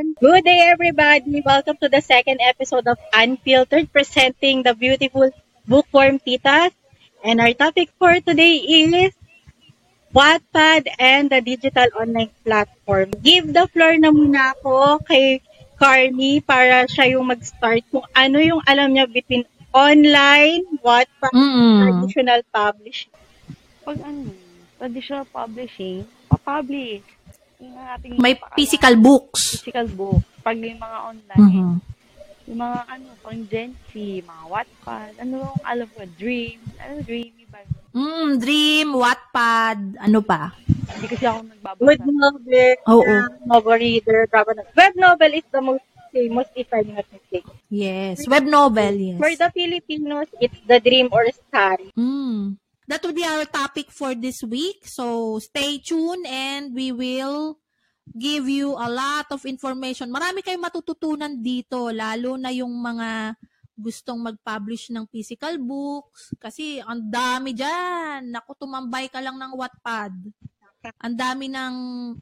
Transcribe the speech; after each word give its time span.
Good 0.00 0.48
day, 0.48 0.64
everybody! 0.64 1.44
Welcome 1.44 1.76
to 1.84 1.92
the 1.92 2.00
second 2.00 2.40
episode 2.40 2.88
of 2.88 2.96
Unfiltered, 3.12 3.92
presenting 3.92 4.64
the 4.64 4.72
beautiful 4.72 5.28
bookworm 5.68 6.16
titas. 6.24 6.72
And 7.20 7.36
our 7.36 7.52
topic 7.52 7.92
for 8.00 8.16
today 8.16 8.64
is 8.64 9.12
Wattpad 10.16 10.88
and 10.96 11.28
the 11.28 11.44
digital 11.44 11.84
online 12.00 12.32
platform. 12.40 13.12
Give 13.20 13.44
the 13.52 13.68
floor 13.68 14.00
na 14.00 14.08
muna 14.08 14.56
ako 14.56 15.04
kay 15.04 15.44
Carmi 15.76 16.40
para 16.48 16.88
siya 16.88 17.20
yung 17.20 17.28
mag-start 17.28 17.84
kung 17.92 18.08
ano 18.16 18.40
yung 18.40 18.64
alam 18.64 18.96
niya 18.96 19.04
between 19.04 19.44
online, 19.68 20.64
Wattpad, 20.80 21.36
Mm. 21.36 21.76
traditional 21.84 22.40
publishing. 22.48 23.12
Pag 23.84 24.00
ano, 24.00 24.32
traditional 24.80 25.28
publishing, 25.28 26.08
papublish. 26.32 27.04
Yung 27.60 27.76
ating 27.76 28.12
May 28.16 28.34
physical 28.56 28.94
books. 28.96 29.60
physical 29.60 29.88
book. 29.92 30.22
Pag 30.40 30.56
yung 30.56 30.80
mga 30.80 30.98
online, 31.04 31.40
Mhm. 31.44 31.70
yung 32.48 32.58
mga 32.58 32.78
ano, 32.88 33.06
pang 33.20 33.40
Gen 33.46 33.70
Z, 33.86 33.92
mga 34.24 34.44
Wattpad, 34.48 35.12
ano 35.20 35.32
yung 35.44 35.60
alam 35.62 35.88
ko, 35.92 36.00
Dream, 36.16 36.58
ano 36.80 36.94
Dreamy 37.04 37.44
ba? 37.46 37.60
Mm, 37.92 38.28
Dream, 38.38 38.88
Wattpad, 38.96 39.78
ano 40.00 40.18
pa? 40.24 40.56
Hindi 40.90 41.06
kasi 41.06 41.24
ako 41.24 41.38
nagbabasa. 41.44 41.84
Good 41.84 42.02
novel, 42.08 42.76
Oo. 42.88 43.04
uh, 43.04 43.28
novel 43.44 43.76
reader, 43.76 44.18
drama 44.26 44.50
novel. 44.56 44.72
Web 44.74 44.94
novel 44.96 45.30
is 45.36 45.46
the 45.52 45.62
most 45.62 45.84
famous 46.10 46.48
if 46.56 46.66
I'm 46.72 46.90
not 46.90 47.06
mistaken. 47.06 47.54
Yes, 47.70 48.26
web 48.26 48.42
novel, 48.42 48.94
yes. 48.96 49.18
For 49.20 49.30
the 49.30 49.48
Filipinos, 49.52 50.26
it's 50.40 50.58
the 50.66 50.80
dream 50.80 51.06
or 51.12 51.22
story. 51.30 51.92
Mm. 51.94 52.58
That 52.90 53.06
will 53.06 53.14
be 53.14 53.22
our 53.22 53.46
topic 53.46 53.94
for 53.94 54.18
this 54.18 54.42
week. 54.42 54.82
So, 54.82 55.38
stay 55.38 55.78
tuned 55.78 56.26
and 56.26 56.74
we 56.74 56.90
will 56.90 57.62
give 58.10 58.50
you 58.50 58.74
a 58.74 58.90
lot 58.90 59.30
of 59.30 59.46
information. 59.46 60.10
Marami 60.10 60.42
kayong 60.42 60.66
matututunan 60.66 61.38
dito, 61.38 61.94
lalo 61.94 62.34
na 62.34 62.50
yung 62.50 62.74
mga 62.74 63.38
gustong 63.78 64.18
mag-publish 64.18 64.90
ng 64.90 65.06
physical 65.06 65.54
books. 65.62 66.34
Kasi 66.42 66.82
ang 66.82 67.06
dami 67.06 67.54
dyan. 67.54 68.26
Naku, 68.26 68.58
tumambay 68.58 69.06
ka 69.06 69.22
lang 69.22 69.38
ng 69.38 69.54
Wattpad. 69.54 70.14
Ang 70.98 71.14
dami 71.14 71.46
ng 71.46 71.74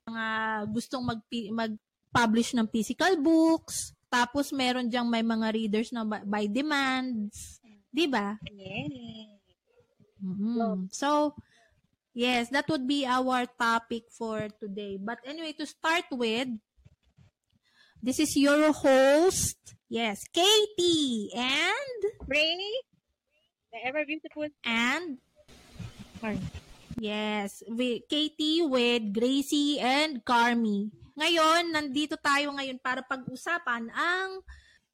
mga 0.04 0.26
gustong 0.68 1.00
mag 1.00 1.24
mag-publish 1.32 2.52
ng 2.52 2.68
physical 2.68 3.16
books. 3.16 3.96
Tapos 4.12 4.52
meron 4.52 4.92
diyang 4.92 5.08
may 5.08 5.24
mga 5.24 5.48
readers 5.48 5.88
na 5.96 6.04
by 6.04 6.44
demands. 6.44 7.56
'Di 7.88 8.04
ba? 8.04 8.36
Yes. 8.52 9.37
Mhm. 10.18 10.90
So, 10.90 11.34
yes, 12.12 12.50
that 12.50 12.66
would 12.68 12.86
be 12.86 13.06
our 13.06 13.46
topic 13.46 14.10
for 14.10 14.48
today. 14.58 14.98
But 14.98 15.22
anyway, 15.24 15.54
to 15.58 15.66
start 15.66 16.10
with, 16.10 16.50
this 18.02 18.18
is 18.18 18.34
your 18.34 18.72
host, 18.72 19.58
yes, 19.88 20.18
Katie, 20.30 21.30
and, 21.34 22.00
Pray, 22.26 22.58
the 23.70 23.78
ever 23.86 24.02
beautiful 24.04 24.46
and, 24.64 25.18
Carmi. 26.18 26.50
yes, 26.98 27.62
with 27.66 28.02
Katie 28.10 28.62
with 28.62 29.14
Gracie 29.14 29.78
and 29.78 30.22
Carmi. 30.24 30.90
Ngayon, 31.18 31.74
nandito 31.74 32.14
tayo 32.18 32.54
ngayon 32.54 32.78
para 32.78 33.02
pag-usapan 33.02 33.90
ang 33.90 34.42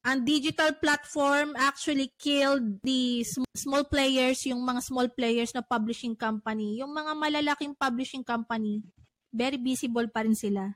ang 0.05 0.21
digital 0.21 0.69
platform 0.77 1.57
actually 1.57 2.13
killed 2.21 2.77
the 2.85 3.25
sm- 3.25 3.49
small 3.57 3.81
players, 3.89 4.45
yung 4.45 4.61
mga 4.61 4.85
small 4.85 5.09
players 5.09 5.49
na 5.57 5.65
publishing 5.65 6.13
company. 6.13 6.77
Yung 6.77 6.93
mga 6.93 7.17
malalaking 7.17 7.73
publishing 7.73 8.21
company, 8.21 8.85
very 9.33 9.57
visible 9.57 10.05
pa 10.13 10.21
rin 10.21 10.37
sila. 10.37 10.69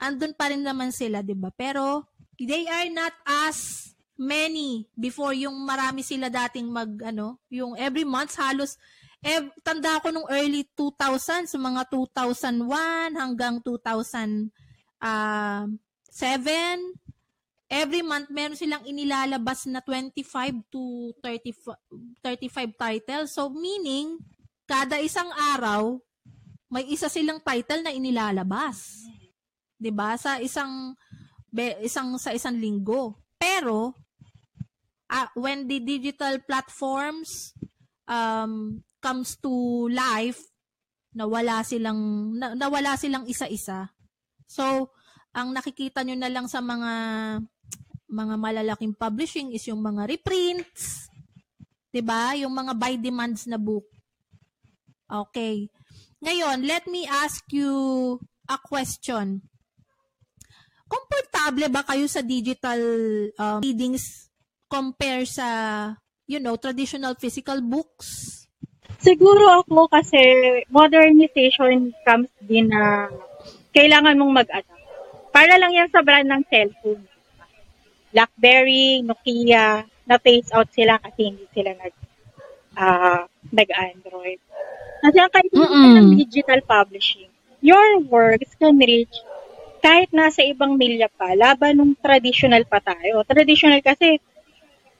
Andun 0.00 0.32
pa 0.32 0.48
rin 0.48 0.64
naman 0.64 0.96
sila, 0.96 1.20
'di 1.20 1.36
ba? 1.36 1.52
Pero 1.52 2.08
they 2.40 2.64
are 2.72 2.88
not 2.88 3.12
as 3.28 3.92
many 4.16 4.88
before 4.96 5.36
yung 5.36 5.60
marami 5.60 6.00
sila 6.00 6.32
dating 6.32 6.72
mag 6.72 6.88
ano, 7.04 7.36
yung 7.52 7.76
every 7.76 8.08
month 8.08 8.40
halos 8.40 8.80
ev- 9.20 9.52
tanda 9.60 10.00
ko 10.00 10.08
nung 10.08 10.28
early 10.32 10.64
2000s, 10.72 11.52
mga 11.52 11.84
2001 11.92 13.12
hanggang 13.12 13.60
2000 13.60 14.48
ah 15.04 15.68
7 16.08 17.09
every 17.70 18.02
month 18.02 18.26
meron 18.34 18.58
silang 18.58 18.82
inilalabas 18.82 19.70
na 19.70 19.78
25 19.78 20.26
to 20.66 21.14
35 21.22 21.78
35 22.18 22.74
titles. 22.74 23.30
So 23.30 23.46
meaning 23.54 24.18
kada 24.66 24.98
isang 24.98 25.30
araw 25.54 26.02
may 26.70 26.86
isa 26.90 27.06
silang 27.06 27.38
title 27.38 27.86
na 27.86 27.94
inilalabas. 27.94 29.06
'Di 29.78 29.94
ba? 29.94 30.18
Sa 30.18 30.42
isang 30.42 30.98
isang 31.80 32.18
sa 32.18 32.34
isang 32.34 32.58
linggo. 32.58 33.14
Pero 33.38 33.94
ah, 35.06 35.30
when 35.38 35.70
the 35.70 35.78
digital 35.78 36.42
platforms 36.42 37.54
um 38.10 38.82
comes 38.98 39.38
to 39.38 39.86
life 39.88 40.42
nawala 41.14 41.62
silang 41.66 42.34
na, 42.34 42.54
nawala 42.54 42.94
silang 42.94 43.26
isa-isa. 43.26 43.90
So 44.46 44.94
ang 45.30 45.54
nakikita 45.54 46.02
nyo 46.02 46.18
na 46.18 46.30
lang 46.30 46.50
sa 46.50 46.58
mga 46.58 46.92
mga 48.10 48.34
malalaking 48.34 48.92
publishing 48.98 49.54
is 49.54 49.64
yung 49.70 49.78
mga 49.78 50.10
reprints. 50.10 51.06
'Di 51.94 52.02
ba? 52.02 52.34
Yung 52.34 52.50
mga 52.50 52.74
by 52.74 52.98
demands 52.98 53.46
na 53.46 53.56
book. 53.56 53.86
Okay. 55.06 55.70
Ngayon, 56.20 56.66
let 56.66 56.84
me 56.90 57.06
ask 57.08 57.46
you 57.54 57.70
a 58.50 58.58
question. 58.60 59.40
Komportable 60.90 61.70
ba 61.70 61.86
kayo 61.86 62.04
sa 62.10 62.20
digital 62.20 62.78
um, 63.38 63.62
readings 63.62 64.28
compare 64.66 65.22
sa 65.26 65.46
you 66.30 66.38
know, 66.38 66.54
traditional 66.54 67.18
physical 67.18 67.58
books? 67.58 68.46
Siguro 69.02 69.66
ako 69.66 69.90
kasi 69.90 70.22
modernization 70.70 71.90
comes 72.06 72.30
din 72.46 72.70
na 72.70 73.10
kailangan 73.74 74.14
mong 74.14 74.46
mag-adapt. 74.46 74.86
Para 75.34 75.58
lang 75.58 75.74
yan 75.74 75.90
sa 75.90 76.06
brand 76.06 76.30
ng 76.30 76.42
cellphone. 76.46 77.02
BlackBerry, 78.10 79.02
Nokia, 79.06 79.86
na-phase 80.06 80.50
out 80.50 80.68
sila 80.74 80.98
kasi 80.98 81.30
hindi 81.30 81.46
sila 81.54 81.70
nag 81.78 81.94
ah 82.74 83.24
nag-Android. 83.50 84.40
Kasi 85.00 85.16
ang 85.16 85.32
Mm-mm. 85.32 85.92
ng 85.96 86.08
digital 86.20 86.60
publishing, 86.66 87.30
your 87.64 88.04
works 88.04 88.52
can 88.58 88.76
reach 88.76 89.16
kahit 89.80 90.12
nasa 90.12 90.44
ibang 90.44 90.76
milya 90.76 91.08
pa, 91.08 91.32
laban 91.32 91.80
nung 91.80 91.96
traditional 91.96 92.62
pa 92.68 92.84
tayo. 92.84 93.24
Traditional 93.24 93.80
kasi, 93.80 94.20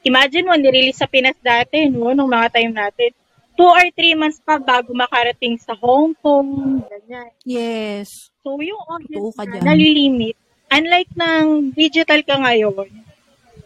imagine 0.01 0.49
mo, 0.49 0.57
nirelease 0.57 0.97
sa 0.99 1.07
Pinas 1.07 1.37
dati, 1.37 1.85
no, 1.87 2.11
nung 2.17 2.33
mga 2.33 2.49
time 2.49 2.73
natin, 2.73 3.13
two 3.53 3.69
or 3.69 3.85
three 3.93 4.17
months 4.17 4.41
pa 4.41 4.57
bago 4.57 4.89
makarating 4.97 5.61
sa 5.61 5.77
Hong 5.77 6.17
Kong, 6.17 6.81
ganyan. 6.81 7.29
Yes. 7.45 8.33
So, 8.41 8.57
yung 8.57 8.81
audience 8.89 9.37
na 9.37 9.61
nalilimit, 9.61 10.33
unlike 10.71 11.11
ng 11.19 11.75
digital 11.75 12.23
ka 12.23 12.39
ngayon, 12.39 12.87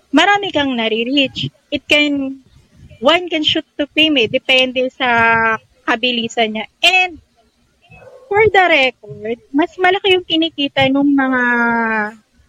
marami 0.09 0.49
kang 0.49 0.73
nare-reach. 0.73 1.53
It 1.69 1.85
can, 1.85 2.41
one 2.99 3.29
can 3.29 3.45
shoot 3.45 3.65
to 3.77 3.85
fame 3.93 4.17
eh, 4.25 4.27
depende 4.27 4.89
sa 4.89 5.07
kabilisan 5.85 6.57
niya. 6.57 6.65
And, 6.81 7.21
for 8.25 8.41
the 8.49 8.65
record, 8.67 9.39
mas 9.53 9.71
malaki 9.77 10.17
yung 10.17 10.25
kinikita 10.25 10.89
ng 10.89 11.13
mga 11.13 11.41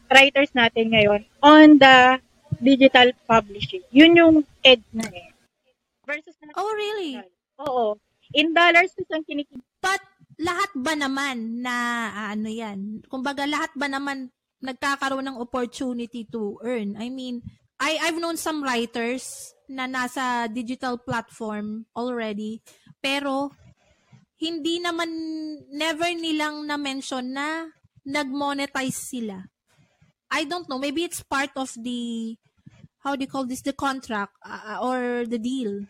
writers 0.08 0.50
natin 0.56 0.90
ngayon 0.90 1.22
on 1.44 1.76
the 1.76 2.19
digital 2.64 3.12
publishing. 3.28 3.84
Yun 3.92 4.16
yung 4.16 4.34
edge 4.64 4.86
na 4.96 5.04
eh. 5.12 5.30
Versus 6.08 6.38
na 6.40 6.54
Oh, 6.56 6.72
really? 6.72 7.20
Oo. 7.60 7.98
In 8.32 8.56
dollars, 8.56 8.94
ang 9.12 9.26
kinikita. 9.26 9.60
But 9.82 10.02
lahat 10.40 10.70
ba 10.76 10.94
naman 10.96 11.60
na 11.60 11.75
ah, 12.12 12.28
ano 12.32 12.48
yan? 12.48 13.04
Kumbaga 13.06 13.44
lahat 13.44 13.72
ba 13.76 13.88
naman 13.90 14.32
nagkakaroon 14.62 15.26
ng 15.28 15.40
opportunity 15.40 16.26
to 16.28 16.60
earn? 16.64 16.96
I 16.96 17.08
mean, 17.08 17.42
I 17.76 18.00
I've 18.00 18.20
known 18.20 18.40
some 18.40 18.64
writers 18.64 19.52
na 19.68 19.84
nasa 19.84 20.48
digital 20.48 21.00
platform 21.00 21.84
already, 21.92 22.62
pero 23.02 23.52
hindi 24.40 24.80
naman 24.80 25.10
never 25.72 26.12
nilang 26.12 26.68
na 26.68 26.76
mention 26.76 27.32
na 27.32 27.68
nag-monetize 28.06 28.96
sila. 28.96 29.48
I 30.30 30.44
don't 30.44 30.68
know, 30.68 30.78
maybe 30.78 31.06
it's 31.06 31.22
part 31.22 31.54
of 31.56 31.70
the 31.78 32.34
how 33.06 33.14
do 33.14 33.22
you 33.22 33.30
call 33.30 33.46
this 33.46 33.62
the 33.62 33.72
contract 33.72 34.34
uh, 34.42 34.82
or 34.82 35.22
the 35.24 35.38
deal 35.38 35.86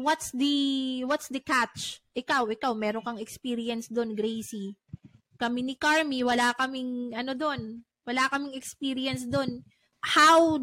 what's 0.00 0.32
the 0.32 0.56
what's 1.04 1.28
the 1.28 1.44
catch? 1.44 2.00
Ikaw, 2.16 2.48
ikaw 2.56 2.72
meron 2.72 3.04
kang 3.04 3.20
experience 3.20 3.92
doon, 3.92 4.16
Gracie. 4.16 4.74
Kami 5.36 5.60
ni 5.60 5.74
Carmi, 5.76 6.24
wala 6.24 6.56
kaming 6.56 7.12
ano 7.12 7.36
doon. 7.36 7.84
Wala 8.10 8.26
kaming 8.26 8.58
experience 8.58 9.22
doon. 9.22 9.62
How 10.02 10.58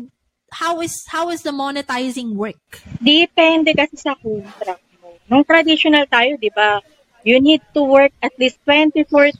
how 0.51 0.83
is 0.83 1.07
how 1.07 1.31
is 1.31 1.47
the 1.47 1.55
monetizing 1.55 2.35
work? 2.35 2.59
Depende 2.99 3.71
kasi 3.71 3.95
sa 3.95 4.19
contract 4.19 4.83
mo. 4.99 5.15
Nung 5.31 5.47
traditional 5.47 6.03
tayo, 6.11 6.35
di 6.35 6.51
ba, 6.51 6.83
you 7.23 7.39
need 7.39 7.63
to 7.71 7.87
work 7.87 8.11
at 8.19 8.35
least 8.35 8.59
24,000 8.67 9.39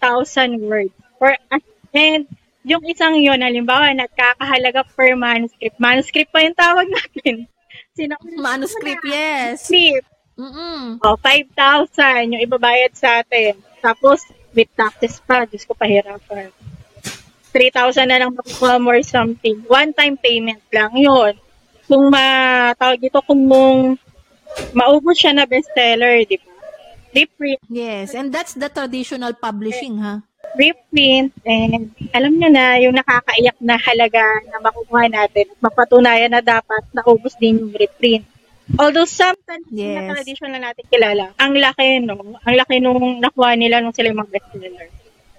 words. 0.63 0.95
For, 1.19 1.35
and 1.91 2.31
yung 2.63 2.83
isang 2.87 3.19
yun, 3.19 3.43
halimbawa, 3.43 3.91
nagkakahalaga 3.91 4.87
per 4.95 5.15
manuscript. 5.19 5.75
Manuscript 5.75 6.31
pa 6.31 6.47
yung 6.47 6.55
tawag 6.55 6.87
natin. 6.87 7.47
Sino 7.97 8.15
Manuscript, 8.39 9.03
yes. 9.03 9.67
Script. 9.67 10.07
Mm-mm. 10.37 11.01
O, 11.01 11.17
5,000 11.19 12.35
yung 12.35 12.43
ibabayad 12.43 12.93
sa 12.93 13.19
atin. 13.25 13.57
Tapos, 13.83 14.21
with 14.53 14.69
taxes 14.77 15.17
pa, 15.23 15.49
Diyos 15.49 15.65
ko, 15.65 15.73
pahirapan. 15.73 16.53
3,000 17.57 18.05
na 18.05 18.21
lang 18.21 18.37
makukuha 18.37 18.77
more 18.77 19.01
something. 19.01 19.65
One-time 19.65 20.13
payment 20.21 20.61
lang 20.69 20.93
yun. 20.93 21.33
Kung 21.89 22.13
matawag 22.13 23.01
ito, 23.01 23.17
kung 23.25 23.49
mong 23.49 23.97
maubos 24.77 25.17
siya 25.17 25.33
na 25.33 25.49
bestseller, 25.49 26.21
di 26.23 26.37
ba? 26.37 26.53
Reprint, 27.17 27.61
Yes, 27.73 28.13
and 28.13 28.29
that's 28.29 28.53
the 28.53 28.69
traditional 28.69 29.33
publishing, 29.33 29.97
ha? 29.97 30.21
reprint, 30.55 31.33
and 31.45 31.93
alam 32.13 32.33
nyo 32.33 32.49
na, 32.49 32.81
yung 32.81 32.97
nakakaiyak 32.97 33.57
na 33.61 33.77
halaga 33.77 34.23
na 34.49 34.57
makukuha 34.57 35.05
natin, 35.05 35.45
at 35.53 35.59
mapatunayan 35.61 36.33
na 36.33 36.41
dapat 36.41 36.81
naubos 36.93 37.37
din 37.37 37.61
yung 37.61 37.73
reprint. 37.73 38.25
Although 38.75 39.07
sometimes 39.07 39.63
Yes. 39.71 39.95
na 39.95 40.11
tradition 40.17 40.49
na 40.51 40.59
natin 40.59 40.83
kilala, 40.91 41.31
ang 41.39 41.55
laki 41.55 42.03
no, 42.03 42.35
ang 42.43 42.55
laki 42.57 42.83
nung 42.83 43.23
nakuha 43.23 43.55
nila 43.55 43.79
nung 43.79 43.95
sila 43.95 44.11
yung 44.11 44.19
mga 44.25 44.33
bestseller. 44.33 44.87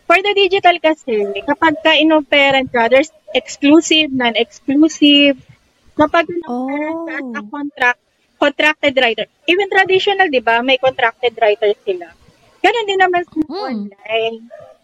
For 0.09 0.17
the 0.25 0.33
digital 0.33 0.81
kasi, 0.81 1.29
kapag 1.45 1.85
ka 1.85 1.93
inoperan 1.93 2.65
ka, 2.73 2.89
there's 2.89 3.13
exclusive, 3.37 4.09
non-exclusive. 4.09 5.37
Kapag 5.93 6.25
inoperan 6.33 6.97
ka 7.05 7.13
as 7.21 7.29
a 7.37 7.43
Oh. 7.45 7.53
contract, 7.53 8.01
contracted 8.41 8.97
writer. 8.97 9.29
Even 9.45 9.69
traditional, 9.69 10.33
di 10.33 10.41
ba, 10.41 10.65
may 10.65 10.81
contracted 10.81 11.37
writer 11.37 11.77
sila. 11.85 12.09
Ganon 12.65 12.89
din 12.89 13.01
naman 13.05 13.23
sa 13.29 13.37
Mm. 13.37 13.53
online. 13.53 14.37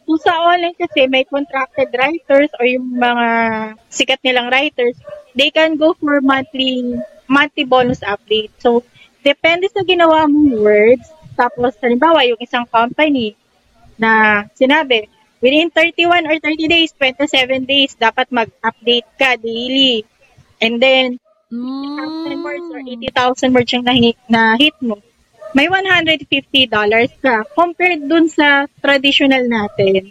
Kung 0.05 0.21
sa 0.21 0.37
online 0.45 0.77
kasi 0.77 1.09
may 1.09 1.25
contracted 1.25 1.89
writers 1.97 2.53
or 2.61 2.69
yung 2.69 2.93
mga 3.01 3.29
sikat 3.89 4.21
nilang 4.21 4.53
writers, 4.53 4.93
they 5.33 5.49
can 5.49 5.81
go 5.81 5.97
for 5.97 6.21
monthly 6.21 7.01
monthly 7.25 7.65
bonus 7.65 8.05
update. 8.05 8.53
So, 8.61 8.85
depende 9.25 9.73
sa 9.73 9.81
ginawa 9.81 10.29
mong 10.29 10.61
words. 10.61 11.09
Tapos, 11.33 11.73
halimbawa, 11.81 12.29
yung 12.29 12.39
isang 12.45 12.69
company 12.69 13.33
na 13.99 14.45
sinabi, 14.57 15.07
within 15.45 15.69
31 15.71 16.27
or 16.27 16.37
30 16.41 16.69
days, 16.69 16.91
27 16.97 17.69
days, 17.69 17.93
dapat 18.01 18.29
mag-update 18.33 19.09
ka 19.21 19.37
daily. 19.37 20.03
And 20.59 20.81
then, 20.81 21.21
80,000 21.53 22.43
words 22.43 22.67
or 22.73 22.81
Mm. 22.83 22.93
80,000 23.13 23.55
words 23.55 23.71
yung 23.71 23.87
na-hit, 23.87 24.19
na-hit 24.27 24.77
mo, 24.83 24.99
may 25.55 25.71
$150 25.71 27.15
ka 27.23 27.47
compared 27.55 28.03
dun 28.11 28.27
sa 28.27 28.67
traditional 28.83 29.47
natin 29.47 30.11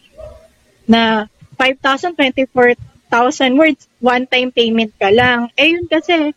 na 0.87 1.27
5,000, 1.59 2.15
24,000 2.15 3.59
words, 3.59 3.91
one-time 3.99 4.55
payment 4.55 4.95
ka 4.95 5.11
lang. 5.11 5.51
Eh 5.59 5.75
yun 5.75 5.85
kasi, 5.91 6.31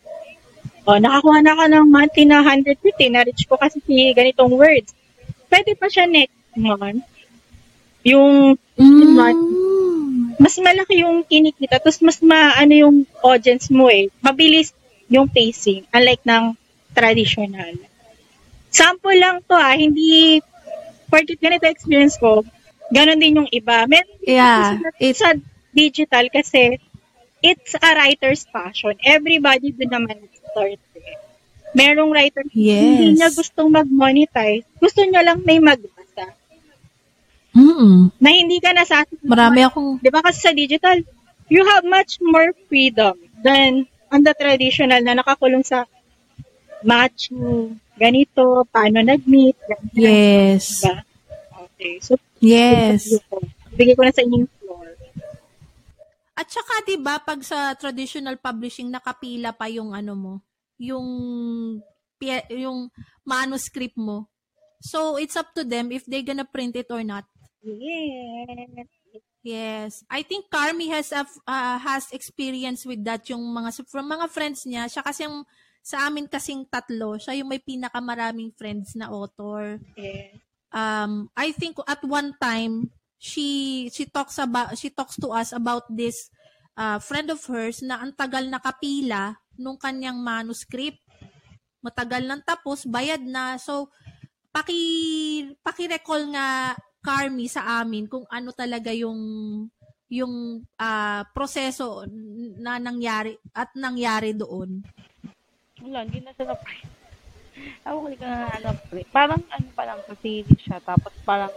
oh, 0.83 0.99
nakakuha 0.99 1.39
na 1.39 1.55
ka 1.55 1.65
ng 1.71 1.87
monthly 1.87 2.27
na 2.27 2.43
150, 2.43 3.15
na-reach 3.15 3.47
ko 3.47 3.55
kasi 3.55 3.79
si 3.87 4.11
ganitong 4.11 4.51
words. 4.59 4.91
Pwede 5.47 5.71
pa 5.79 5.87
siya 5.87 6.03
next 6.07 6.35
month. 6.59 7.07
Yung 8.07 8.55
Mm. 8.77 10.37
mas 10.37 10.53
malaki 10.61 11.01
yung 11.01 11.25
kinikita, 11.25 11.81
tapos 11.81 11.97
mas 11.99 12.21
maano 12.21 12.71
yung 12.71 12.95
audience 13.25 13.67
mo 13.67 13.89
eh. 13.89 14.07
Mabilis 14.21 14.71
yung 15.09 15.25
pacing, 15.25 15.83
unlike 15.89 16.21
ng 16.23 16.53
traditional. 16.93 17.73
Sample 18.69 19.17
lang 19.17 19.41
to 19.43 19.57
ah, 19.57 19.73
hindi, 19.73 20.39
porkit 21.09 21.41
ganito 21.41 21.65
experience 21.65 22.15
ko, 22.15 22.45
ganon 22.93 23.17
din 23.17 23.41
yung 23.41 23.49
iba. 23.49 23.89
Meron 23.89 24.13
din 24.21 24.29
Yeah, 24.29 24.77
kasi 24.77 25.05
sa, 25.17 25.33
digital 25.73 26.29
kasi 26.29 26.77
it's 27.41 27.73
a 27.73 27.89
writer's 27.93 28.45
passion. 28.45 28.93
Everybody 29.01 29.73
din 29.73 29.89
naman 29.89 30.21
start 30.31 30.77
eh. 30.95 31.17
Merong 31.73 32.09
writer 32.09 32.45
hindi 32.47 33.13
Yes. 33.13 33.17
niya 33.17 33.29
gustong 33.33 33.69
mag-monetize. 33.69 34.65
Gusto 34.77 35.01
niya 35.01 35.21
lang 35.21 35.41
may 35.41 35.57
magbasa. 35.57 35.96
Mm. 37.57 38.13
Na 38.21 38.29
hindi 38.29 38.61
ka 38.61 38.69
nasasabi 38.69 39.17
Marami 39.25 39.65
akong 39.65 39.97
Di 39.97 40.13
ba 40.13 40.21
kasi 40.21 40.45
sa 40.45 40.53
digital, 40.53 41.01
you 41.49 41.65
have 41.65 41.81
much 41.81 42.21
more 42.21 42.53
freedom 42.69 43.17
than 43.41 43.89
on 44.13 44.21
the 44.21 44.33
traditional 44.37 45.01
na 45.01 45.17
nakakulong 45.17 45.65
sa 45.65 45.89
macho, 46.85 47.73
ganito, 47.97 48.61
paano 48.69 49.01
nag-meet, 49.01 49.57
ganito. 49.65 49.97
Yes. 49.97 50.85
Diba? 50.85 51.01
Okay. 51.65 51.93
So, 51.97 52.13
Yes. 52.37 53.09
bigay 53.73 53.97
ko 53.97 54.05
na 54.05 54.13
sa 54.13 54.21
inyo 54.21 54.45
yung 54.45 54.53
floor. 54.61 54.87
At 56.37 56.47
saka 56.53 56.85
'di 56.85 57.01
ba 57.01 57.17
pag 57.17 57.41
sa 57.41 57.73
traditional 57.73 58.37
publishing 58.37 58.93
nakapila 58.93 59.57
pa 59.57 59.65
yung 59.65 59.97
ano 59.97 60.13
mo, 60.13 60.33
yung 60.77 61.07
yung 62.53 62.93
manuscript 63.25 63.97
mo. 63.97 64.29
So 64.81 65.17
it's 65.17 65.33
up 65.33 65.49
to 65.57 65.65
them 65.65 65.89
if 65.89 66.05
they 66.05 66.21
gonna 66.21 66.45
print 66.45 66.77
it 66.77 66.89
or 66.93 67.01
not. 67.01 67.25
Yes. 67.63 68.87
Yes. 69.41 69.91
I 70.11 70.21
think 70.21 70.51
Carmi 70.51 70.91
has 70.91 71.11
a, 71.15 71.23
uh, 71.47 71.77
has 71.79 72.11
experience 72.11 72.83
with 72.85 73.01
that 73.07 73.23
yung 73.31 73.41
mga 73.41 73.87
from 73.87 74.11
mga 74.11 74.27
friends 74.29 74.67
niya. 74.67 74.91
Siya 74.91 75.01
kasi 75.01 75.25
yung 75.25 75.47
sa 75.79 76.11
amin 76.11 76.27
kasing 76.27 76.67
tatlo, 76.67 77.15
siya 77.15 77.39
yung 77.39 77.47
may 77.47 77.63
pinakamaraming 77.63 78.51
friends 78.59 78.91
na 78.99 79.07
author. 79.07 79.79
yes. 79.95 80.35
um 80.75 81.31
I 81.31 81.55
think 81.55 81.79
at 81.87 82.03
one 82.03 82.35
time 82.43 82.91
she 83.15 83.87
she 83.87 84.03
talks 84.03 84.35
about 84.35 84.75
she 84.75 84.91
talks 84.91 85.15
to 85.15 85.31
us 85.31 85.55
about 85.55 85.87
this 85.87 86.27
uh, 86.77 86.99
friend 86.99 87.31
of 87.33 87.41
hers 87.49 87.81
na 87.81 88.03
ang 88.03 88.13
tagal 88.13 88.45
nakapila 88.45 89.39
nung 89.57 89.75
kanyang 89.75 90.21
manuscript. 90.21 91.01
Matagal 91.81 92.25
nang 92.25 92.43
tapos, 92.45 92.85
bayad 92.85 93.21
na. 93.25 93.57
So 93.57 93.89
paki 94.53 95.53
paki-recall 95.65 96.29
nga 96.33 96.77
Carmi 97.07 97.47
sa 97.47 97.79
amin 97.79 98.03
kung 98.03 98.27
ano 98.27 98.51
talaga 98.51 98.91
yung 98.91 99.15
yung 100.07 100.33
ah, 100.75 101.23
proseso 101.31 102.03
na 102.57 102.75
nangyari 102.77 103.31
at 103.53 103.71
nangyari 103.73 104.31
doon. 104.31 104.83
Wala, 105.79 106.03
hindi 106.03 106.19
na 106.19 106.31
siya 106.31 106.51
na-print. 106.51 106.91
Ako 107.83 107.95
hindi 108.03 108.17
ka 108.17 108.27
na 108.27 108.59
na-print. 108.61 109.07
Parang 109.09 109.39
ano 109.47 109.67
pa 109.71 109.83
lang, 109.83 109.99
kasi 110.03 110.43
siya. 110.57 110.79
Tapos 110.79 111.11
parang 111.23 111.51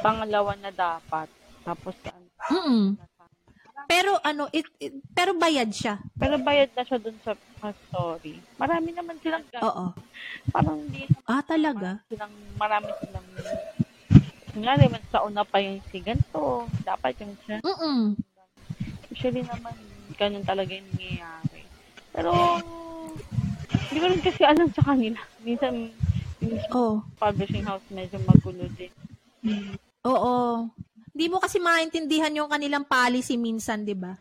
pangalawa 0.00 0.56
na 0.56 0.68
dapat. 0.68 1.28
Tapos 1.62 1.96
ano. 2.04 2.26
Mm. 2.48 2.86
Pero 3.86 4.16
ano, 4.22 4.46
it, 4.50 4.64
it- 4.78 4.96
pero 5.10 5.32
bayad 5.34 5.68
siya. 5.68 6.00
Pero 6.14 6.36
bayad 6.38 6.68
na 6.72 6.84
siya 6.84 6.96
dun 6.96 7.16
sa, 7.20 7.32
sa 7.58 7.72
story. 7.88 8.40
Marami 8.56 8.92
naman 8.92 9.16
silang 9.20 9.44
ganun. 9.48 9.64
Oo. 9.64 9.86
Parang 10.48 10.78
hindi 10.80 11.04
Ah, 11.24 11.42
talaga? 11.42 12.00
silang, 12.06 12.32
marami 12.56 12.88
silang 13.00 13.26
Kunyari, 14.50 14.90
man 14.90 15.02
sa 15.10 15.22
una 15.22 15.46
pa 15.46 15.62
yung 15.62 15.78
si 15.90 16.02
ganito. 16.02 16.66
Dapat 16.82 17.22
yung 17.22 17.34
siya. 17.46 17.58
Mm. 17.62 18.18
Usually 19.10 19.42
naman, 19.46 19.74
ganun 20.18 20.46
talaga 20.46 20.74
yung 20.74 20.88
nangyayari. 20.90 21.62
Pero, 22.10 22.30
hindi 23.90 23.98
ko 23.98 24.06
rin 24.10 24.22
kasi 24.22 24.42
alam 24.42 24.68
sa 24.74 24.82
kanila. 24.82 25.18
Minsan, 25.46 25.94
yung 26.40 26.58
Oh. 26.72 27.04
publishing 27.20 27.62
house 27.62 27.84
medyo 27.92 28.18
magulo 28.26 28.66
din. 28.74 28.90
Oo. 30.08 30.66
Hindi 31.12 31.26
mo 31.28 31.36
kasi 31.36 31.60
maintindihan 31.60 32.32
yung 32.32 32.48
kanilang 32.48 32.88
policy 32.88 33.36
minsan, 33.36 33.84
'di 33.84 33.92
ba? 33.92 34.16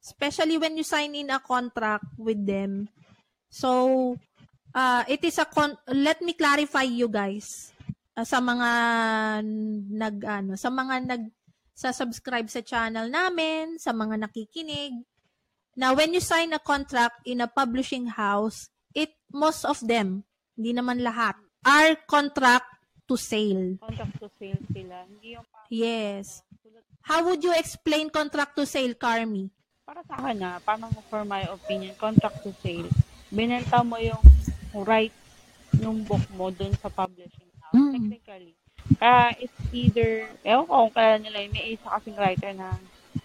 Especially 0.00 0.56
when 0.56 0.72
you 0.78 0.86
sign 0.86 1.12
in 1.12 1.28
a 1.28 1.36
contract 1.36 2.06
with 2.16 2.40
them. 2.48 2.88
So, 3.52 4.16
uh, 4.72 5.04
it 5.04 5.20
is 5.20 5.36
a 5.36 5.44
con- 5.44 5.76
let 5.84 6.24
me 6.24 6.32
clarify 6.32 6.88
you 6.88 7.12
guys 7.12 7.76
uh, 8.18 8.26
sa 8.26 8.42
mga 8.42 8.70
nag 9.94 10.16
ano, 10.26 10.52
sa 10.58 10.68
mga 10.74 10.94
nag 11.06 11.22
sa 11.78 11.94
subscribe 11.94 12.50
sa 12.50 12.58
channel 12.58 13.06
namin, 13.06 13.78
sa 13.78 13.94
mga 13.94 14.18
nakikinig. 14.26 14.98
Now, 15.78 15.94
when 15.94 16.10
you 16.10 16.18
sign 16.18 16.50
a 16.50 16.58
contract 16.58 17.22
in 17.22 17.38
a 17.38 17.46
publishing 17.46 18.10
house, 18.10 18.66
it 18.90 19.14
most 19.30 19.62
of 19.62 19.78
them, 19.86 20.26
hindi 20.58 20.74
naman 20.74 21.06
lahat, 21.06 21.38
are 21.62 21.94
contract 22.10 22.66
to 23.06 23.14
sale. 23.14 23.78
Contract 23.78 24.18
to 24.18 24.26
sale 24.42 24.58
sila. 24.74 25.06
Hindi 25.06 25.38
yung 25.38 25.46
parang 25.46 25.70
Yes. 25.70 26.42
tulad 26.66 26.82
How 27.06 27.22
would 27.22 27.46
you 27.46 27.54
explain 27.54 28.10
contract 28.10 28.58
to 28.58 28.66
sale, 28.66 28.98
Carmi? 28.98 29.54
para 29.88 30.04
sa 30.04 30.20
akin 30.20 30.36
na, 30.36 30.60
parang 30.60 30.92
for 31.08 31.24
my 31.24 31.48
opinion, 31.48 31.96
contract 31.96 32.44
to 32.44 32.52
sale, 32.60 32.84
binenta 33.32 33.80
mo 33.80 33.96
yung 33.96 34.20
right 34.84 35.16
ng 35.80 36.04
book 36.04 36.20
mo 36.36 36.52
dun 36.52 36.76
sa 36.76 36.92
publishing 36.92 37.47
house. 37.68 37.76
Mm. 37.76 37.92
Technically. 37.94 38.52
Kaya 38.98 39.36
it's 39.36 39.58
either, 39.70 40.24
ewan 40.42 40.64
ko 40.64 40.74
kung 40.88 40.94
kaya 40.96 41.20
nila, 41.20 41.44
may 41.52 41.76
isa 41.76 41.86
kasing 41.92 42.16
writer 42.16 42.52
na 42.56 42.72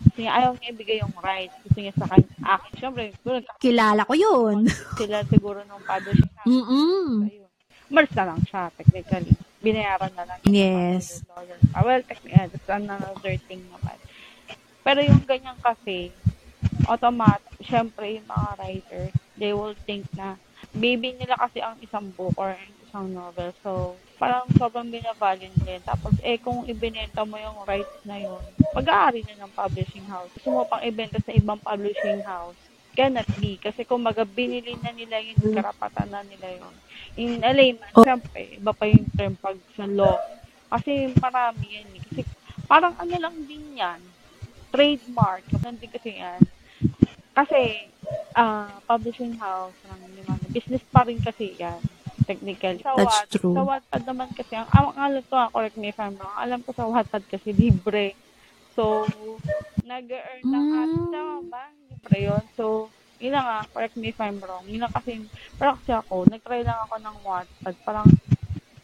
gusto 0.03 0.19
niya, 0.19 0.33
ayaw 0.35 0.51
niya 0.59 0.69
ibigay 0.75 0.97
yung 0.99 1.15
right. 1.23 1.51
Gusto 1.63 1.79
niya 1.79 1.93
sa 1.95 2.05
kanya. 2.05 2.29
Akin, 2.43 2.71
syempre, 2.77 3.01
siguro 3.17 3.37
Kilala 3.57 4.01
ko 4.03 4.13
yun. 4.13 4.57
sila 4.99 5.23
siguro 5.25 5.59
ng 5.63 5.81
publishing 5.87 6.33
house. 6.37 6.47
Mm-mm. 6.49 7.07
Umalis 7.89 8.13
na 8.13 8.25
lang 8.29 8.39
siya, 8.45 8.63
technically. 8.75 9.33
Binayaran 9.63 10.13
na 10.13 10.23
lang. 10.27 10.37
Yes. 10.43 11.23
$100. 11.31 11.73
Ah, 11.73 11.81
well, 11.87 12.03
technically, 12.03 12.35
that's 12.51 12.69
another 12.69 13.35
thing 13.47 13.63
naman. 13.71 13.97
Pero 14.83 14.99
yung 14.99 15.23
ganyan 15.23 15.55
kasi, 15.63 16.11
automatic, 16.85 17.47
syempre 17.63 18.19
yung 18.19 18.27
mga 18.27 18.49
writer, 18.59 19.03
they 19.39 19.55
will 19.55 19.75
think 19.87 20.03
na 20.13 20.35
baby 20.75 21.15
nila 21.15 21.37
kasi 21.39 21.63
ang 21.63 21.79
isang 21.79 22.11
book 22.13 22.35
or 22.35 22.53
isang 22.85 23.13
novel. 23.13 23.49
So, 23.63 23.95
parang 24.15 24.45
sobrang 24.55 24.87
binavalue 24.87 25.51
nila. 25.53 25.79
yun. 25.79 25.85
Tapos, 25.85 26.13
eh, 26.21 26.37
kung 26.37 26.65
ibinenta 26.65 27.23
mo 27.23 27.35
yung 27.35 27.63
rights 27.63 27.93
na 28.03 28.17
yun, 28.17 28.41
pag-aari 28.71 29.25
na 29.25 29.43
ng 29.43 29.53
publishing 29.53 30.05
house. 30.05 30.31
Gusto 30.33 30.49
mo 30.49 30.65
pang 30.65 30.81
ibenta 30.81 31.19
sa 31.19 31.33
ibang 31.33 31.59
publishing 31.59 32.21
house, 32.21 32.57
cannot 32.93 33.25
be. 33.35 33.57
Kasi 33.57 33.83
kung 33.83 34.01
maga 34.01 34.23
binili 34.23 34.77
na 34.77 34.93
nila 34.93 35.17
yun, 35.17 35.37
karapatan 35.51 36.09
na 36.09 36.21
nila 36.21 36.49
yun. 36.53 36.75
In 37.15 37.41
a 37.41 37.51
layman, 37.51 37.89
Oh. 37.93 38.05
syempre, 38.05 38.57
iba 38.57 38.71
pa 38.71 38.85
yung 38.85 39.09
term 39.13 39.33
pag 39.35 39.57
sa 39.73 39.85
law. 39.85 40.17
Kasi 40.69 41.13
marami 41.13 41.77
yan. 41.77 41.89
eh. 41.93 42.01
Kasi 42.01 42.21
parang 42.65 42.93
ano 42.97 43.13
lang 43.17 43.35
din 43.45 43.77
yan. 43.77 44.01
Trademark. 44.69 45.45
Hindi 45.61 45.85
kasi 45.89 46.17
yan. 46.17 46.41
Kasi, 47.33 47.89
ah 48.33 48.81
publishing 48.85 49.37
house, 49.37 49.77
ng 49.85 50.49
business 50.49 50.81
pa 50.89 51.05
rin 51.05 51.21
kasi 51.21 51.57
yan. 51.57 51.81
Technically. 52.23 52.79
Sa 52.79 52.93
That's 52.93 53.19
Watt- 53.19 53.31
true. 53.31 53.53
Sa 53.53 53.63
Wattpad 53.63 54.03
naman 54.05 54.27
kasi, 54.31 54.53
ang, 54.53 54.69
ang, 54.69 54.93
alam 54.93 55.23
ko, 55.23 55.33
ah, 55.35 55.49
correct 55.49 55.75
me 55.75 55.89
if 55.89 55.97
I'm 55.97 56.15
wrong, 56.15 56.37
alam 56.37 56.59
ko 56.61 56.71
sa 56.71 56.85
Wattpad 56.85 57.23
kasi 57.27 57.51
libre. 57.51 58.15
So, 58.73 59.05
nag-earn 59.83 60.43
ng 60.43 60.65
Mm. 60.65 60.79
ads. 60.79 60.97
Tama 61.09 61.37
ba? 61.47 61.63
Libre 61.89 62.17
yun. 62.23 62.43
So, 62.53 62.63
yun 63.17 63.33
na 63.33 63.41
nga, 63.41 63.57
correct 63.69 63.95
me 63.95 64.09
if 64.09 64.19
I'm 64.19 64.39
wrong. 64.39 64.63
Yun 64.65 64.81
lang 64.81 64.93
kasi, 64.93 65.19
pero 65.55 65.75
kasi 65.77 65.91
ako, 65.91 66.25
nag-try 66.27 66.61
lang 66.61 66.79
ako 66.81 66.95
ng 66.97 67.17
Wattpad. 67.21 67.75
Parang, 67.83 68.07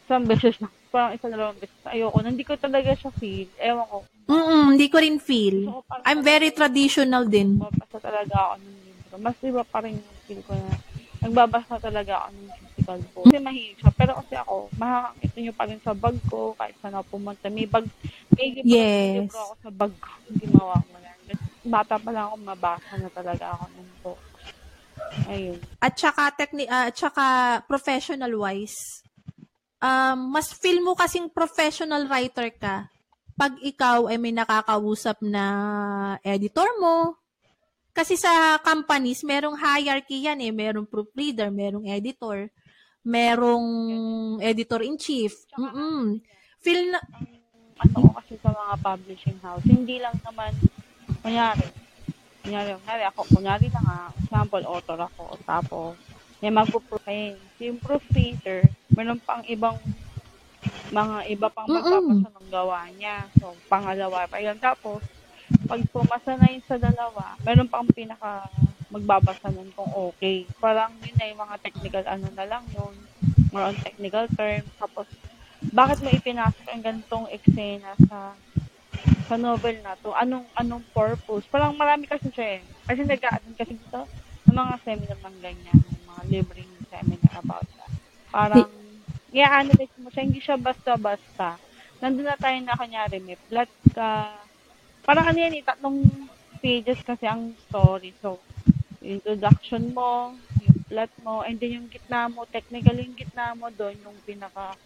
isang 0.00 0.24
beses 0.26 0.54
lang. 0.58 0.72
Parang 0.90 1.14
isa 1.14 1.26
dalawang 1.26 1.56
beses. 1.56 1.80
Ayoko. 1.86 2.18
Hindi 2.18 2.42
ko 2.42 2.54
talaga 2.56 2.90
siya 2.92 3.10
feel. 3.14 3.46
Ewan 3.56 3.86
ko. 3.86 3.98
Mm, 4.26 4.64
hindi 4.74 4.86
ko 4.86 4.98
rin 4.98 5.16
feel. 5.18 5.58
Parang 5.82 6.02
I'm 6.04 6.20
very 6.20 6.50
traditional 6.50 7.24
din. 7.24 7.56
Magbabasa 7.56 7.98
talaga 8.00 8.34
ako 8.36 8.54
ng 8.58 8.78
libro. 8.84 9.14
Mas 9.16 9.36
iba 9.40 9.62
pa 9.64 9.78
rin 9.80 9.94
yung 9.94 10.18
feel 10.24 10.42
ko 10.44 10.52
na 10.52 10.74
nagbabasa 11.20 11.76
talaga 11.78 12.12
ako 12.20 12.28
ng 12.32 12.46
physical 12.80 12.98
book. 13.12 13.24
Kasi 13.28 13.38
mahilig 13.38 13.76
siya. 13.76 13.92
Pero 13.92 14.12
kasi 14.16 14.34
ako, 14.34 14.54
makakakita 14.74 15.36
nyo 15.36 15.52
pa 15.52 15.64
rin 15.68 15.80
sa 15.84 15.92
bag 15.92 16.16
ko 16.26 16.40
kahit 16.56 16.74
saan 16.80 16.96
ako 16.96 17.04
pumunta. 17.12 17.46
May 17.52 17.68
bag, 17.68 17.86
may 18.32 18.48
libro, 18.56 18.72
Yes. 18.72 19.14
libro 19.20 19.38
ako 19.38 19.54
sa 19.60 19.70
bag 19.70 19.92
ko. 20.00 20.10
Hindi 20.26 20.44
mawawala. 20.50 21.08
Bata 21.60 21.94
pa 22.00 22.10
lang 22.10 22.24
ako, 22.26 22.36
mabasa 22.40 22.94
na 22.96 23.10
talaga 23.12 23.44
ako 23.52 23.64
ng 23.68 23.90
book. 24.00 24.20
Ayun. 25.28 25.58
At 25.78 25.94
saka, 25.96 26.22
techni- 26.32 26.70
ah, 26.70 26.88
at 26.88 26.96
saka 26.96 27.24
professional 27.68 28.32
wise, 28.40 29.04
um, 29.80 30.32
mas 30.32 30.52
feel 30.52 30.80
mo 30.80 30.96
kasing 30.96 31.28
professional 31.28 32.08
writer 32.08 32.48
ka 32.56 32.88
pag 33.36 33.56
ikaw 33.64 34.08
ay 34.12 34.20
may 34.20 34.32
nakakausap 34.32 35.20
na 35.24 35.44
editor 36.20 36.68
mo. 36.76 37.16
Kasi 37.90 38.14
sa 38.14 38.60
companies, 38.62 39.24
merong 39.26 39.56
hierarchy 39.56 40.28
yan 40.28 40.38
eh. 40.44 40.52
Merong 40.54 40.86
proofreader, 40.86 41.50
merong 41.50 41.88
editor, 41.90 42.52
merong 43.06 43.68
editor-in-chief. 44.44 45.48
Mm-mm. 45.56 46.20
Feel 46.60 46.92
na, 46.92 47.00
ano 47.80 47.96
ko 47.96 48.10
kasi 48.20 48.36
sa 48.44 48.52
mga 48.52 48.74
publishing 48.84 49.40
house, 49.40 49.64
hindi 49.64 49.96
lang 49.96 50.16
naman, 50.20 50.52
kunyari, 51.24 51.64
kunyari, 52.44 52.76
kunyari 52.76 53.04
ako, 53.08 53.20
kunyari 53.32 53.66
lang 53.72 53.84
nga, 53.88 54.12
example, 54.20 54.64
author 54.68 55.00
ako, 55.08 55.24
tapos, 55.48 55.96
may 56.40 56.52
magpo-proof, 56.52 57.04
yung 57.60 57.80
proofreader, 57.80 58.64
meron 58.92 59.20
pang 59.20 59.44
ibang, 59.48 59.76
mga 60.90 61.16
iba 61.30 61.48
pang 61.52 61.68
magpapasa 61.68 62.28
ng 62.34 62.48
gawa 62.50 62.88
niya. 62.98 63.28
So, 63.38 63.54
pangalawa 63.70 64.26
pa 64.26 64.42
yun. 64.42 64.58
Tapos, 64.58 65.04
pag 65.70 65.80
pumasa 65.94 66.34
na 66.34 66.50
yun 66.50 66.64
sa 66.66 66.80
dalawa, 66.80 67.38
meron 67.46 67.70
pang 67.70 67.86
pinaka 67.86 68.48
magbabasa 68.90 69.48
nun 69.54 69.70
kung 69.72 69.90
okay. 69.94 70.44
Parang 70.58 70.92
yun 71.02 71.16
na 71.16 71.30
yung 71.30 71.40
mga 71.40 71.56
technical 71.62 72.04
ano 72.06 72.26
na 72.34 72.46
lang 72.46 72.64
yun. 72.74 72.94
More 73.50 73.70
on 73.70 73.78
technical 73.78 74.26
terms. 74.34 74.70
Tapos, 74.78 75.06
bakit 75.70 76.02
mo 76.02 76.10
ipinasok 76.10 76.66
ang 76.70 76.82
ganitong 76.82 77.26
eksena 77.30 77.94
sa 78.06 78.34
sa 79.30 79.36
novel 79.38 79.78
na 79.82 79.94
to? 80.02 80.10
Anong 80.14 80.46
anong 80.58 80.82
purpose? 80.90 81.46
Parang 81.46 81.74
marami 81.78 82.10
kasi 82.10 82.28
siya 82.34 82.58
eh. 82.58 82.62
Kasi 82.86 83.06
nag-a-attend 83.06 83.56
kasi 83.56 83.78
dito 83.78 84.06
ng 84.50 84.56
mga 84.56 84.74
seminar 84.82 85.18
ng 85.22 85.38
ganyan, 85.38 85.78
ng 85.78 86.04
mga 86.10 86.22
libreng 86.26 86.72
seminar 86.90 87.34
about 87.38 87.66
that. 87.78 87.92
Parang, 88.34 88.70
i-analyze 89.30 89.94
mo 90.02 90.10
siya, 90.10 90.26
hindi 90.26 90.42
siya 90.42 90.58
basta-basta. 90.58 91.54
Nandun 92.02 92.26
na 92.26 92.38
tayo 92.38 92.58
na 92.62 92.74
kunyari, 92.74 93.22
may 93.22 93.38
plot 93.46 93.70
ka. 93.94 94.34
Parang 95.06 95.30
ano 95.30 95.38
yan 95.38 95.54
eh, 95.54 95.62
tatlong 95.62 96.02
pages 96.58 96.98
kasi 97.06 97.24
ang 97.30 97.54
story. 97.68 98.10
So, 98.18 98.42
introduction 99.00 99.96
mo, 99.96 100.36
yung 100.60 100.78
plot 100.86 101.12
mo, 101.24 101.40
and 101.44 101.56
then 101.56 101.80
yung 101.80 101.88
gitna 101.88 102.28
mo, 102.28 102.44
technically 102.48 103.08
yung 103.08 103.16
gitna 103.16 103.56
mo 103.56 103.72
doon, 103.72 103.96
yung 104.04 104.16
pinaka 104.28 104.76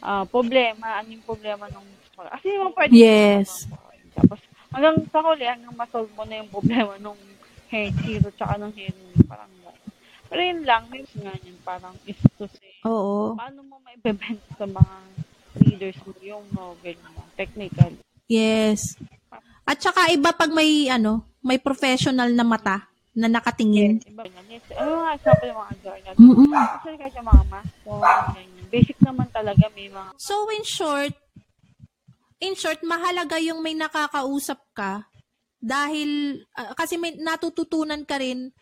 ah, 0.00 0.24
problema, 0.24 1.00
ano 1.00 1.08
yung 1.12 1.24
problema 1.24 1.68
ng 1.68 1.86
story. 2.08 2.28
Kasi 2.32 2.46
yung 2.56 2.72
pwede 2.72 2.92
Yes. 2.96 3.68
Tapos, 4.16 4.40
hanggang 4.72 4.96
sa 5.12 5.20
huli, 5.22 5.44
hanggang 5.46 5.76
masolve 5.76 6.10
mo 6.16 6.24
na 6.24 6.40
yung 6.42 6.50
problema 6.50 6.96
nung 6.98 7.20
he- 7.70 7.94
hero 8.02 8.32
tsaka 8.34 8.56
ng 8.58 8.72
heroine. 8.74 9.24
Parang. 9.28 9.52
Pero 10.28 10.40
yun 10.44 10.60
lang, 10.64 10.82
may 10.92 11.04
nga 11.04 11.32
yun, 11.40 11.56
parang 11.64 11.94
is 12.04 12.20
to 12.36 12.44
say, 12.52 12.76
oo. 12.84 13.32
paano 13.32 13.64
mo 13.64 13.80
maibebenta 13.80 14.44
sa 14.60 14.68
mga 14.68 14.94
readers 15.56 15.96
mo 16.04 16.12
yung 16.20 16.44
novel 16.52 16.96
mo, 17.16 17.24
technical. 17.32 17.96
Yes. 18.28 19.00
At 19.64 19.80
saka 19.80 20.12
iba 20.12 20.36
pag 20.36 20.52
may 20.52 20.92
ano, 20.92 21.24
may 21.40 21.56
professional 21.56 22.28
na 22.28 22.44
mata 22.44 22.88
na 23.18 23.26
nakatingin. 23.26 23.98
Iba 24.06 24.22
nga. 24.22 24.40
Yes. 24.46 24.62
Ano 24.78 25.02
nga 25.02 25.10
example 25.18 25.50
mga 25.50 25.74
journal? 25.82 26.14
Mm-mm. 26.14 26.52
Actually, 26.54 26.98
kahit 27.02 27.14
yung 27.18 27.26
mga 27.26 27.44
ganyan. 28.30 28.66
basic 28.70 28.98
naman 29.02 29.26
talaga 29.34 29.64
may 29.74 29.90
mga 29.90 30.10
So 30.14 30.46
in 30.54 30.62
short, 30.62 31.14
in 32.38 32.54
short, 32.54 32.78
mahalaga 32.86 33.42
yung 33.42 33.58
may 33.58 33.74
nakakausap 33.74 34.62
ka 34.70 35.10
dahil 35.58 36.38
ah, 36.54 36.78
kasi 36.78 36.94
may 36.94 37.18
natututunan 37.18 38.06
ka 38.06 38.22
rin 38.22 38.54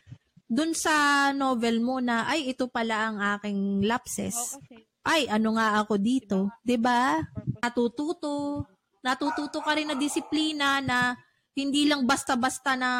dun 0.48 0.72
sa 0.72 1.28
novel 1.36 1.84
mo 1.84 2.00
na 2.00 2.24
ay 2.32 2.56
ito 2.56 2.64
pala 2.72 3.12
ang 3.12 3.18
aking 3.36 3.84
lapses. 3.84 4.56
kasi 4.56 4.88
Ay 5.06 5.28
ano 5.28 5.54
nga 5.60 5.84
ako 5.84 6.00
dito, 6.00 6.50
'di 6.64 6.80
ba? 6.80 7.20
Natututo, 7.60 8.64
natututo 9.04 9.60
ka 9.60 9.76
rin 9.76 9.92
na 9.92 9.94
disiplina 9.98 10.80
na 10.80 11.14
hindi 11.56 11.88
lang 11.88 12.04
basta-basta 12.04 12.76
na 12.76 12.90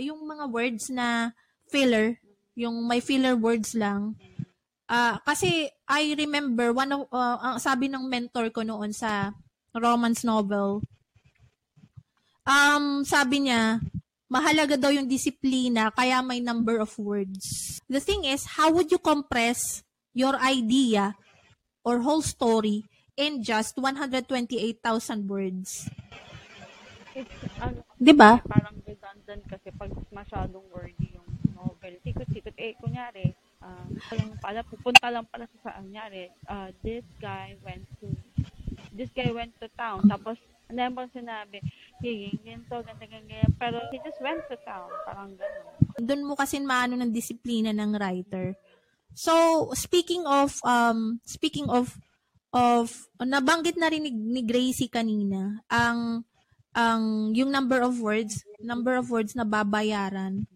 yung 0.00 0.24
mga 0.24 0.44
words 0.48 0.88
na 0.88 1.36
filler, 1.68 2.16
yung 2.56 2.88
may 2.88 3.04
filler 3.04 3.36
words 3.36 3.76
lang. 3.76 4.16
Ah, 4.88 5.20
kasi 5.20 5.68
I 5.84 6.16
remember 6.16 6.72
one 6.72 6.88
of 6.88 7.04
uh, 7.12 7.60
sabi 7.60 7.92
ng 7.92 8.08
mentor 8.08 8.48
ko 8.48 8.64
noon 8.64 8.96
sa 8.96 9.36
romance 9.76 10.24
novel. 10.24 10.80
Um, 12.48 13.04
sabi 13.04 13.44
niya, 13.44 13.76
mahalaga 14.32 14.80
daw 14.80 14.88
yung 14.88 15.04
disiplina 15.04 15.92
kaya 15.92 16.24
may 16.24 16.40
number 16.40 16.80
of 16.80 16.88
words. 16.96 17.76
The 17.92 18.00
thing 18.00 18.24
is, 18.24 18.56
how 18.56 18.72
would 18.72 18.88
you 18.88 18.96
compress 18.96 19.84
your 20.16 20.40
idea 20.40 21.12
or 21.84 22.00
whole 22.00 22.24
story 22.24 22.88
in 23.20 23.44
just 23.44 23.76
128,000 23.76 24.32
words? 25.28 25.92
it's, 27.18 27.36
ano, 27.58 27.82
'Di 27.98 28.14
ba? 28.14 28.38
parang 28.46 28.78
redundant 28.86 29.42
kasi 29.50 29.68
pag 29.74 29.90
masyadong 30.14 30.64
wordy 30.70 31.18
yung 31.18 31.28
novel. 31.58 31.92
Sikot-sikot. 32.06 32.54
Eh, 32.54 32.78
kunyari, 32.78 33.34
ah, 33.58 33.86
lang 34.14 34.38
pala, 34.38 34.62
pupunta 34.62 35.10
lang 35.10 35.26
pala 35.26 35.50
sa 35.50 35.58
saan. 35.68 35.90
Kunyari, 35.90 36.30
ah, 36.46 36.70
this 36.86 37.02
guy 37.18 37.58
went 37.66 37.82
to, 37.98 38.06
this 38.94 39.10
guy 39.10 39.28
went 39.34 39.50
to 39.58 39.66
town. 39.74 40.06
Tapos, 40.06 40.38
ano 40.70 40.78
yung 40.78 40.94
bang 40.94 41.10
sinabi? 41.10 41.58
Higing, 41.98 42.38
ganito, 42.46 42.78
ganito, 42.86 43.06
ganito. 43.10 43.50
Pero, 43.58 43.76
he 43.90 43.98
just 44.06 44.20
went 44.22 44.42
to 44.46 44.56
town. 44.62 44.88
Parang 45.02 45.34
gano'n. 45.34 45.66
Doon 45.98 46.22
mo 46.22 46.38
kasi 46.38 46.62
maano 46.62 46.94
ng 46.94 47.10
disiplina 47.10 47.74
ng 47.74 47.98
writer. 47.98 48.54
So, 49.18 49.66
speaking 49.74 50.22
of 50.30 50.62
um 50.62 51.18
speaking 51.26 51.66
of 51.66 51.98
of 52.54 53.10
nabanggit 53.18 53.74
na 53.74 53.90
rin 53.90 54.06
ni, 54.06 54.14
ni 54.14 54.46
Gracie 54.46 54.86
kanina 54.86 55.58
ang 55.66 56.22
ang 56.78 57.34
yung 57.34 57.50
number 57.50 57.82
of 57.82 57.98
words, 57.98 58.46
number 58.62 58.94
of 58.94 59.10
words 59.10 59.34
na 59.34 59.42
babayaran. 59.42 60.46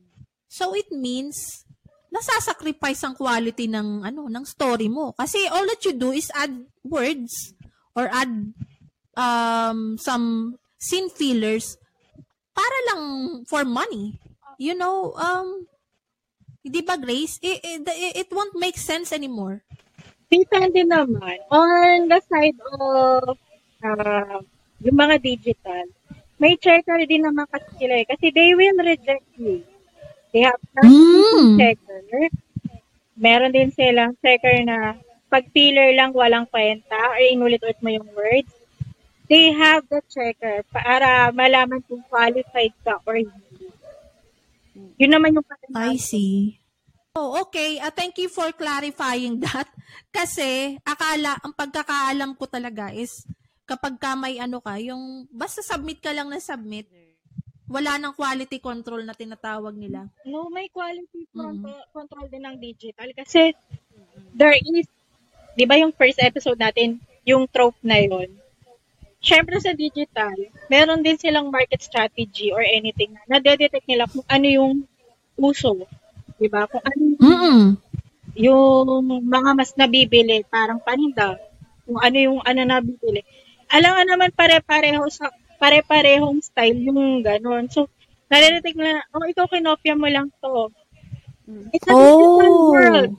So 0.46 0.78
it 0.78 0.86
means 0.94 1.66
nasasacrifice 2.14 3.02
ang 3.02 3.18
quality 3.18 3.66
ng 3.66 4.06
ano 4.06 4.30
ng 4.30 4.44
story 4.46 4.86
mo 4.86 5.16
kasi 5.16 5.48
all 5.50 5.66
that 5.66 5.82
you 5.82 5.96
do 5.96 6.12
is 6.14 6.30
add 6.36 6.52
words 6.84 7.56
or 7.96 8.06
add 8.12 8.30
um 9.16 9.96
some 9.96 10.54
scene 10.76 11.10
fillers 11.10 11.74
para 12.54 12.78
lang 12.92 13.02
for 13.50 13.66
money. 13.66 14.22
You 14.62 14.78
know, 14.78 15.16
um 15.18 15.66
Di 16.62 16.78
ba, 16.78 16.94
Grace? 16.94 17.42
It, 17.42 17.58
it, 17.58 17.82
it 17.90 18.28
won't 18.30 18.54
make 18.54 18.78
sense 18.78 19.10
anymore. 19.10 19.66
Depende 20.30 20.86
naman 20.86 21.42
on 21.50 22.06
the 22.06 22.22
side 22.30 22.56
of 22.78 23.34
uh, 23.82 24.38
yung 24.78 24.96
mga 24.96 25.18
digital. 25.18 25.84
May 26.42 26.58
checker 26.58 26.98
din 27.06 27.22
naman 27.22 27.46
kasi 27.46 27.70
sila 27.78 28.02
eh. 28.02 28.06
Kasi 28.10 28.34
they 28.34 28.50
will 28.58 28.74
reject 28.82 29.22
you. 29.38 29.62
They 30.34 30.42
have 30.42 30.58
Mm. 30.74 31.54
checker. 31.54 32.02
Meron 33.14 33.54
din 33.54 33.70
silang 33.70 34.18
checker 34.18 34.66
na 34.66 34.98
pag 35.30 35.46
filler 35.54 35.94
lang 35.94 36.10
walang 36.10 36.50
kwenta 36.50 36.98
or 37.14 37.22
inulit-ulit 37.22 37.78
mo 37.78 37.94
yung 37.94 38.10
words. 38.10 38.50
They 39.30 39.54
have 39.54 39.86
the 39.86 40.02
checker 40.10 40.66
para 40.74 41.30
malaman 41.30 41.80
kung 41.86 42.02
qualified 42.10 42.74
ka 42.82 42.98
or 43.06 43.22
hindi. 43.22 43.70
Yun 44.98 45.12
naman 45.14 45.38
yung 45.38 45.46
I 45.72 45.96
see. 45.96 46.58
Oh, 47.14 47.44
okay. 47.44 47.76
Uh, 47.76 47.92
thank 47.92 48.16
you 48.16 48.28
for 48.32 48.50
clarifying 48.56 49.40
that. 49.44 49.68
Kasi 50.16 50.80
akala, 50.82 51.36
ang 51.44 51.52
pagkakaalam 51.52 52.34
ko 52.40 52.48
talaga 52.48 52.88
is 52.92 53.28
kapag 53.72 53.96
ka 53.96 54.12
may 54.12 54.36
ano 54.36 54.60
ka, 54.60 54.76
yung 54.76 55.24
basta 55.32 55.64
submit 55.64 56.04
ka 56.04 56.12
lang 56.12 56.28
na 56.28 56.36
submit, 56.36 56.84
wala 57.72 57.96
nang 57.96 58.12
quality 58.12 58.60
control 58.60 59.00
na 59.00 59.16
tinatawag 59.16 59.72
nila. 59.72 60.04
No, 60.28 60.52
may 60.52 60.68
quality 60.68 61.24
control, 61.32 61.80
control 61.88 62.28
din 62.28 62.44
ng 62.44 62.60
digital. 62.60 63.08
Kasi 63.16 63.56
there 64.36 64.52
is, 64.52 64.84
di 65.56 65.64
ba 65.64 65.80
yung 65.80 65.96
first 65.96 66.20
episode 66.20 66.60
natin, 66.60 67.00
yung 67.24 67.48
trope 67.48 67.80
na 67.80 67.96
yun, 67.96 68.28
syempre 69.24 69.56
sa 69.56 69.72
digital, 69.72 70.36
meron 70.68 71.00
din 71.00 71.16
silang 71.16 71.48
market 71.48 71.80
strategy 71.80 72.52
or 72.52 72.60
anything 72.60 73.16
na 73.16 73.40
nadedetect 73.40 73.88
nila 73.88 74.04
kung 74.04 74.26
ano 74.28 74.46
yung 74.52 74.72
uso. 75.40 75.88
Di 76.36 76.52
ba? 76.52 76.68
Kung 76.68 76.84
ano 76.84 77.00
yung, 77.00 77.20
Mm. 77.22 77.64
yung 78.36 79.00
mga 79.24 79.50
mas 79.56 79.72
nabibili, 79.80 80.44
parang 80.44 80.82
paninda, 80.82 81.40
kung 81.88 82.02
ano 82.02 82.16
yung 82.20 82.40
ano 82.44 82.60
nabibili. 82.68 83.24
Alam 83.72 83.90
nga 83.96 84.04
naman 84.04 84.30
pare-pareho 84.36 85.02
sa 85.08 85.32
pare-parehong 85.56 86.44
style 86.44 86.76
yung 86.84 87.24
ganun. 87.24 87.70
So, 87.72 87.88
nadedetect 88.28 88.76
nila, 88.76 89.00
oh, 89.16 89.24
ito 89.24 89.42
kinopya 89.48 89.94
mo 89.96 90.08
lang 90.10 90.28
to. 90.44 90.68
It's 91.72 91.88
a 91.88 91.94
Oh. 91.96 92.68
world. 92.68 93.16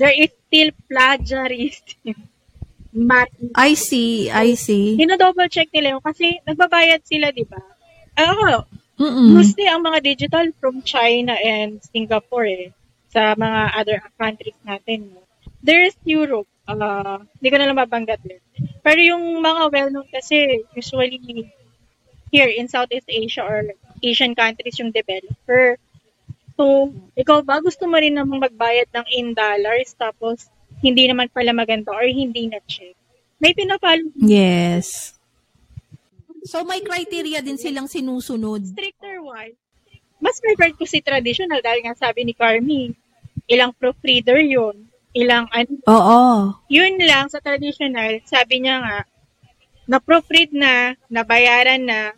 There 0.00 0.12
is 0.12 0.32
still 0.48 0.72
plagiarism. 0.88 2.16
I 3.56 3.72
see, 3.72 4.28
I 4.28 4.52
see. 4.52 4.96
Dino-double 5.00 5.48
check 5.48 5.72
nila 5.72 5.96
yun 5.96 6.02
kasi 6.04 6.40
nagbabayad 6.44 7.00
sila, 7.08 7.32
di 7.32 7.44
ba? 7.48 7.60
Ako, 8.16 8.68
Mm-mm. 9.00 9.32
mostly 9.32 9.64
ang 9.64 9.80
mga 9.80 10.04
digital 10.04 10.46
from 10.60 10.84
China 10.84 11.32
and 11.32 11.80
Singapore 11.80 12.44
eh, 12.48 12.68
sa 13.08 13.32
mga 13.32 13.60
other 13.80 13.98
countries 14.20 14.56
natin. 14.64 15.08
There's 15.64 15.96
Europe. 16.04 16.48
Uh, 16.68 17.24
hindi 17.40 17.48
ko 17.48 17.56
na 17.56 17.66
lang 17.72 17.80
mabanggat 17.80 18.20
din. 18.22 18.40
Pero 18.82 18.98
yung 18.98 19.38
mga 19.38 19.62
well-known 19.70 20.10
kasi, 20.10 20.66
usually 20.74 21.48
here 22.34 22.50
in 22.50 22.66
Southeast 22.66 23.06
Asia 23.06 23.46
or 23.46 23.70
Asian 24.02 24.34
countries 24.34 24.76
yung 24.82 24.90
developer. 24.90 25.78
So, 26.58 26.90
ikaw 27.14 27.46
ba 27.46 27.62
gusto 27.62 27.86
mo 27.86 27.96
rin 27.96 28.18
namang 28.18 28.42
magbayad 28.42 28.90
ng 28.90 29.06
in 29.14 29.28
dollars 29.32 29.94
tapos 29.94 30.50
hindi 30.82 31.06
naman 31.06 31.30
pala 31.30 31.54
maganda 31.54 31.94
or 31.94 32.04
hindi 32.04 32.50
na 32.50 32.58
check? 32.66 32.98
May 33.38 33.54
pinapalo 33.54 34.10
Yes. 34.18 35.14
So 36.42 36.66
may 36.66 36.82
criteria 36.82 37.38
din 37.38 37.58
silang 37.58 37.86
sinusunod. 37.86 38.66
stricter 38.66 39.22
one. 39.22 39.54
Mas 40.18 40.38
preferred 40.42 40.74
ko 40.74 40.86
si 40.86 40.98
traditional 41.02 41.62
dahil 41.62 41.86
nga 41.86 41.94
sabi 41.94 42.26
ni 42.26 42.34
Carmi, 42.34 42.94
ilang 43.46 43.74
proofreader 43.74 44.38
yun, 44.38 44.86
ilang 45.12 45.46
ano, 45.52 45.72
Oo. 45.88 46.20
yun 46.72 46.96
lang 47.00 47.28
sa 47.28 47.40
traditional, 47.40 48.20
sabi 48.24 48.64
niya 48.64 48.80
nga, 48.80 48.98
na 49.88 49.98
proofread 50.00 50.52
na, 50.56 50.96
nabayaran 51.12 51.84
na, 51.84 52.16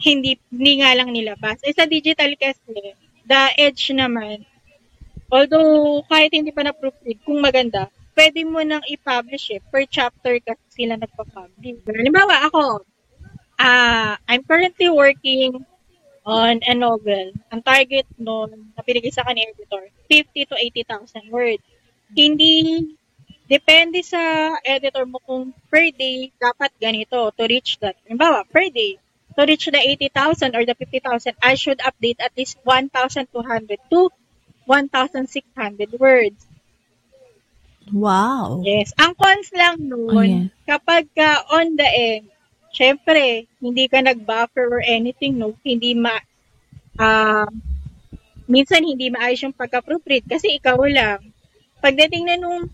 hindi, 0.00 0.40
hindi 0.48 0.80
nga 0.80 0.96
lang 0.96 1.12
nilabas. 1.12 1.60
Eh 1.66 1.74
sa 1.76 1.84
digital 1.84 2.32
kasi, 2.38 2.96
the 3.26 3.42
edge 3.60 3.92
naman, 3.92 4.46
although 5.28 6.02
kahit 6.08 6.32
hindi 6.32 6.54
pa 6.54 6.64
na-proofread, 6.64 7.20
kung 7.26 7.42
maganda, 7.42 7.90
pwede 8.16 8.42
mo 8.44 8.60
nang 8.60 8.82
i-publish 8.84 9.54
eh. 9.56 9.60
Per 9.70 9.86
chapter 9.86 10.36
kasi 10.42 10.84
sila 10.84 10.98
nagpa-publish. 10.98 11.84
Halimbawa, 11.86 12.48
ako, 12.48 12.84
ah 13.60 14.16
I'm 14.26 14.42
currently 14.44 14.88
working 14.88 15.62
on 16.24 16.60
a 16.64 16.74
novel. 16.76 17.32
Ang 17.52 17.60
target 17.64 18.06
noon 18.20 18.72
na 18.76 18.84
pinigay 18.84 19.12
sa 19.12 19.24
kanil 19.24 19.50
editor, 19.56 19.88
50 20.08 20.50
to 20.52 20.56
80,000 20.56 21.32
words. 21.32 21.64
Hindi, 22.14 22.86
depende 23.46 24.02
sa 24.02 24.54
editor 24.62 25.06
mo 25.06 25.18
kung 25.22 25.54
per 25.70 25.90
day 25.94 26.30
dapat 26.38 26.70
ganito 26.78 27.30
to 27.34 27.42
reach 27.46 27.78
that. 27.82 27.96
Halimbawa, 28.06 28.46
per 28.50 28.66
day, 28.70 28.98
to 29.38 29.42
reach 29.46 29.66
the 29.70 29.78
80,000 29.78 30.56
or 30.58 30.66
the 30.66 30.74
50,000, 30.74 31.34
I 31.42 31.54
should 31.54 31.78
update 31.80 32.18
at 32.18 32.34
least 32.36 32.58
1,200 32.62 33.30
to 33.90 34.10
1,600 34.66 35.98
words. 35.98 36.46
Wow. 37.90 38.62
Yes. 38.62 38.94
Ang 38.98 39.18
cons 39.18 39.50
lang 39.50 39.90
Oh, 39.90 40.14
noon, 40.14 40.30
yeah. 40.30 40.46
kapag 40.66 41.10
ka 41.10 41.42
on 41.50 41.74
the 41.74 41.88
end, 41.88 42.30
syempre, 42.70 43.50
hindi 43.58 43.90
ka 43.90 43.98
nag-buffer 43.98 44.66
or 44.70 44.82
anything, 44.82 45.38
no? 45.42 45.58
Hindi 45.66 45.98
ma, 45.98 46.14
ah, 46.98 47.50
minsan 48.46 48.86
hindi 48.86 49.10
maayos 49.10 49.42
yung 49.42 49.56
pagka-proofread 49.56 50.26
kasi 50.26 50.58
ikaw 50.58 50.78
lang. 50.86 51.29
Pagdating 51.80 52.28
na 52.28 52.36
nung 52.36 52.68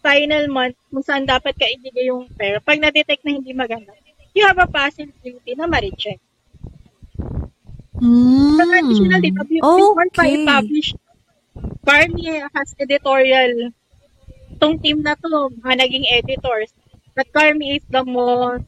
final 0.00 0.48
month, 0.48 0.76
kung 0.88 1.04
saan 1.04 1.28
dapat 1.28 1.52
ka 1.52 1.68
ibigay 1.68 2.08
yung 2.08 2.28
pera, 2.32 2.58
pag 2.64 2.80
na-detect 2.80 3.22
na 3.24 3.36
hindi 3.36 3.52
maganda, 3.52 3.92
you 4.32 4.44
have 4.44 4.56
a 4.56 4.68
possibility 4.68 5.52
na 5.52 5.68
ma-reject. 5.68 6.22
Mm. 7.98 8.56
Sa 8.56 8.64
traditional, 8.64 9.20
di 9.20 9.32
ba, 9.34 9.42
before 9.44 10.08
pa 10.14 10.24
Okay. 10.24 10.34
i-publish, 10.38 10.94
Barney 11.82 12.38
has 12.40 12.70
editorial, 12.78 13.74
tong 14.62 14.78
team 14.78 15.02
na 15.02 15.18
to, 15.18 15.50
mga 15.60 15.74
naging 15.82 16.06
editors, 16.08 16.70
but 17.18 17.26
Carmi 17.34 17.76
is 17.76 17.84
the 17.90 18.06
most 18.06 18.62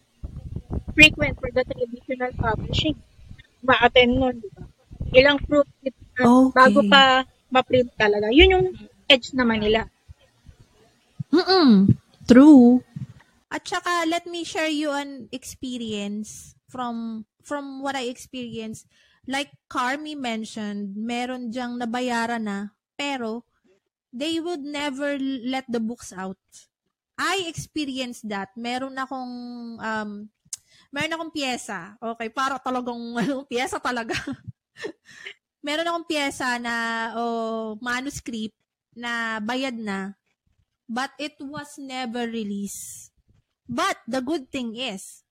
frequent 0.99 1.39
for 1.39 1.49
the 1.55 1.63
traditional 1.63 2.33
publishing. 2.37 2.99
Ma-attend 3.63 4.19
nun, 4.19 4.37
di 4.43 4.51
ba? 4.51 4.65
Ilang 5.15 5.39
proof 5.47 5.67
it, 5.87 5.95
Okay. 6.21 6.53
bago 6.53 6.81
pa 6.91 7.25
ma-print 7.49 7.89
talaga. 7.97 8.29
Yun 8.29 8.53
yung 8.53 8.67
edge 9.11 9.35
naman 9.35 9.67
nila. 9.67 9.91
Mm-mm. 11.35 11.99
True. 12.31 12.87
At 13.51 13.67
saka, 13.67 14.07
let 14.07 14.31
me 14.31 14.47
share 14.47 14.71
you 14.71 14.95
an 14.95 15.27
experience 15.35 16.55
from 16.71 17.27
from 17.43 17.83
what 17.83 17.99
I 17.99 18.07
experienced. 18.07 18.87
Like 19.27 19.51
Carmi 19.67 20.15
mentioned, 20.15 20.95
meron 20.95 21.51
diyang 21.51 21.83
nabayaran 21.83 22.47
na, 22.47 22.71
pero 22.95 23.43
they 24.15 24.39
would 24.39 24.63
never 24.63 25.19
let 25.19 25.67
the 25.67 25.83
books 25.83 26.15
out. 26.15 26.39
I 27.19 27.43
experienced 27.51 28.31
that. 28.31 28.55
Meron 28.55 28.95
akong 28.95 29.35
um, 29.83 30.11
meron 30.95 31.15
akong 31.19 31.35
pyesa. 31.35 31.99
Okay, 31.99 32.31
para 32.31 32.63
talagang 32.63 33.03
ano, 33.23 33.43
pyesa 33.51 33.83
talaga. 33.83 34.15
meron 35.67 35.91
akong 35.91 36.07
pyesa 36.07 36.55
na 36.63 36.75
oh, 37.19 37.75
manuscript 37.83 38.60
na 38.95 39.39
bayad 39.39 39.79
na 39.79 40.21
but 40.91 41.15
it 41.23 41.39
was 41.39 41.79
never 41.79 42.27
released. 42.27 43.15
But 43.71 44.03
the 44.11 44.19
good 44.19 44.51
thing 44.51 44.75
is, 44.75 45.23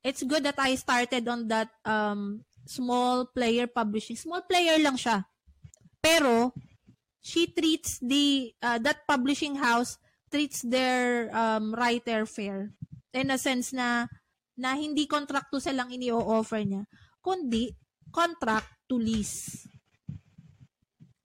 it's 0.00 0.24
good 0.24 0.48
that 0.48 0.56
I 0.56 0.80
started 0.80 1.28
on 1.28 1.52
that 1.52 1.68
um, 1.84 2.48
small 2.64 3.28
player 3.28 3.68
publishing. 3.68 4.16
Small 4.16 4.40
player 4.48 4.80
lang 4.80 4.96
siya. 4.96 5.28
Pero, 6.00 6.56
she 7.20 7.52
treats 7.52 8.00
the, 8.00 8.56
uh, 8.64 8.80
that 8.80 9.04
publishing 9.04 9.60
house 9.60 10.00
treats 10.32 10.64
their 10.64 11.28
um, 11.36 11.76
writer 11.76 12.24
fair. 12.24 12.72
In 13.12 13.28
a 13.28 13.36
sense 13.36 13.76
na, 13.76 14.08
na 14.56 14.72
hindi 14.72 15.04
contract 15.04 15.52
to 15.52 15.60
silang 15.60 15.92
ini-offer 15.92 16.64
niya, 16.64 16.88
kundi 17.20 17.76
contract 18.08 18.88
to 18.88 18.96
lease. 18.96 19.68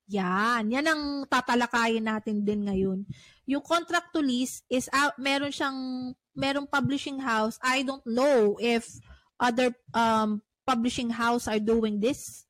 Yan. 0.09 0.73
Yan 0.73 0.87
ang 0.89 1.03
tatalakayin 1.29 2.09
natin 2.09 2.41
din 2.41 2.65
ngayon. 2.65 3.05
Yung 3.45 3.61
contract 3.61 4.09
to 4.09 4.25
lease 4.25 4.65
is 4.65 4.89
out, 4.89 5.13
meron 5.21 5.53
siyang 5.53 6.11
merong 6.33 6.65
publishing 6.65 7.21
house. 7.21 7.61
I 7.61 7.85
don't 7.85 8.05
know 8.09 8.57
if 8.57 8.89
other 9.37 9.69
um 9.93 10.41
publishing 10.65 11.13
house 11.13 11.45
are 11.45 11.61
doing 11.61 12.01
this. 12.01 12.49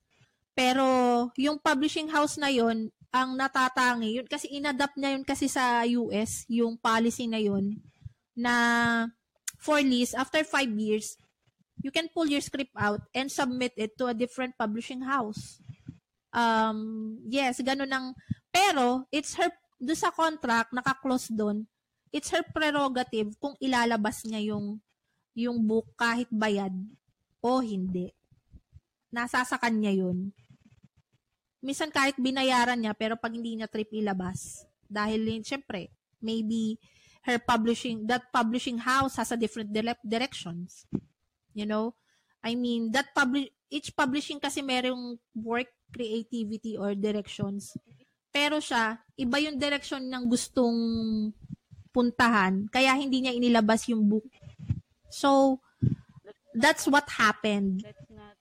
Pero 0.56 0.88
yung 1.36 1.60
publishing 1.60 2.08
house 2.08 2.40
na 2.40 2.52
yon 2.52 2.92
ang 3.12 3.36
natatangi, 3.36 4.20
yun 4.20 4.28
kasi 4.28 4.52
inadapt 4.52 4.96
niya 4.96 5.16
yun 5.16 5.26
kasi 5.28 5.48
sa 5.48 5.84
US, 5.88 6.44
yung 6.48 6.80
policy 6.80 7.28
na 7.28 7.40
yun 7.40 7.80
na 8.36 8.54
for 9.60 9.84
lease 9.84 10.16
after 10.16 10.44
five 10.48 10.72
years, 10.80 11.20
you 11.84 11.92
can 11.92 12.08
pull 12.12 12.28
your 12.28 12.44
script 12.44 12.72
out 12.80 13.04
and 13.12 13.28
submit 13.32 13.76
it 13.76 13.96
to 14.00 14.08
a 14.08 14.16
different 14.16 14.56
publishing 14.56 15.04
house. 15.04 15.60
Um, 16.30 17.18
yes, 17.26 17.62
ganun 17.66 17.90
ang, 17.90 18.08
pero 18.54 19.06
it's 19.10 19.34
her, 19.38 19.50
do 19.82 19.94
sa 19.98 20.14
contract, 20.14 20.74
naka-close 20.74 21.34
doon, 21.34 21.66
it's 22.14 22.30
her 22.30 22.46
prerogative 22.54 23.34
kung 23.42 23.58
ilalabas 23.58 24.26
niya 24.26 24.54
yung, 24.54 24.78
yung 25.34 25.58
book 25.62 25.90
kahit 25.98 26.30
bayad. 26.30 26.74
o 27.40 27.64
hindi. 27.64 28.12
Nasa 29.10 29.42
sa 29.48 29.58
kanya 29.58 29.90
yun. 29.90 30.32
Minsan 31.60 31.92
kahit 31.92 32.16
binayaran 32.16 32.80
niya, 32.80 32.96
pero 32.96 33.20
pag 33.20 33.36
hindi 33.36 33.56
niya 33.56 33.68
trip 33.68 33.92
ilabas, 33.92 34.64
dahil, 34.88 35.28
syempre, 35.44 35.92
maybe 36.24 36.80
her 37.28 37.40
publishing, 37.40 38.08
that 38.08 38.32
publishing 38.32 38.80
house 38.80 39.20
has 39.20 39.32
a 39.32 39.40
different 39.40 39.72
dire- 39.72 40.00
directions. 40.04 40.88
You 41.52 41.68
know? 41.68 41.99
I 42.44 42.56
mean, 42.56 42.92
that 42.96 43.12
publish, 43.12 43.52
each 43.68 43.92
publishing 43.94 44.40
kasi 44.40 44.64
merong 44.64 45.20
work 45.36 45.68
creativity 45.92 46.78
or 46.78 46.96
directions. 46.96 47.76
Pero 48.30 48.62
siya, 48.62 49.02
iba 49.18 49.42
yung 49.42 49.58
direction 49.58 50.06
ng 50.06 50.30
gustong 50.30 50.78
puntahan. 51.90 52.70
Kaya 52.70 52.94
hindi 52.94 53.26
niya 53.26 53.34
inilabas 53.34 53.90
yung 53.90 54.06
book. 54.06 54.26
So, 55.10 55.60
that's 56.54 56.86
what 56.86 57.10
happened. 57.10 57.82
Let's 57.82 58.06
not 58.14 58.38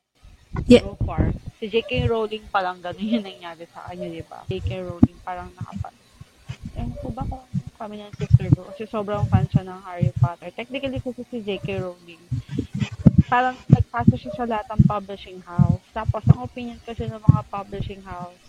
Yeah. 0.69 0.85
go 0.85 0.97
far. 1.05 1.33
Si 1.61 1.69
J.K. 1.69 2.09
Rowling 2.09 2.45
pa 2.49 2.65
lang 2.65 2.81
ganun 2.81 3.05
yung 3.05 3.25
nangyari 3.25 3.69
sa 3.69 3.85
kanya, 3.89 4.09
di 4.09 4.25
ba? 4.25 4.45
J.K. 4.49 4.85
Rowling 4.85 5.19
parang 5.25 5.49
nakapa... 5.55 5.93
Ewan 6.77 6.95
ko 7.03 7.09
ba 7.13 7.23
kung 7.27 7.45
kami 7.79 8.03
ng 8.03 8.13
sister 8.19 8.47
ko 8.55 8.67
kasi 8.71 8.83
sobrang 8.91 9.27
fan 9.31 9.47
siya 9.51 9.67
ng 9.67 9.81
Harry 9.87 10.11
Potter. 10.19 10.51
Technically 10.55 10.99
kasi 10.99 11.23
si 11.27 11.39
J.K. 11.43 11.79
Rowling 11.83 12.23
parang 13.29 13.57
nagpasa 13.69 14.17
siya 14.17 14.33
sa 14.35 14.45
lahat 14.49 14.67
ng 14.73 14.83
publishing 14.89 15.41
house. 15.45 15.85
Tapos, 15.93 16.25
ang 16.33 16.43
opinion 16.43 16.81
kasi 16.83 17.05
ng 17.05 17.21
mga 17.21 17.43
publishing 17.53 18.03
house, 18.03 18.41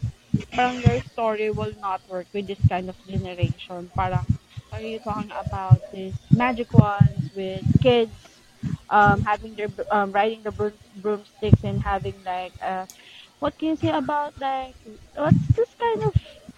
parang 0.55 0.79
their 0.81 1.03
story 1.11 1.51
will 1.51 1.75
not 1.83 1.99
work 2.07 2.25
with 2.31 2.47
this 2.47 2.61
kind 2.71 2.87
of 2.87 2.95
generation. 3.05 3.91
Parang, 3.91 4.23
are 4.71 4.81
you 4.81 4.99
talking 5.03 5.31
about 5.35 5.79
this 5.91 6.15
magic 6.31 6.71
ones 6.71 7.27
with 7.35 7.61
kids 7.83 8.15
um, 8.89 9.21
having 9.21 9.53
their, 9.55 9.69
um, 9.91 10.11
riding 10.11 10.41
the 10.43 10.51
broom, 10.51 10.73
broomsticks 10.97 11.63
and 11.63 11.83
having 11.83 12.15
like, 12.25 12.53
uh, 12.63 12.85
what 13.39 13.57
can 13.57 13.69
you 13.69 13.75
say 13.75 13.89
about 13.89 14.33
like, 14.39 14.75
what's 15.15 15.47
this 15.55 15.69
kind 15.79 16.03
of 16.03 16.13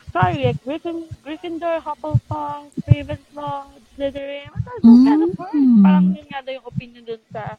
story? 0.09 0.45
Like 0.45 0.63
Griffin, 0.63 1.05
Gryffindor, 1.25 1.81
Hufflepuff, 1.81 2.69
Ravenclaw, 2.89 3.65
Slytherin, 3.97 4.49
what 4.49 4.65
are 4.65 4.79
those 4.81 5.03
kind 5.05 5.23
of 5.23 5.31
words? 5.37 5.53
Mm. 5.55 5.83
Parang 5.83 6.05
yun 6.15 6.25
nga 6.29 6.41
daw 6.41 6.51
yung 6.51 6.67
opinion 6.67 7.03
dun 7.05 7.23
sa 7.31 7.57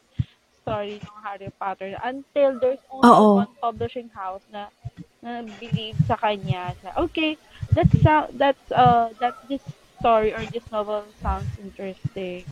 story 0.63 0.97
ng 1.03 1.17
Harry 1.21 1.51
Potter 1.59 1.93
until 2.01 2.55
there's 2.57 2.81
only 2.87 3.11
Oo. 3.11 3.43
one 3.43 3.53
publishing 3.59 4.07
house 4.15 4.41
na 4.47 4.71
na 5.19 5.43
believe 5.59 5.99
sa 6.07 6.15
kanya. 6.15 6.71
Na 6.81 6.95
okay 7.03 7.35
that's 7.75 7.93
uh, 8.07 8.31
that's 8.39 8.65
uh 8.71 9.11
that 9.19 9.35
this 9.51 9.61
story 9.99 10.31
or 10.31 10.43
this 10.49 10.63
novel 10.71 11.03
sounds 11.19 11.51
interesting. 11.59 12.47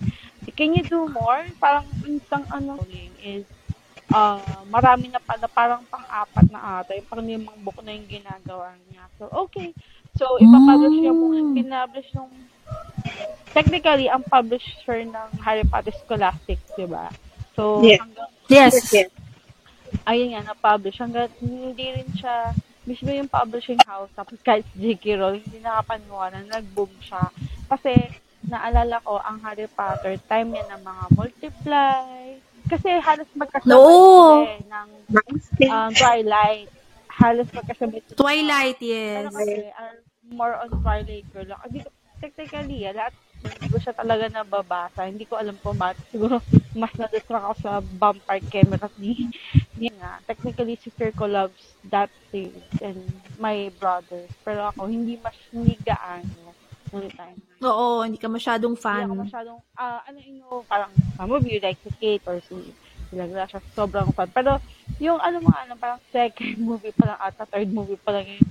Can 0.60 0.76
you 0.76 0.84
do 0.84 1.08
more? 1.08 1.48
Parang 1.58 1.88
isang 2.04 2.44
ano 2.52 2.80
is 3.24 3.48
uh, 4.12 4.62
marami 4.68 5.12
na 5.12 5.20
pala 5.24 5.48
parang 5.48 5.84
pang-apat 5.88 6.46
na 6.52 6.84
ata 6.84 6.96
yung 6.96 7.08
pang 7.08 7.24
limang 7.24 7.60
book 7.64 7.80
na 7.84 7.96
yung 7.96 8.08
ginagawa 8.08 8.76
niya. 8.92 9.08
So 9.16 9.32
okay. 9.48 9.72
So 10.20 10.38
ipapublish 10.38 11.00
niya 11.00 11.16
Mm. 11.16 11.56
pinablish 11.56 12.10
nung 12.16 12.32
technically 13.52 14.08
ang 14.08 14.24
publisher 14.24 15.04
ng 15.04 15.28
Harry 15.44 15.68
Potter 15.68 15.92
Scholastic 15.92 16.60
di 16.76 16.88
ba 16.88 17.12
so 17.56 17.82
Yeah. 17.82 18.00
hanggang 18.00 18.30
Yes. 18.48 18.76
Yes. 18.92 19.08
ayun 20.04 20.36
nga, 20.36 20.52
na-publish. 20.52 20.98
Hanggang 20.98 21.32
hindi 21.40 21.88
rin 21.92 22.10
siya, 22.16 22.52
mismo 22.84 23.08
yung 23.08 23.30
publishing 23.30 23.80
house, 23.86 24.12
tapos 24.12 24.40
kahit 24.42 24.64
si 24.74 24.92
J.K. 24.92 25.20
Rowling, 25.20 25.46
hindi 25.46 25.60
nakapaniwala, 25.62 26.42
nag-boom 26.48 26.92
siya. 27.00 27.32
Kasi, 27.68 27.96
naalala 28.44 29.00
ko, 29.04 29.20
ang 29.20 29.40
Harry 29.40 29.68
Potter, 29.68 30.18
time 30.26 30.52
niya 30.52 30.66
ng 30.68 30.82
mga 30.82 31.04
multiply. 31.14 32.36
Kasi 32.68 32.88
halos 33.00 33.28
magkasabay 33.36 33.72
No. 33.72 34.44
eh, 34.48 34.60
ng 34.64 34.88
um, 35.70 35.92
Twilight. 35.92 36.70
Halos 37.12 37.48
magkasabay 37.52 38.00
sila. 38.02 38.18
Twilight, 38.18 38.80
Pero 38.80 39.28
yes. 39.28 39.32
kasi, 39.32 39.54
are 39.76 39.96
more 40.32 40.56
on 40.56 40.70
Twilight 40.82 41.28
girl. 41.32 41.52
technically, 42.22 42.86
ah, 42.86 42.94
lahat 42.96 43.14
hindi 43.42 43.68
ko 43.74 43.78
siya 43.82 43.94
talaga 43.98 44.30
nababasa. 44.30 45.10
Hindi 45.10 45.26
ko 45.26 45.38
alam 45.38 45.58
kung 45.62 45.78
bakit. 45.78 46.02
Siguro, 46.14 46.38
mas 46.78 46.94
na-distract 46.94 47.46
ako 47.46 47.56
sa 47.62 47.72
vampire 47.82 48.46
cameras 48.50 48.94
ni, 49.02 49.30
ni 49.78 49.90
nga. 49.98 50.22
Technically, 50.30 50.78
si 50.78 50.94
ko 50.94 51.26
loves 51.26 51.78
that 51.90 52.14
series 52.30 52.70
and 52.82 53.02
my 53.42 53.74
brothers. 53.82 54.30
Pero 54.46 54.70
ako, 54.70 54.86
hindi 54.88 55.18
mas, 55.18 55.36
hindi 55.50 55.74
gaano. 55.82 56.54
Nung 56.92 57.08
time. 57.08 57.40
Oo, 57.64 58.04
hindi 58.04 58.20
ka 58.20 58.28
masyadong 58.28 58.76
Hindi 58.76 58.84
ako 58.84 59.14
fan. 59.16 59.24
masyadong, 59.26 59.60
ah, 59.80 60.00
ano 60.06 60.18
yung, 60.22 60.64
parang, 60.68 60.92
some 61.16 61.32
of 61.32 61.44
you 61.48 61.58
like 61.64 61.80
si 61.82 61.92
Kate 61.98 62.26
or 62.28 62.38
si, 62.46 62.76
sila 63.10 63.26
Gracia, 63.32 63.64
sobrang 63.74 64.12
fan. 64.12 64.30
Pero, 64.36 64.60
yung 65.00 65.18
ano 65.18 65.40
mga, 65.40 65.60
ano, 65.66 65.74
parang 65.80 66.00
second 66.12 66.60
movie 66.68 66.94
pa 66.94 67.16
lang 67.16 67.20
ata, 67.24 67.48
third 67.48 67.72
movie 67.72 67.98
pa 67.98 68.12
lang 68.20 68.28
yung, 68.28 68.44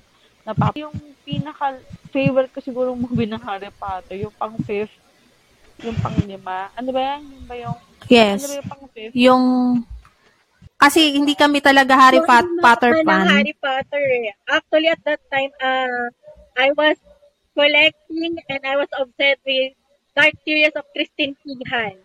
napap 0.42 0.74
yung 0.76 0.94
pinaka 1.20 1.76
favorite 2.11 2.50
ko 2.50 2.61
siguro 2.61 2.92
movie 2.92 3.29
ng 3.29 3.40
Harry 3.40 3.70
Potter, 3.70 4.16
yung 4.18 4.35
pang 4.35 4.57
fifth, 4.59 4.92
yung 5.81 5.96
pang 5.96 6.16
lima. 6.16 6.68
Ano 6.74 6.90
ba 6.90 7.00
yan? 7.00 7.20
Yung 7.22 7.46
ba 7.46 7.55
yung, 7.57 7.76
ano 7.76 8.03
ba 8.03 8.09
Yes. 8.09 8.40
yung 8.42 8.68
pang 8.68 8.85
fifth? 8.90 9.14
Yung, 9.14 9.44
kasi 10.74 11.12
hindi 11.12 11.37
kami 11.37 11.61
talaga 11.61 11.92
Harry 11.94 12.18
So, 12.18 12.26
Pot- 12.26 12.57
Potter 12.59 13.05
fan. 13.05 13.26
Harry 13.29 13.55
Potter 13.55 14.00
eh. 14.24 14.33
Actually, 14.48 14.88
at 14.88 15.00
that 15.05 15.20
time, 15.29 15.53
uh, 15.61 16.09
I 16.57 16.72
was 16.72 16.96
collecting 17.53 18.40
and 18.48 18.62
I 18.64 18.74
was 18.76 18.88
obsessed 18.96 19.44
with 19.44 19.76
Dark 20.16 20.35
Series 20.42 20.72
of 20.74 20.88
Christine 20.90 21.37
Fihan. 21.44 22.00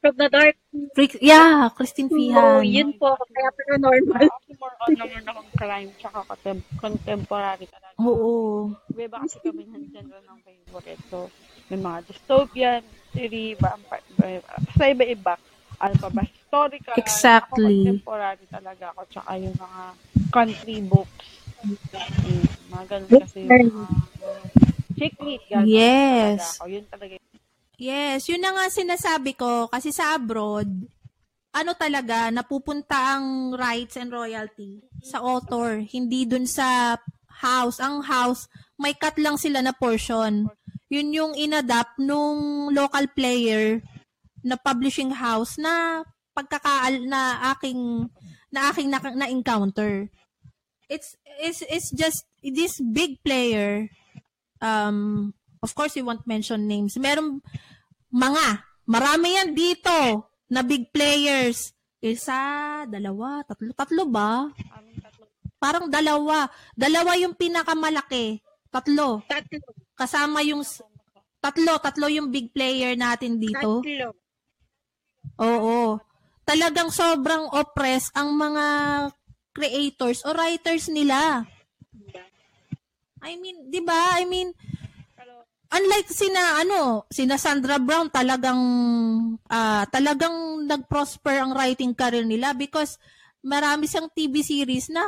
From 0.00 0.16
the 0.16 0.28
Dark 0.28 0.56
Freak- 0.96 1.20
yeah, 1.20 1.68
Christine 1.76 2.08
So, 2.08 2.16
Fihan. 2.16 2.64
yun 2.64 2.90
po, 2.96 3.20
kaya 3.20 3.52
paranormal. 3.52 4.24
Ako 4.24 4.50
more 4.56 4.76
on 4.80 4.92
naman 4.96 5.22
akong 5.28 5.50
crime 5.52 5.90
tsaka 6.00 6.18
contem- 6.24 6.68
contemporary 6.80 7.68
talaga. 7.68 7.92
Oo. 8.00 8.72
Iba 8.90 9.20
kasi 9.20 9.36
kami 9.44 9.68
ng 9.68 9.92
genre 9.92 10.20
ng 10.24 10.38
favorite. 10.40 11.02
So, 11.12 11.28
may 11.68 11.76
mga 11.76 11.98
dystopian, 12.08 12.80
mystery, 12.80 13.60
vampire, 13.60 14.40
sa 14.72 14.84
iba-iba. 14.88 15.34
Ano 15.76 15.94
pa 15.96 16.08
ba? 16.08 16.22
Historical. 16.24 16.96
Exactly. 16.96 17.60
Ako 17.60 17.84
contemporary 17.84 18.44
talaga 18.48 18.84
ako. 18.92 19.00
Tsaka 19.06 19.30
yung 19.36 19.56
mga 19.56 19.82
country 20.30 20.76
books. 20.80 21.26
Mm, 21.60 22.44
mga 22.72 22.84
ganun 22.88 23.10
kasi 23.20 23.38
yung 23.44 23.68
mga 23.68 23.92
chick 24.96 25.14
lit. 25.20 25.42
Yes. 25.68 26.40
talaga 26.40 26.56
ako. 26.56 26.64
Yun 26.70 26.84
talaga 26.88 27.12
yung 27.12 27.29
Yes, 27.80 28.28
yun 28.28 28.44
na 28.44 28.52
nga 28.52 28.68
sinasabi 28.68 29.32
ko 29.40 29.64
kasi 29.72 29.88
sa 29.88 30.12
abroad, 30.12 30.68
ano 31.48 31.72
talaga, 31.72 32.28
napupunta 32.28 33.16
ang 33.16 33.56
rights 33.56 33.96
and 33.96 34.12
royalty 34.12 34.84
sa 35.00 35.24
author, 35.24 35.80
hindi 35.80 36.28
dun 36.28 36.44
sa 36.44 37.00
house. 37.40 37.80
Ang 37.80 38.04
house, 38.04 38.52
may 38.76 38.92
cut 38.92 39.16
lang 39.16 39.40
sila 39.40 39.64
na 39.64 39.72
portion. 39.72 40.44
Yun 40.92 41.08
yung 41.16 41.32
inadapt 41.32 41.96
nung 41.96 42.68
local 42.68 43.08
player 43.16 43.80
na 44.44 44.60
publishing 44.60 45.16
house 45.16 45.56
na 45.56 46.04
pagkakaal 46.36 47.00
na 47.08 47.48
aking 47.56 48.12
na 48.52 48.68
aking 48.68 48.92
na, 48.92 49.00
na 49.16 49.32
encounter. 49.32 50.12
It's 50.92 51.16
it's 51.40 51.64
it's 51.64 51.88
just 51.96 52.28
this 52.44 52.76
big 52.76 53.24
player 53.24 53.88
um 54.60 55.32
of 55.60 55.70
course 55.76 55.96
we 55.96 56.04
won't 56.04 56.24
mention 56.24 56.64
names. 56.68 56.96
Meron 56.96 57.40
mga, 58.10 58.64
marami 58.88 59.36
yan 59.38 59.54
dito 59.54 60.28
na 60.50 60.60
big 60.64 60.90
players. 60.90 61.72
Isa, 62.00 62.82
dalawa, 62.88 63.44
tatlo, 63.44 63.70
tatlo 63.76 64.02
ba? 64.08 64.48
Parang 65.60 65.92
dalawa. 65.92 66.48
Dalawa 66.72 67.14
yung 67.20 67.36
pinakamalaki. 67.36 68.40
Tatlo. 68.72 69.20
Tatlo. 69.28 69.60
Kasama 69.92 70.40
yung, 70.40 70.64
tatlo, 71.38 71.76
tatlo 71.76 72.08
yung 72.08 72.32
big 72.32 72.50
player 72.56 72.96
natin 72.96 73.36
dito. 73.36 73.84
Tatlo. 73.84 74.16
Oo. 75.44 76.00
Talagang 76.48 76.88
sobrang 76.90 77.46
oppressed 77.52 78.10
ang 78.16 78.34
mga 78.34 78.66
creators 79.54 80.24
o 80.24 80.32
writers 80.32 80.88
nila. 80.88 81.44
I 83.20 83.36
mean, 83.36 83.68
'di 83.68 83.84
ba? 83.84 84.16
I 84.16 84.24
mean, 84.24 84.56
unlike 85.70 86.10
sina 86.10 86.60
ano, 86.60 87.06
sina 87.08 87.38
Sandra 87.38 87.78
Brown 87.78 88.10
talagang 88.10 88.60
ah, 89.46 89.86
talagang 89.86 90.66
nag-prosper 90.66 91.40
ang 91.40 91.54
writing 91.54 91.94
career 91.94 92.26
nila 92.26 92.52
because 92.54 92.98
marami 93.40 93.86
siyang 93.88 94.10
TV 94.12 94.44
series 94.44 94.90
na 94.92 95.06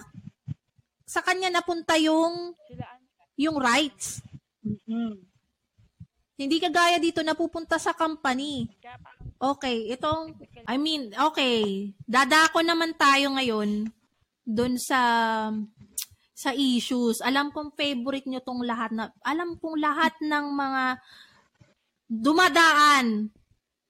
sa 1.04 1.20
kanya 1.20 1.52
napunta 1.52 1.98
yung 2.00 2.56
yung 3.36 3.58
rights. 3.58 4.22
Mhm. 4.62 5.18
Hindi 6.38 6.56
kagaya 6.58 6.96
dito 6.98 7.20
napupunta 7.20 7.76
sa 7.76 7.92
company. 7.92 8.66
Okay, 9.38 9.90
itong 9.92 10.38
I 10.66 10.78
mean, 10.78 11.12
okay, 11.14 11.90
dadako 12.06 12.62
naman 12.62 12.94
tayo 12.94 13.34
ngayon 13.36 13.90
doon 14.46 14.74
sa 14.78 14.98
sa 16.42 16.50
issues. 16.50 17.22
Alam 17.22 17.54
kong 17.54 17.70
favorite 17.78 18.26
nyo 18.26 18.42
tong 18.42 18.66
lahat 18.66 18.90
na 18.90 19.14
alam 19.22 19.54
kong 19.62 19.78
lahat 19.78 20.18
ng 20.18 20.46
mga 20.50 20.84
dumadaan. 22.10 23.30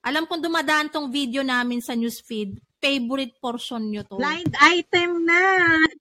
Alam 0.04 0.28
kong 0.28 0.44
dumadaan 0.44 0.92
tong 0.92 1.08
video 1.08 1.40
namin 1.40 1.80
sa 1.80 1.96
newsfeed. 1.96 2.60
favorite 2.82 3.38
portion 3.38 3.94
nyo 3.94 4.02
to. 4.02 4.18
Blind 4.18 4.50
item 4.58 5.22
na! 5.22 5.38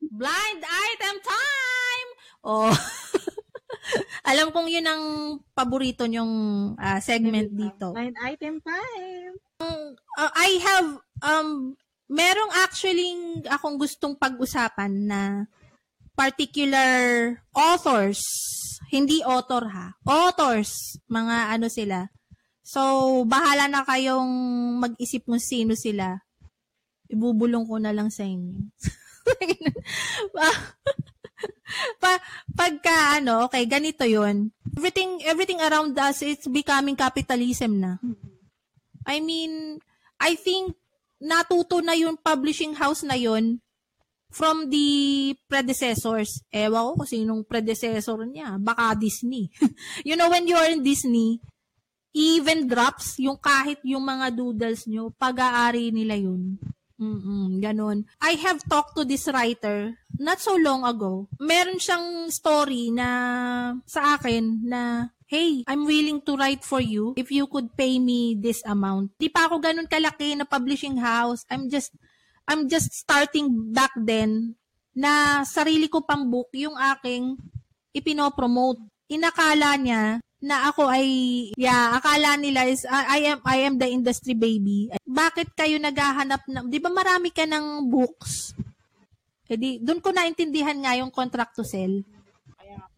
Blind 0.01 0.61
item 0.65 1.15
time! 1.21 2.09
Oh. 2.41 2.73
Alam 4.33 4.49
kong 4.49 4.65
yun 4.65 4.89
ang 4.89 5.03
paborito 5.53 6.09
nyong 6.09 6.33
ah, 6.81 6.97
segment 6.97 7.53
dito. 7.53 7.93
Blind 7.93 8.17
item 8.25 8.57
time! 8.65 9.37
Uh, 9.61 9.93
I 10.33 10.57
have, 10.57 10.89
um, 11.21 11.77
merong 12.09 12.51
actually 12.65 13.13
akong 13.45 13.77
gustong 13.77 14.17
pag-usapan 14.17 14.91
na 15.05 15.21
particular 16.21 17.33
authors. 17.57 18.21
Hindi 18.93 19.25
author 19.25 19.65
ha. 19.73 19.97
Authors. 20.05 21.01
Mga 21.09 21.57
ano 21.57 21.65
sila. 21.65 22.05
So, 22.61 22.81
bahala 23.25 23.65
na 23.65 23.81
kayong 23.81 24.29
mag-isip 24.77 25.25
kung 25.25 25.41
sino 25.41 25.73
sila. 25.73 26.21
Ibubulong 27.09 27.65
ko 27.65 27.81
na 27.81 27.89
lang 27.89 28.13
sa 28.13 28.21
inyo. 28.21 28.53
pa, 32.01 32.21
pagka 32.53 33.17
ano, 33.17 33.49
okay, 33.49 33.65
ganito 33.65 34.05
'yon. 34.05 34.53
Everything 34.77 35.19
everything 35.25 35.59
around 35.59 35.97
us 35.97 36.21
it's 36.21 36.47
becoming 36.47 36.95
capitalism 36.95 37.81
na. 37.81 37.97
I 39.03 39.19
mean, 39.19 39.81
I 40.21 40.37
think 40.37 40.77
natuto 41.17 41.81
na 41.81 41.97
yung 41.97 42.15
publishing 42.21 42.77
house 42.77 43.01
na 43.01 43.17
yon 43.17 43.59
from 44.31 44.71
the 44.71 45.35
predecessors. 45.45 46.41
Ewan 46.49 46.95
ko 46.95 47.03
kung 47.03 47.11
sinong 47.11 47.41
predecessor 47.43 48.23
niya. 48.25 48.55
Baka 48.57 48.95
Disney. 48.95 49.51
you 50.07 50.15
know, 50.15 50.31
when 50.31 50.47
you 50.47 50.55
are 50.55 50.71
in 50.71 50.81
Disney, 50.81 51.43
even 52.15 52.67
drops 52.67 53.19
yung 53.19 53.39
kahit 53.39 53.79
yung 53.83 54.03
mga 54.03 54.31
doodles 54.35 54.87
nyo, 54.87 55.11
pag-aari 55.15 55.91
nila 55.91 56.15
yun. 56.15 56.55
Mm-mm, 57.01 57.57
ganun. 57.57 58.05
I 58.21 58.37
have 58.45 58.61
talked 58.69 58.93
to 58.93 59.03
this 59.03 59.25
writer 59.25 59.97
not 60.21 60.37
so 60.37 60.53
long 60.53 60.85
ago. 60.85 61.25
Meron 61.41 61.81
siyang 61.81 62.29
story 62.29 62.93
na 62.93 63.07
sa 63.89 64.15
akin 64.15 64.61
na 64.69 65.09
hey, 65.25 65.65
I'm 65.65 65.87
willing 65.87 66.21
to 66.27 66.37
write 66.37 66.61
for 66.61 66.83
you 66.83 67.17
if 67.17 67.33
you 67.33 67.47
could 67.47 67.73
pay 67.73 67.97
me 67.97 68.37
this 68.37 68.61
amount. 68.67 69.17
Di 69.17 69.33
pa 69.33 69.49
ako 69.49 69.63
ganun 69.63 69.89
kalaki 69.89 70.37
na 70.37 70.45
publishing 70.45 71.01
house. 71.01 71.47
I'm 71.49 71.71
just 71.73 71.95
I'm 72.51 72.67
just 72.67 72.91
starting 72.91 73.71
back 73.71 73.95
then 73.95 74.59
na 74.91 75.41
sarili 75.47 75.87
ko 75.87 76.03
pang 76.03 76.27
book 76.27 76.51
yung 76.51 76.75
aking 76.75 77.39
ipinopromote. 77.95 78.83
Inakala 79.07 79.79
niya 79.79 80.19
na 80.43 80.67
ako 80.67 80.91
ay 80.91 81.07
yeah, 81.55 81.95
akala 81.95 82.35
nila 82.35 82.67
is 82.67 82.83
I, 82.83 83.03
I 83.07 83.19
am 83.31 83.39
I 83.47 83.57
am 83.63 83.75
the 83.79 83.87
industry 83.87 84.35
baby. 84.35 84.91
Bakit 85.07 85.55
kayo 85.55 85.79
naghahanap 85.79 86.43
ng 86.43 86.67
'di 86.67 86.83
ba 86.83 86.91
marami 86.91 87.31
ka 87.31 87.47
ng 87.47 87.87
books? 87.87 88.51
Eh 89.47 89.55
di 89.55 89.79
doon 89.79 90.03
ko 90.03 90.11
naintindihan 90.11 90.75
nga 90.75 90.99
yung 90.99 91.13
contract 91.13 91.55
to 91.55 91.63
sell. 91.63 92.03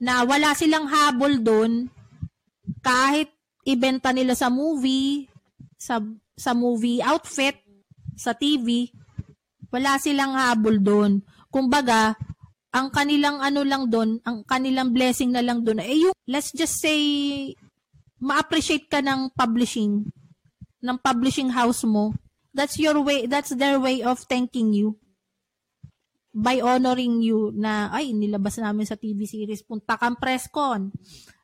Na 0.01 0.25
wala 0.25 0.57
silang 0.57 0.89
habol 0.89 1.37
doon 1.37 1.93
kahit 2.81 3.29
ibenta 3.67 4.09
nila 4.15 4.33
sa 4.33 4.49
movie, 4.49 5.29
sa 5.77 6.01
sa 6.33 6.57
movie 6.57 7.03
outfit, 7.05 7.59
sa 8.17 8.33
TV, 8.33 8.87
wala 9.73 9.97
silang 9.97 10.38
habol 10.38 10.77
doon. 10.77 11.25
Kumbaga, 11.49 12.13
ang 12.69 12.93
kanilang 12.93 13.41
ano 13.41 13.65
lang 13.65 13.89
doon, 13.89 14.21
ang 14.21 14.45
kanilang 14.45 14.93
blessing 14.93 15.33
na 15.33 15.41
lang 15.41 15.65
doon, 15.65 15.81
eh 15.81 15.97
yung, 16.09 16.15
let's 16.29 16.53
just 16.53 16.77
say, 16.77 16.97
ma-appreciate 18.21 18.86
ka 18.86 19.01
ng 19.01 19.33
publishing, 19.33 20.05
ng 20.81 20.97
publishing 21.01 21.49
house 21.49 21.81
mo. 21.86 22.13
That's 22.53 22.77
your 22.77 23.01
way, 23.01 23.25
that's 23.25 23.53
their 23.57 23.81
way 23.81 24.05
of 24.05 24.21
thanking 24.29 24.77
you. 24.77 25.01
By 26.33 26.62
honoring 26.62 27.21
you 27.21 27.53
na, 27.53 27.93
ay, 27.93 28.13
nilabas 28.13 28.57
namin 28.57 28.86
sa 28.86 28.97
TV 28.97 29.25
series, 29.25 29.65
punta 29.65 29.97
kang 29.97 30.17
press 30.17 30.49
con. 30.49 30.93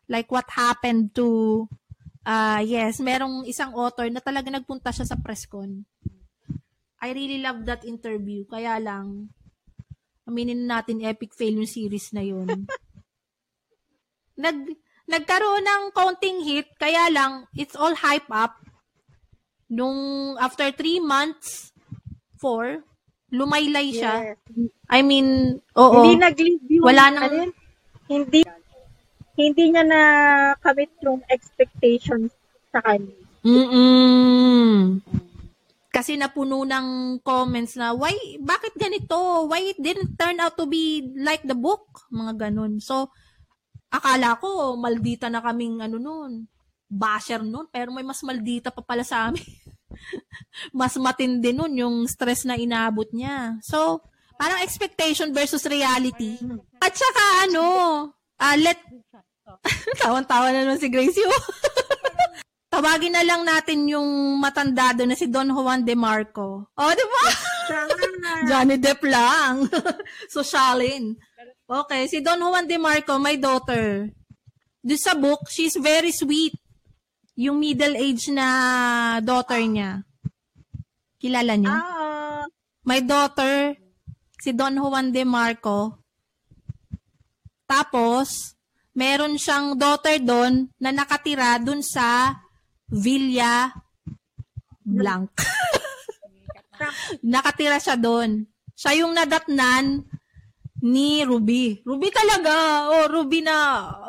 Like 0.09 0.29
what 0.33 0.49
happened 0.49 1.13
to, 1.13 1.65
uh, 2.25 2.61
yes, 2.65 2.97
merong 3.01 3.45
isang 3.45 3.73
author 3.77 4.09
na 4.09 4.21
talaga 4.21 4.49
nagpunta 4.49 4.89
siya 4.89 5.05
sa 5.05 5.17
press 5.17 5.45
con. 5.45 5.85
I 6.99 7.15
really 7.15 7.39
love 7.39 7.63
that 7.65 7.88
interview. 7.88 8.43
Kaya 8.43 8.75
lang, 8.79 9.31
aminin 10.27 10.67
natin 10.67 11.01
epic 11.01 11.31
fail 11.33 11.55
yung 11.55 11.69
series 11.69 12.12
na 12.12 12.21
yun. 12.21 12.47
Nag, 14.43 14.55
nagkaroon 15.07 15.63
ng 15.63 15.83
counting 15.91 16.43
hit, 16.43 16.67
kaya 16.79 17.12
lang, 17.12 17.47
it's 17.55 17.75
all 17.75 17.95
hype 17.95 18.27
up. 18.31 18.55
Nung 19.67 20.35
after 20.39 20.71
three 20.71 20.99
months, 20.99 21.71
four, 22.39 22.83
lumaylay 23.31 23.91
siya. 23.91 24.33
Yes. 24.33 24.71
I 24.89 25.03
mean, 25.03 25.59
oo. 25.75 26.03
Hindi 26.03 26.13
nag-leave 26.19 26.65
yung, 26.67 26.85
Wala 26.85 27.03
nang- 27.12 27.25
ano, 27.25 27.43
hindi, 28.09 28.41
hindi 29.38 29.63
niya 29.71 29.83
na 29.85 30.01
kamit 30.59 30.89
yung 31.03 31.21
expectations 31.29 32.31
sa 32.73 32.81
kanya. 32.81 33.13
Mm-mm. 33.45 34.99
Kasi 35.89 36.21
napuno 36.21 36.62
ng 36.69 37.17
comments 37.25 37.73
na, 37.73 37.97
why, 37.97 38.13
bakit 38.45 38.78
ganito? 38.78 39.49
Why 39.49 39.73
it 39.73 39.80
didn't 39.82 40.13
turn 40.21 40.38
out 40.38 40.54
to 40.54 40.69
be 40.69 41.10
like 41.17 41.41
the 41.41 41.58
book? 41.58 42.06
Mga 42.13 42.49
ganun. 42.49 42.78
So, 42.78 43.10
akala 43.89 44.38
ko, 44.38 44.78
maldita 44.78 45.34
na 45.34 45.41
kaming 45.41 45.82
ano 45.82 45.97
nun, 45.97 46.45
basher 46.86 47.41
nun, 47.41 47.65
pero 47.73 47.89
may 47.89 48.06
mas 48.06 48.21
maldita 48.21 48.69
pa 48.69 48.86
pala 48.86 49.02
sa 49.02 49.30
amin. 49.30 49.41
mas 50.78 50.93
matindi 51.02 51.49
nun 51.58 51.73
yung 51.73 52.06
stress 52.06 52.45
na 52.45 52.54
inaabot 52.54 53.10
niya. 53.10 53.58
So, 53.65 54.06
parang 54.38 54.62
expectation 54.62 55.34
versus 55.34 55.65
reality. 55.65 56.38
At 56.78 56.93
saka 56.93 57.49
ano, 57.49 57.65
ah, 58.38 58.56
let, 58.62 58.78
tawan-tawa 60.06 60.54
na 60.54 60.69
naman 60.69 60.78
si 60.78 60.88
Gracie. 60.88 61.25
Tawagin 62.69 63.17
na 63.17 63.25
lang 63.25 63.41
natin 63.41 63.89
yung 63.89 64.38
matanda 64.38 64.93
doon 64.93 65.10
na 65.10 65.17
si 65.17 65.25
Don 65.25 65.49
Juan 65.49 65.82
de 65.82 65.97
Marco. 65.97 66.69
Oh, 66.77 66.91
di 66.93 67.01
ba? 67.01 67.25
Johnny 68.49 68.77
Depp 68.77 69.01
lang. 69.10 69.65
Sosyalin. 70.34 71.17
Okay, 71.65 72.05
si 72.05 72.21
Don 72.21 72.38
Juan 72.38 72.69
de 72.69 72.77
Marco, 72.77 73.17
my 73.17 73.34
daughter. 73.41 74.13
Doon 74.86 75.01
sa 75.01 75.17
book, 75.17 75.49
she's 75.49 75.73
very 75.82 76.13
sweet. 76.13 76.53
Yung 77.34 77.58
middle 77.58 77.97
age 77.97 78.29
na 78.29 79.17
daughter 79.25 79.58
niya. 79.65 80.05
Kilala 81.17 81.58
niyo? 81.58 81.73
Ah, 81.73 82.45
My 82.86 83.01
daughter, 83.01 83.77
si 84.38 84.53
Don 84.53 84.77
Juan 84.77 85.10
de 85.10 85.25
Marco. 85.25 85.99
Tapos, 87.69 88.58
meron 88.97 89.38
siyang 89.38 89.77
daughter 89.77 90.17
doon 90.21 90.69
na 90.82 90.89
nakatira 90.89 91.62
doon 91.62 91.86
sa 91.86 92.34
Villa 92.89 93.69
Blanc. 94.84 95.30
nakatira 97.23 97.78
siya 97.78 97.99
doon. 97.99 98.47
Siya 98.73 99.04
yung 99.04 99.12
nadatnan 99.12 100.08
ni 100.80 101.21
Ruby. 101.28 101.84
Ruby 101.84 102.10
talaga. 102.10 102.88
Oh, 102.95 103.06
Ruby 103.12 103.43
na 103.43 103.56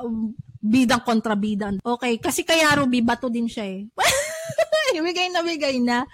um, 0.07 0.31
bidang 0.62 1.03
kontrabidang. 1.03 1.83
Okay, 1.83 2.23
kasi 2.23 2.47
kaya 2.47 2.79
Ruby, 2.79 3.03
bato 3.03 3.27
din 3.27 3.51
siya 3.51 3.66
eh. 3.66 3.90
bigay 5.01 5.33
na 5.33 5.40
bigay 5.43 5.77
na. 5.83 6.07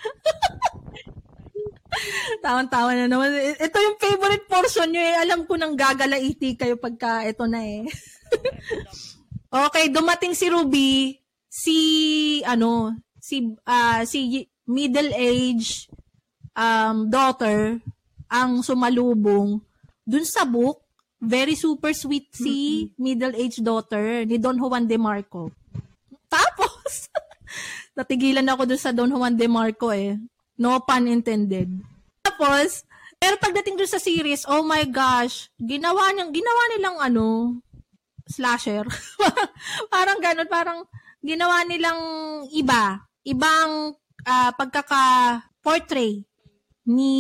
Tawan-tawa 2.45 2.93
na 2.93 3.09
naman. 3.09 3.33
Ito 3.57 3.77
yung 3.77 3.99
favorite 4.01 4.47
portion 4.49 4.89
nyo 4.93 5.03
eh. 5.03 5.17
Alam 5.21 5.41
ko 5.49 5.57
nang 5.57 5.75
gagalaiti 5.75 6.57
kayo 6.57 6.77
pagka 6.77 7.25
ito 7.25 7.45
na 7.49 7.61
eh. 7.65 7.89
okay, 9.67 9.89
dumating 9.89 10.37
si 10.37 10.49
Ruby, 10.49 11.17
si, 11.57 11.79
ano, 12.45 12.93
si, 13.17 13.57
ah, 13.65 14.05
si 14.05 14.45
middle 14.69 15.17
age 15.17 15.89
um, 16.53 17.09
daughter 17.09 17.81
ang 18.29 18.61
sumalubong 18.61 19.65
dun 20.05 20.27
sa 20.29 20.45
book. 20.45 20.85
Very 21.17 21.57
super 21.57 21.97
sweet 21.97 22.29
si 22.37 22.93
middle 23.01 23.33
age 23.33 23.65
daughter 23.65 24.29
ni 24.29 24.37
Don 24.37 24.61
Juan 24.61 24.85
de 24.85 25.01
Marco. 25.01 25.49
Tapos, 26.29 27.09
natigilan 27.97 28.45
ako 28.45 28.69
dun 28.69 28.81
sa 28.81 28.93
Don 28.93 29.09
Juan 29.09 29.33
de 29.33 29.49
Marco 29.49 29.89
eh. 29.97 30.21
No 30.61 30.77
pun 30.85 31.09
intended. 31.09 31.73
Tapos, 32.21 32.85
pero 33.17 33.41
pagdating 33.41 33.81
dun 33.81 33.89
sa 33.89 33.97
series, 33.97 34.45
oh 34.45 34.61
my 34.61 34.85
gosh, 34.93 35.49
ginawa 35.57 36.13
niyang, 36.13 36.37
ginawa 36.37 36.63
nilang 36.77 36.99
ano, 37.01 37.27
slasher. 38.29 38.85
parang 39.95 40.21
ganun, 40.21 40.49
parang 40.53 40.85
ginawa 41.23 41.65
nilang 41.65 42.01
iba. 42.53 43.05
Ibang 43.27 43.95
ah, 44.27 44.51
pagkaka-portray 44.55 46.23
ni 46.87 47.17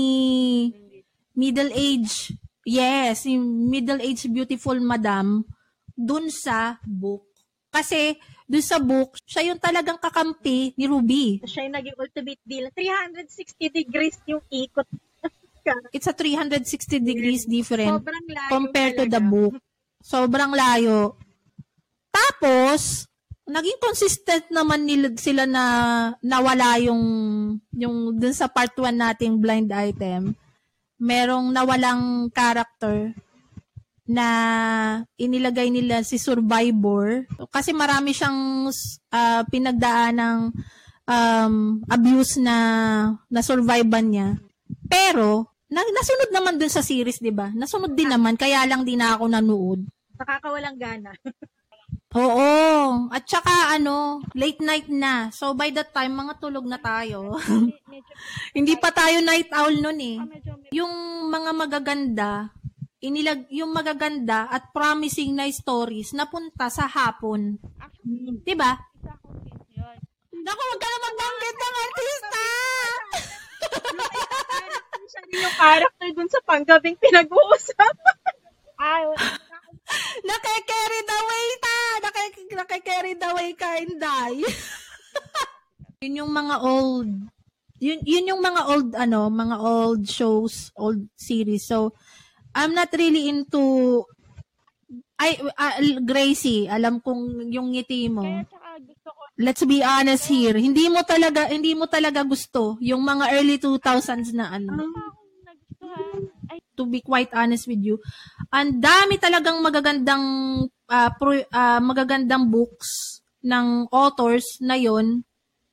middle 1.35 1.73
age, 1.75 2.33
yes, 2.65 3.27
yung 3.27 3.69
middle 3.69 4.01
age 4.01 4.31
beautiful 4.31 4.79
madam 4.79 5.45
dun 5.93 6.31
sa 6.31 6.79
book. 6.87 7.27
Kasi 7.73 8.17
doon 8.47 8.63
sa 8.65 8.79
book, 8.79 9.19
siya 9.27 9.53
yung 9.53 9.61
talagang 9.61 9.99
kakampi 9.99 10.73
ni 10.79 10.85
Ruby. 10.87 11.43
Siya 11.43 11.67
yung 11.67 11.77
naging 11.77 11.99
ultimate 11.99 12.43
deal. 12.47 12.71
360 12.73 13.75
degrees 13.75 14.17
yung 14.31 14.41
ikot. 14.49 14.87
It's 15.97 16.07
a 16.07 16.15
360 16.15 17.03
degrees 17.03 17.43
different 17.43 17.91
Sobrang 17.91 18.27
layo 18.31 18.51
compared 18.55 18.95
to 18.95 19.05
the 19.11 19.19
talaga. 19.19 19.29
book. 19.29 19.55
Sobrang 19.99 20.53
layo. 20.55 21.19
Tapos, 22.15 23.11
naging 23.47 23.79
consistent 23.79 24.51
naman 24.51 24.83
nila 24.83 25.15
sila 25.15 25.47
na 25.47 25.65
nawala 26.19 26.83
yung 26.83 27.03
yung 27.73 28.19
dun 28.19 28.35
sa 28.35 28.51
part 28.51 28.75
1 28.75 28.91
nating 28.93 29.39
blind 29.39 29.71
item. 29.71 30.35
Merong 30.99 31.55
nawalang 31.55 32.33
character 32.35 33.15
na 34.07 34.27
inilagay 35.19 35.71
nila 35.71 36.03
si 36.07 36.19
Survivor 36.19 37.27
kasi 37.51 37.75
marami 37.75 38.15
siyang 38.15 38.71
ah, 39.11 39.43
pinagdaan 39.47 40.15
ng 40.19 40.39
um, 41.07 41.55
abuse 41.87 42.39
na 42.43 42.57
na 43.31 43.41
survival 43.43 44.03
niya. 44.03 44.29
Pero 44.87 45.55
na, 45.67 45.83
nasunod 45.83 46.31
naman 46.31 46.59
dun 46.59 46.71
sa 46.71 46.83
series, 46.83 47.19
'di 47.19 47.35
ba? 47.35 47.51
Nasunod 47.55 47.95
din 47.95 48.11
naman 48.11 48.39
kaya 48.39 48.63
lang 48.67 48.87
din 48.87 49.03
ako 49.03 49.27
nanood. 49.27 49.81
Nakakawalang 50.19 50.79
gana. 50.79 51.11
Oo. 52.17 52.51
At 53.13 53.29
saka 53.29 53.77
ano, 53.77 54.25
late 54.33 54.65
night 54.65 54.89
na. 54.89 55.29
So 55.29 55.53
by 55.53 55.69
that 55.77 55.93
time 55.93 56.17
mga 56.17 56.41
tulog 56.41 56.65
na 56.65 56.81
tayo. 56.81 57.37
Hindi 58.57 58.75
pa 58.81 58.89
tayo 58.91 59.21
night 59.21 59.53
owl 59.53 59.77
noon 59.77 60.01
eh. 60.01 60.17
ah, 60.17 60.29
Yung 60.73 60.93
mga 61.29 61.51
magaganda, 61.53 62.31
inilag 63.05 63.45
yung 63.53 63.71
magaganda 63.71 64.49
at 64.49 64.73
promising 64.73 65.37
na 65.37 65.45
stories 65.53 66.17
napunta 66.17 66.73
sa 66.73 66.89
hapon. 66.89 67.61
'Di 68.43 68.55
ba? 68.57 68.73
Naku, 70.47 70.63
wag 70.63 70.79
ka 70.79 70.87
na 70.87 70.99
magbanggit 71.03 71.57
ng 71.59 71.77
artista! 71.83 72.43
Siya 75.11 75.21
rin 75.27 75.43
yung 75.43 75.57
character 75.59 76.09
dun 76.15 76.31
sa 76.31 76.41
panggabing 76.47 76.97
pinag-uusapan. 77.03 78.15
Ay, 78.79 79.11
Nake-carried 80.27 81.11
away 81.11 81.47
Nake-carried 82.53 83.23
away 83.23 83.51
ka, 83.59 83.79
Inday. 83.81 84.43
yun 86.03 86.23
yung 86.25 86.33
mga 86.33 86.57
old, 86.63 87.11
yun, 87.81 87.99
yun 88.05 88.31
yung 88.31 88.43
mga 88.43 88.63
old, 88.69 88.91
ano, 88.95 89.27
mga 89.33 89.57
old 89.59 90.05
shows, 90.07 90.71
old 90.77 91.03
series. 91.17 91.67
So, 91.67 91.93
I'm 92.55 92.73
not 92.73 92.89
really 92.95 93.29
into, 93.29 94.05
ay, 95.19 95.41
ah, 95.57 95.77
Gracie, 96.05 96.69
alam 96.69 97.01
kong 97.01 97.49
yung 97.53 97.73
ngiti 97.73 98.09
mo. 98.09 98.25
kaya 98.25 98.45
tsaka 98.45 98.69
gusto 98.85 99.09
ko, 99.13 99.23
Let's 99.37 99.65
be 99.69 99.85
honest 99.85 100.33
here. 100.33 100.57
Hindi 100.57 100.89
mo 100.89 101.05
talaga, 101.05 101.53
hindi 101.53 101.77
mo 101.77 101.85
talaga 101.85 102.25
gusto 102.25 102.81
yung 102.81 103.05
mga 103.05 103.37
early 103.37 103.61
2000s 103.61 104.33
na 104.33 104.49
ano. 104.49 104.81
Ay, 104.81 105.06
to 106.77 106.85
be 106.85 107.01
quite 107.01 107.33
honest 107.33 107.67
with 107.67 107.81
you, 107.81 107.97
ang 108.53 108.79
dami 108.79 109.17
talagang 109.17 109.59
magagandang 109.65 110.25
ah, 110.93 111.11
pro- 111.17 111.49
ah, 111.51 111.81
magagandang 111.83 112.53
books 112.53 113.21
ng 113.43 113.89
authors 113.91 114.61
na 114.61 114.77
yon, 114.77 115.25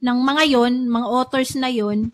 ng 0.03 0.17
mga 0.23 0.43
yon, 0.49 0.73
mga 0.87 1.07
authors 1.07 1.53
na 1.59 1.69
yon 1.69 2.09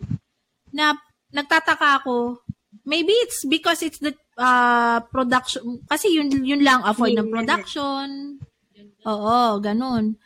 na 0.74 0.94
nagtataka 1.30 2.02
ako. 2.02 2.42
Maybe 2.86 3.12
it's 3.22 3.46
because 3.46 3.82
it's 3.86 4.02
the 4.02 4.14
ah, 4.34 5.04
production 5.10 5.82
kasi 5.86 6.10
yun 6.10 6.30
yun 6.42 6.62
lang 6.62 6.82
afford 6.82 7.14
ng 7.14 7.30
production. 7.30 8.38
Oo, 9.06 9.58
ganun. 9.62 10.18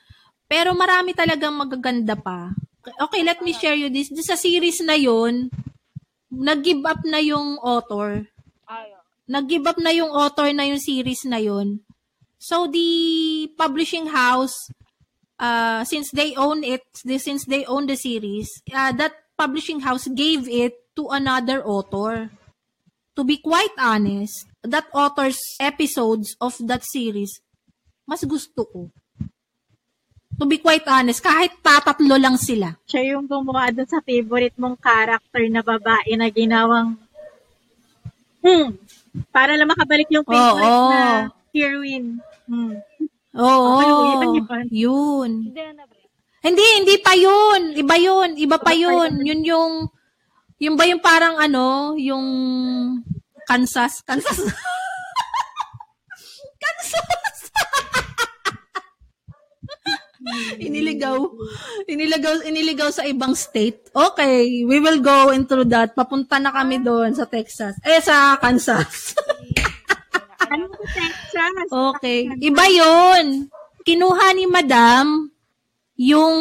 Pero 0.45 0.77
marami 0.77 1.17
talagang 1.17 1.55
magaganda 1.57 2.15
pa. 2.19 2.53
Okay, 2.85 3.25
let 3.25 3.41
me 3.41 3.57
share 3.57 3.75
you 3.75 3.89
this. 3.89 4.13
Sa 4.13 4.37
series 4.37 4.85
na 4.85 4.93
yon, 4.93 5.49
nag-give 6.29 6.85
up 6.85 7.01
na 7.07 7.23
yung 7.23 7.57
author. 7.65 8.29
Nag-give 9.29 9.67
up 9.67 9.79
na 9.79 9.91
yung 9.91 10.11
author 10.11 10.53
na 10.53 10.69
yung 10.69 10.81
series 10.81 11.25
na 11.25 11.39
yun. 11.39 11.81
So 12.39 12.69
the 12.69 13.49
publishing 13.57 14.13
house 14.13 14.55
uh 15.41 15.83
since 15.85 16.13
they 16.13 16.37
own 16.37 16.63
it, 16.63 16.85
since 16.95 17.45
they 17.49 17.65
own 17.65 17.87
the 17.87 17.97
series, 17.97 18.49
uh, 18.73 18.93
that 18.97 19.17
publishing 19.37 19.81
house 19.81 20.07
gave 20.13 20.49
it 20.49 20.77
to 20.95 21.09
another 21.09 21.65
author. 21.65 22.31
To 23.15 23.23
be 23.23 23.39
quite 23.39 23.73
honest, 23.79 24.51
that 24.67 24.91
author's 24.93 25.39
episodes 25.63 26.35
of 26.43 26.59
that 26.67 26.83
series 26.83 27.39
mas 28.05 28.23
gusto 28.25 28.69
ko. 28.69 28.81
To 30.35 30.45
be 30.45 30.59
quite 30.59 30.85
honest, 30.91 31.23
kahit 31.23 31.63
tatatlo 31.63 32.19
lang 32.19 32.35
sila. 32.35 32.75
Siya 32.85 33.17
yung 33.17 33.25
gumawa 33.31 33.71
dun 33.71 33.87
sa 33.87 34.03
favorite 34.03 34.59
mong 34.59 34.77
character 34.83 35.47
na 35.47 35.63
babae 35.63 36.19
na 36.19 36.29
ginawang 36.29 36.99
hmm, 38.43 38.77
para 39.31 39.55
lang 39.55 39.71
makabalik 39.71 40.11
yung 40.11 40.27
favorite 40.27 40.75
Oo. 40.75 40.91
na 40.91 41.31
heroine. 41.55 42.19
Hmm. 42.51 42.75
Oo, 43.35 43.67
Okay, 43.79 43.91
yun 43.91 44.07
yun. 44.07 44.67
yun. 44.71 45.31
Hindi? 46.45 46.67
Hindi, 46.77 46.95
pa 47.01 47.17
yun. 47.17 47.73
Iba 47.75 47.97
yun. 47.97 48.37
Iba 48.37 48.61
pa 48.61 48.71
Iba 48.71 48.71
pa 48.71 48.73
yun. 48.75 48.93
yun. 48.93 49.13
Yun 49.27 49.41
yung, 49.43 49.73
yung 50.61 50.77
ba 50.77 50.85
yung 50.87 51.01
parang 51.03 51.41
ano, 51.41 51.97
yung 51.97 52.25
Kansas. 53.49 54.05
Kansas. 54.07 54.39
Kansas. 56.63 57.24
iniligaw. 60.67 61.19
Iniligaw, 61.89 62.45
iniligaw 62.45 62.89
sa 62.91 63.05
ibang 63.05 63.37
state. 63.37 63.91
Okay, 63.93 64.65
we 64.65 64.81
will 64.81 65.01
go 65.01 65.31
into 65.31 65.65
that. 65.69 65.93
Papunta 65.93 66.41
na 66.41 66.53
kami 66.53 66.81
doon 66.81 67.13
sa 67.15 67.29
Texas. 67.29 67.77
Eh, 67.85 68.01
sa 68.01 68.37
Kansas. 68.41 69.15
Ano 70.45 70.69
Texas? 70.77 71.67
Okay. 71.73 72.29
Iba 72.37 72.69
yun. 72.69 73.49
Kinuha 73.81 74.37
ni 74.37 74.45
Madam 74.45 75.33
yung, 75.97 76.37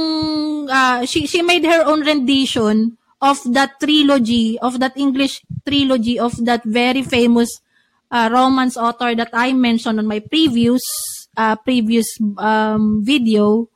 ah, 0.67 1.08
she, 1.08 1.26
she 1.26 1.39
made 1.41 1.63
her 1.63 1.88
own 1.88 2.04
rendition 2.04 3.00
of 3.24 3.39
that 3.56 3.80
trilogy, 3.80 4.60
of 4.60 4.84
that 4.84 4.93
English 5.00 5.41
trilogy 5.65 6.19
of 6.19 6.36
that 6.43 6.63
very 6.67 7.02
famous 7.02 7.63
ah, 8.12 8.28
romance 8.28 8.76
author 8.76 9.15
that 9.15 9.32
I 9.32 9.54
mentioned 9.56 10.00
on 10.00 10.08
my 10.08 10.19
previous 10.19 10.84
ah, 11.38 11.56
previous 11.56 12.08
um, 12.38 13.02
video. 13.04 13.69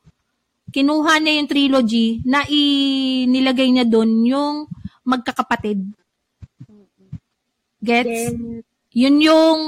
Kinuha 0.68 1.12
niya 1.18 1.40
yung 1.40 1.48
trilogy 1.48 2.20
na 2.28 2.44
inilagay 2.44 3.68
niya 3.72 3.86
doon 3.88 4.10
yung 4.28 4.56
magkakapatid. 5.04 5.80
Gets? 7.78 8.34
Then, 8.34 8.66
Yun 8.92 9.16
yung, 9.22 9.58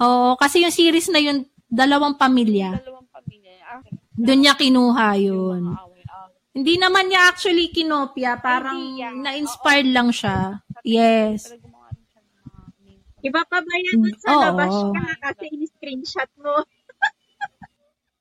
oh, 0.00 0.34
kasi 0.40 0.64
yung 0.66 0.74
series 0.74 1.06
na 1.12 1.22
yun, 1.22 1.46
dalawang 1.70 2.18
pamilya. 2.18 2.82
Dalawang 2.82 3.08
pamilya. 3.14 3.54
Ah, 3.62 3.80
Doon 4.16 4.40
niya 4.42 4.54
kinuha 4.58 5.08
yun. 5.20 5.62
away-away. 5.70 6.04
Hindi 6.56 6.74
naman 6.80 7.06
niya 7.06 7.30
actually 7.30 7.68
kinopya, 7.68 8.40
parang 8.40 8.96
yeah. 8.96 9.12
na-inspired 9.12 9.92
lang 9.92 10.08
siya. 10.08 10.64
Yes. 10.82 11.52
Yan 13.26 13.98
dun 14.02 14.16
sa 14.22 14.30
Oo. 14.38 14.42
labas 14.42 14.74
ka 14.94 15.04
kasi 15.30 15.44
in-screenshot 15.50 16.30
mo? 16.38 16.62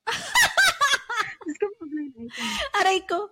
Item. 1.97 2.27
Aray 2.81 2.99
ko. 3.08 3.31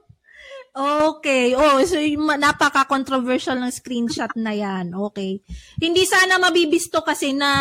Okay. 0.73 1.53
Oh, 1.53 1.77
so 1.85 2.01
napaka-controversial 2.17 3.61
ng 3.61 3.69
screenshot 3.69 4.33
na 4.33 4.57
yan. 4.57 4.97
Okay. 5.11 5.45
Hindi 5.77 6.03
sana 6.09 6.41
mabibisto 6.41 7.05
kasi 7.05 7.31
na 7.37 7.51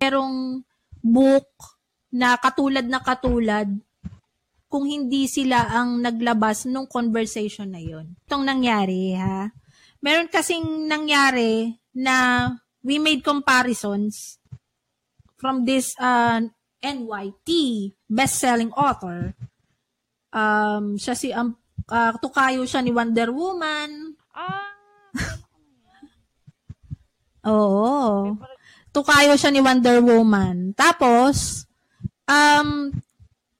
merong 0.00 0.64
book 1.04 1.52
na 2.12 2.40
katulad 2.40 2.88
na 2.88 3.04
katulad 3.04 3.68
kung 4.72 4.88
hindi 4.88 5.28
sila 5.28 5.68
ang 5.68 6.00
naglabas 6.00 6.64
nung 6.64 6.88
conversation 6.88 7.68
na 7.68 7.82
yon. 7.84 8.16
Itong 8.24 8.48
nangyari, 8.48 9.12
ha? 9.12 9.52
Meron 10.00 10.32
kasing 10.32 10.88
nangyari 10.88 11.76
na 11.92 12.48
we 12.80 12.96
made 12.96 13.20
comparisons 13.20 14.40
from 15.36 15.68
this 15.68 15.92
uh, 16.00 16.40
NYT 16.80 17.48
best-selling 18.08 18.72
author 18.72 19.36
um, 20.32 20.96
siya 20.96 21.14
si, 21.14 21.30
um, 21.30 21.52
ah, 21.92 22.16
tukayo 22.18 22.64
siya 22.64 22.80
ni 22.80 22.90
Wonder 22.90 23.30
Woman. 23.30 24.16
Ah, 24.32 24.72
Oo. 27.52 28.32
Tukayo 28.92 29.34
siya 29.36 29.50
ni 29.52 29.60
Wonder 29.60 30.00
Woman. 30.04 30.76
Tapos, 30.76 31.64
um, 32.28 32.92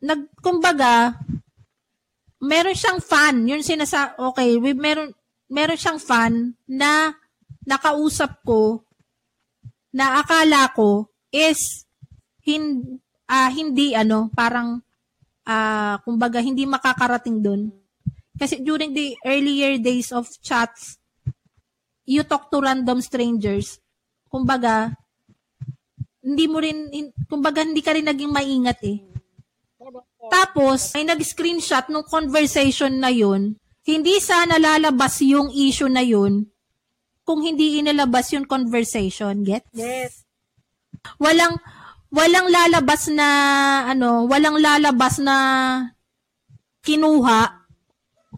nag, 0.03 0.21
kumbaga, 0.41 1.17
meron 2.43 2.77
siyang 2.77 3.01
fan. 3.01 3.47
Yun 3.49 3.65
sinasa, 3.65 4.17
okay, 4.19 4.59
we, 4.61 4.77
meron, 4.77 5.11
meron 5.49 5.79
siyang 5.79 6.01
fan 6.01 6.53
na 6.69 7.17
nakausap 7.63 8.43
ko 8.43 8.83
na 9.95 10.19
akala 10.19 10.73
ko 10.75 11.07
is 11.31 11.87
hin, 12.43 12.99
ah, 13.31 13.49
hindi 13.49 13.95
ano, 13.95 14.29
parang 14.35 14.83
ah 15.47 15.99
kumbaga 16.07 16.39
hindi 16.39 16.67
makakarating 16.67 17.43
doon. 17.43 17.71
Kasi 18.39 18.59
during 18.63 18.97
the 18.97 19.15
earlier 19.23 19.79
days 19.79 20.11
of 20.11 20.27
chats, 20.43 20.99
you 22.07 22.27
talk 22.27 22.51
to 22.51 22.59
random 22.59 22.99
strangers. 22.99 23.79
Kumbaga, 24.27 24.97
hindi 26.25 26.47
mo 26.49 26.59
rin, 26.59 26.91
kumbaga 27.29 27.63
hindi 27.63 27.83
ka 27.85 27.93
rin 27.95 28.09
naging 28.09 28.33
maingat 28.33 28.81
eh. 28.87 28.99
Tapos, 30.33 30.95
ay 30.97 31.05
nag-screenshot 31.05 31.91
nung 31.93 32.07
conversation 32.07 32.95
na 32.97 33.13
yun, 33.13 33.59
hindi 33.83 34.23
sana 34.23 34.57
lalabas 34.57 35.19
yung 35.21 35.51
issue 35.51 35.91
na 35.91 36.01
yun 36.01 36.47
kung 37.27 37.43
hindi 37.43 37.83
inilabas 37.83 38.31
yung 38.35 38.47
conversation. 38.47 39.43
Gets? 39.43 39.75
Yes. 39.75 40.23
Walang, 41.19 41.59
walang 42.13 42.53
lalabas 42.53 43.09
na, 43.09 43.29
ano, 43.89 44.29
walang 44.29 44.61
lalabas 44.61 45.17
na 45.17 45.37
kinuha 46.85 47.65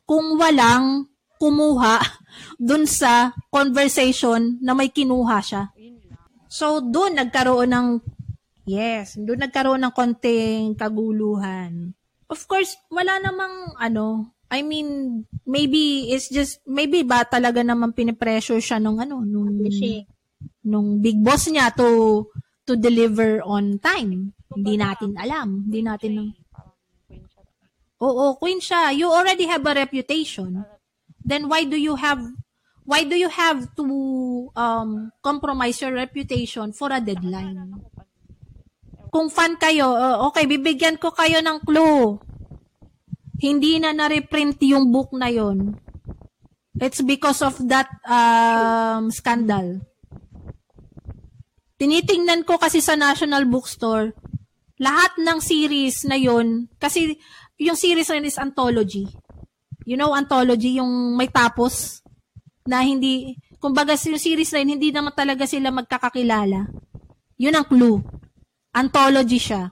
kung 0.06 0.38
walang 0.38 1.10
kumuha 1.42 1.98
dun 2.68 2.86
sa 2.86 3.34
conversation 3.50 4.62
na 4.62 4.72
may 4.72 4.94
kinuha 4.94 5.42
siya. 5.42 5.74
So, 6.46 6.78
doon 6.78 7.18
nagkaroon 7.18 7.74
ng, 7.74 7.88
yes, 8.70 9.18
doon 9.18 9.42
nagkaroon 9.42 9.82
ng 9.82 9.90
konting 9.90 10.78
kaguluhan. 10.78 11.90
Of 12.30 12.46
course, 12.46 12.78
wala 12.94 13.18
namang, 13.18 13.74
ano, 13.74 14.30
I 14.54 14.62
mean, 14.62 15.22
maybe 15.42 16.14
it's 16.14 16.30
just, 16.30 16.62
maybe 16.62 17.02
ba 17.02 17.26
talaga 17.26 17.66
naman 17.66 17.90
pinipressure 17.90 18.62
siya 18.62 18.78
nung, 18.78 19.02
ano, 19.02 19.26
nung, 19.26 19.50
nung 20.62 21.02
big 21.02 21.18
boss 21.18 21.50
niya 21.50 21.74
to, 21.74 22.22
to 22.66 22.76
deliver 22.76 23.40
on 23.44 23.78
time. 23.78 24.32
Hindi 24.52 24.74
natin 24.80 25.16
alam. 25.16 25.68
Hindi 25.68 25.80
natin, 25.82 26.10
siya. 27.10 27.42
oo, 28.00 28.24
queen 28.36 28.60
siya. 28.60 28.92
You 28.92 29.08
already 29.12 29.46
have 29.48 29.64
a 29.64 29.74
reputation. 29.74 30.64
Then 31.24 31.48
why 31.48 31.64
do 31.64 31.76
you 31.76 31.96
have, 31.96 32.20
why 32.84 33.04
do 33.04 33.16
you 33.16 33.32
have 33.32 33.72
to, 33.76 33.86
um, 34.56 35.12
compromise 35.24 35.80
your 35.80 35.96
reputation 35.96 36.72
for 36.72 36.92
a 36.92 37.00
deadline? 37.00 37.84
kung 39.14 39.30
fan 39.30 39.54
kayo, 39.54 39.94
uh, 39.94 40.26
okay, 40.26 40.42
bibigyan 40.50 40.98
ko 40.98 41.14
kayo 41.14 41.38
ng 41.38 41.62
clue. 41.62 42.18
Hindi 43.38 43.78
na 43.78 43.94
na-reprint 43.94 44.58
yung 44.66 44.90
book 44.90 45.14
na 45.14 45.30
yon. 45.30 45.78
It's 46.82 46.98
because 46.98 47.38
of 47.38 47.54
that 47.70 47.86
um, 48.02 49.14
scandal. 49.14 49.86
Tinitingnan 51.74 52.46
ko 52.46 52.56
kasi 52.56 52.78
sa 52.78 52.94
National 52.94 53.44
Bookstore, 53.50 54.14
lahat 54.78 55.18
ng 55.18 55.38
series 55.42 56.06
na 56.06 56.14
yon, 56.14 56.70
kasi 56.78 57.18
yung 57.58 57.78
series 57.78 58.10
na 58.10 58.18
yun 58.18 58.30
is 58.30 58.38
anthology. 58.38 59.06
You 59.84 59.98
know, 59.98 60.14
anthology, 60.14 60.78
yung 60.78 61.14
may 61.18 61.28
tapos, 61.28 62.00
na 62.64 62.80
hindi, 62.80 63.36
kumbaga 63.60 63.92
yung 63.94 64.22
series 64.22 64.50
na 64.54 64.62
yun, 64.62 64.80
hindi 64.80 64.88
naman 64.94 65.12
talaga 65.12 65.44
sila 65.44 65.68
magkakakilala. 65.74 66.70
Yun 67.36 67.54
ang 67.58 67.66
clue 67.66 68.00
anthology 68.74 69.38
siya. 69.38 69.70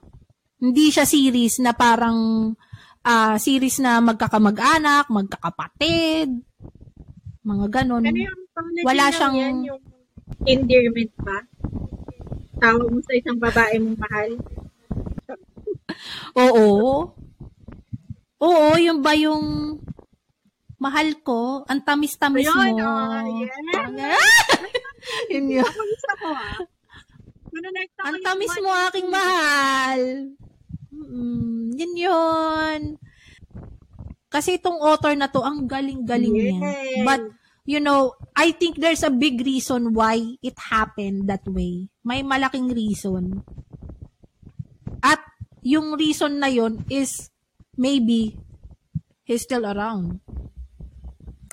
Hindi 0.63 0.95
siya 0.95 1.03
series 1.03 1.59
na 1.59 1.75
parang 1.75 2.55
ah, 3.03 3.35
series 3.35 3.83
na 3.83 3.99
magkakamag-anak, 3.99 5.11
magkakapatid, 5.11 6.31
mga 7.43 7.67
ganon. 7.83 8.07
Ano 8.07 8.19
yung 8.23 8.41
Wala 8.87 9.11
siyang- 9.11 9.35
yan, 9.35 9.55
yung 9.67 9.83
endearment 10.47 11.13
ba? 11.19 11.43
Tawag 12.63 12.89
mo 12.95 13.01
sa 13.03 13.15
isang 13.19 13.39
babae 13.43 13.75
mong 13.83 13.99
mahal. 13.99 14.31
Oo. 16.39 16.71
Oo, 18.39 18.69
yung 18.79 19.03
ba 19.03 19.19
yung 19.19 19.77
mahal 20.79 21.15
ko, 21.27 21.67
ang 21.67 21.83
tamis-tamis 21.83 22.47
mo. 22.47 22.63
Ayun, 22.63 22.79
oh, 22.83 23.43
yes. 23.99 24.23
Yun 25.35 25.47
yun. 25.59 25.67
Ako 25.67 25.83
ko 26.23 26.29
ah. 26.31 26.59
Ano 27.53 27.69
Ang 28.07 28.17
tamis 28.23 28.55
mo 28.63 28.71
aking 28.91 29.09
mahal. 29.11 30.01
Mm, 30.95 31.75
yun 31.77 31.95
yun. 31.99 32.81
Kasi 34.33 34.57
itong 34.57 34.81
author 34.81 35.13
na 35.13 35.29
to, 35.29 35.45
ang 35.45 35.69
galing-galing 35.69 36.33
niya. 36.33 36.57
Yes. 36.63 37.05
But, 37.05 37.23
you 37.65 37.79
know, 37.79 38.15
I 38.35 38.53
think 38.53 38.79
there's 38.79 39.03
a 39.03 39.11
big 39.11 39.41
reason 39.45 39.95
why 39.95 40.39
it 40.43 40.59
happened 40.59 41.29
that 41.31 41.47
way. 41.47 41.89
May 42.05 42.23
malaking 42.23 42.75
reason. 42.75 43.43
At 45.03 45.23
yung 45.63 45.95
reason 45.95 46.43
na 46.43 46.51
yun 46.51 46.83
is 46.91 47.31
maybe 47.79 48.39
he's 49.23 49.43
still 49.47 49.67
around. 49.67 50.21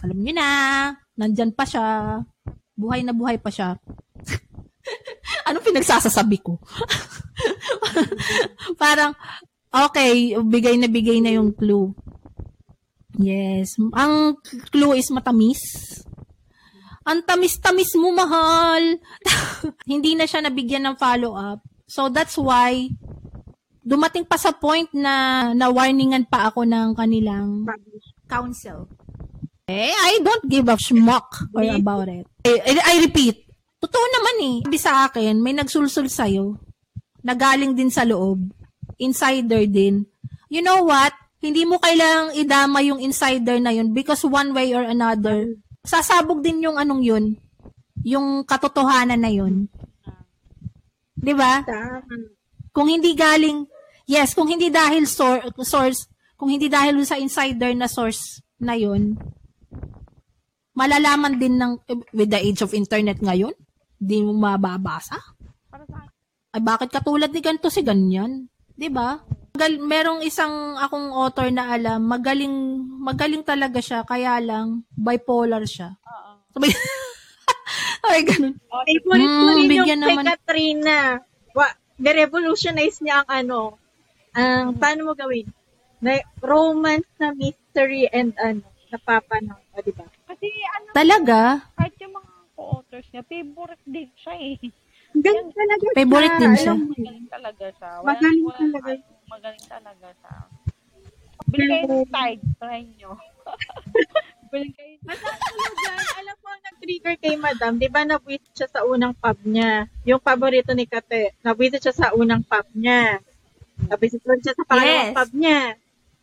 Alam 0.02 0.20
niyo 0.24 0.34
na, 0.38 0.48
nandyan 1.14 1.54
pa 1.54 1.68
siya. 1.68 2.20
Buhay 2.74 3.04
na 3.04 3.14
buhay 3.14 3.38
pa 3.38 3.52
siya. 3.52 3.78
Anong 5.48 5.66
pinagsasasabi 5.66 6.40
ko? 6.42 6.58
Parang, 8.82 9.14
okay, 9.70 10.40
bigay 10.40 10.80
na 10.80 10.88
bigay 10.88 11.20
na 11.20 11.36
yung 11.36 11.52
clue. 11.54 11.92
Yes. 13.20 13.76
Ang 13.76 14.40
clue 14.72 14.96
is 14.96 15.12
matamis. 15.12 15.60
Ang 17.04 17.20
tamis-tamis 17.28 17.92
mo, 18.00 18.16
mahal. 18.16 18.96
Hindi 19.92 20.16
na 20.16 20.24
siya 20.24 20.40
nabigyan 20.40 20.88
ng 20.88 20.96
follow-up. 20.96 21.60
So, 21.84 22.08
that's 22.08 22.40
why, 22.40 22.88
dumating 23.84 24.24
pa 24.24 24.40
sa 24.40 24.56
point 24.56 24.88
na 24.96 25.50
na-warningan 25.52 26.32
pa 26.32 26.48
ako 26.48 26.64
ng 26.64 26.96
kanilang 26.96 27.68
counsel. 28.30 28.88
Eh, 29.70 29.92
I 29.92 30.22
don't 30.22 30.46
give 30.50 30.70
a 30.70 30.78
schmuck 30.78 31.30
or 31.54 31.66
about 31.66 32.10
it. 32.10 32.26
I, 32.46 32.58
I, 32.58 32.72
I 32.78 32.96
repeat, 33.06 33.46
totoo 33.82 34.06
naman 34.16 34.36
eh. 34.42 34.58
Sabi 34.66 34.80
sa 34.80 34.94
akin, 35.10 35.34
may 35.42 35.54
nagsulsul 35.54 36.10
sa'yo, 36.10 36.58
na 37.26 37.34
galing 37.34 37.74
din 37.74 37.90
sa 37.90 38.06
loob, 38.06 38.38
insider 39.02 39.66
din. 39.66 40.06
You 40.50 40.62
know 40.62 40.86
what? 40.86 41.14
Hindi 41.40 41.64
mo 41.64 41.80
kailangang 41.80 42.36
idama 42.36 42.84
yung 42.84 43.00
insider 43.00 43.64
na 43.64 43.72
yun 43.72 43.96
because 43.96 44.28
one 44.28 44.52
way 44.52 44.76
or 44.76 44.84
another, 44.84 45.48
sasabog 45.88 46.44
din 46.44 46.68
yung 46.68 46.76
anong 46.76 47.00
yun, 47.00 47.26
yung 48.04 48.44
katotohanan 48.44 49.24
na 49.24 49.32
yun. 49.32 49.72
'Di 51.16 51.34
ba? 51.36 51.64
Kung 52.76 52.92
hindi 52.92 53.16
galing, 53.16 53.64
yes, 54.08 54.36
kung 54.36 54.52
hindi 54.52 54.68
dahil 54.68 55.08
sor- 55.08 55.48
source, 55.64 56.08
kung 56.36 56.52
hindi 56.52 56.68
dahil 56.68 57.00
sa 57.08 57.20
insider 57.20 57.72
na 57.76 57.88
source 57.88 58.44
na 58.60 58.76
yun, 58.76 59.16
malalaman 60.76 61.36
din 61.36 61.60
ng, 61.60 61.84
with 62.16 62.32
the 62.32 62.40
age 62.40 62.64
of 62.64 62.72
internet 62.72 63.20
ngayon, 63.20 63.52
di 64.00 64.24
mo 64.24 64.32
mababasa. 64.32 65.20
Ay, 66.50 66.64
bakit 66.64 66.90
katulad 66.90 67.30
ni 67.30 67.44
ganito 67.44 67.68
si 67.68 67.84
ganyan? 67.84 68.48
'Di 68.74 68.88
ba? 68.90 69.20
Gal- 69.60 69.84
merong 69.84 70.22
isang 70.24 70.80
akong 70.80 71.12
author 71.12 71.52
na 71.52 71.68
alam, 71.70 72.00
magaling, 72.00 72.56
magaling 73.04 73.44
talaga 73.44 73.84
siya, 73.84 74.08
kaya 74.08 74.40
lang, 74.40 74.88
bipolar 74.96 75.68
siya. 75.68 76.00
oo. 76.00 76.32
Sabi, 76.56 76.72
ay, 78.10 78.24
ganun. 78.24 78.56
Favorite 78.56 79.04
ko 79.04 79.44
Mm, 79.44 79.52
rin 79.52 79.60
yung 79.60 79.68
bigyan 79.68 80.00
kay 80.00 80.08
naman. 80.16 80.24
Katrina. 80.26 80.98
Wa, 81.52 81.68
revolutionize 82.00 83.04
niya 83.04 83.22
ang 83.22 83.30
ano, 83.30 83.60
ang 84.32 84.80
paano 84.80 85.12
mo 85.12 85.14
gawin? 85.14 85.46
Na, 86.00 86.16
romance 86.40 87.10
na 87.20 87.36
mystery 87.36 88.08
and 88.10 88.32
ano, 88.40 88.64
napapanood, 88.88 89.60
o 89.76 89.84
diba? 89.84 90.08
Kasi 90.24 90.48
ano, 90.74 90.88
Talaga? 90.96 91.68
kahit 91.76 91.94
yung 92.00 92.16
mga 92.16 92.32
co-authors 92.56 93.08
niya, 93.12 93.24
favorite 93.28 93.84
din 93.84 94.10
siya 94.16 94.36
eh. 94.40 94.56
Galing 95.12 95.52
talaga 95.52 95.84
siya. 95.84 95.98
Favorite 95.98 96.38
din 96.38 96.54
siya. 96.56 96.74
Mo 96.74 96.94
yun. 96.96 97.04
Magaling 97.04 97.28
talaga 97.28 97.66
siya. 97.76 97.90
Magaling 98.00 98.48
talaga. 98.48 98.90
ano, 98.96 99.19
magaling 99.30 99.66
talaga 99.70 100.08
siya. 100.20 100.36
Bili 101.50 101.66
kayo 101.66 101.86
ng 101.88 102.10
tide, 102.10 102.44
try 102.60 102.82
nyo. 102.98 103.12
Bili 104.52 104.70
kayo 104.74 104.94
ano 105.06 105.66
dyan, 105.80 106.06
alam 106.20 106.38
mo, 106.42 106.50
nag-trigger 106.66 107.16
kay 107.18 107.36
madam, 107.38 107.78
di 107.78 107.88
ba 107.90 108.02
nabwisit 108.06 108.54
siya 108.54 108.68
sa 108.70 108.82
unang 108.86 109.14
pub 109.14 109.38
niya? 109.46 109.86
Yung 110.06 110.22
paborito 110.22 110.74
ni 110.74 110.86
Kate, 110.90 111.38
nabwisit 111.42 111.82
siya 111.82 111.96
sa 111.96 112.08
unang 112.14 112.42
pub 112.42 112.66
niya. 112.74 113.22
Nabwisit 113.90 114.22
siya 114.22 114.54
sa 114.58 114.66
pangalawang 114.68 115.14
Yes. 115.14 115.18
pub 115.18 115.32
niya. 115.34 115.62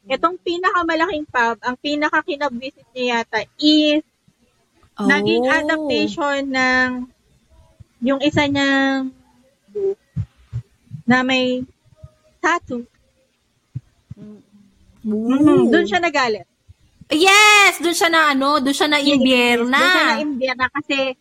Itong 0.07 0.37
pinakamalaking 0.39 1.27
pub, 1.27 1.57
ang 1.63 1.77
pinaka 1.79 2.23
kinabwisit 2.23 2.87
niya 2.95 3.23
yata 3.23 3.43
is 3.59 4.03
Oh. 4.97 5.05
naging 5.05 5.45
adaptation 5.45 6.49
ng 6.49 6.89
yung 8.01 8.17
isa 8.25 8.49
niyang 8.49 9.13
book 9.69 10.01
na 11.05 11.21
may 11.21 11.69
tattoo. 12.41 12.89
Ooh. 15.07 15.71
Doon 15.71 15.87
siya 15.87 16.03
nagalit. 16.03 16.47
Yes! 17.07 17.79
Doon 17.79 17.95
siya 17.95 18.11
na 18.11 18.35
ano, 18.35 18.59
doon 18.59 18.75
siya 18.75 18.91
na 18.91 18.99
imbierna. 18.99 19.79
Doon 19.79 19.95
siya 19.95 20.07
na 20.11 20.19
imbierna 20.19 20.67
kasi 20.75 21.15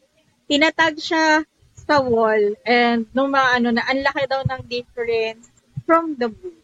tinatag 0.50 0.98
siya 0.98 1.46
sa 1.78 2.02
wall 2.02 2.58
and 2.66 3.06
nung 3.14 3.30
mga 3.30 3.62
ano 3.62 3.70
na, 3.70 3.86
ang 3.86 4.02
laki 4.02 4.26
daw 4.26 4.42
ng 4.42 4.62
difference 4.66 5.54
from 5.86 6.18
the 6.18 6.26
book. 6.26 6.58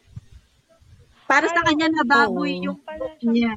Para 1.30 1.46
sa 1.46 1.62
kanya 1.62 1.86
nababoy 1.88 2.58
Oo. 2.58 2.64
yung 2.66 2.78
book 2.82 3.16
niya. 3.22 3.54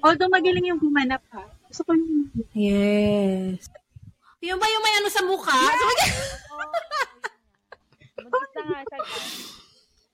Although 0.00 0.32
magaling 0.32 0.64
yung 0.72 0.80
gumanap 0.80 1.20
ha. 1.36 1.44
Gusto 1.68 1.84
ko 1.84 1.92
yung 1.92 2.32
Yes. 2.56 3.68
Yung 4.40 4.56
ba 4.56 4.64
yung 4.64 4.80
may 4.80 4.94
ano 4.96 5.08
sa 5.12 5.20
mukha? 5.20 5.52
Maganda 8.20 8.60
nga 8.64 8.80
siya. 8.88 8.98
guys. 9.04 9.36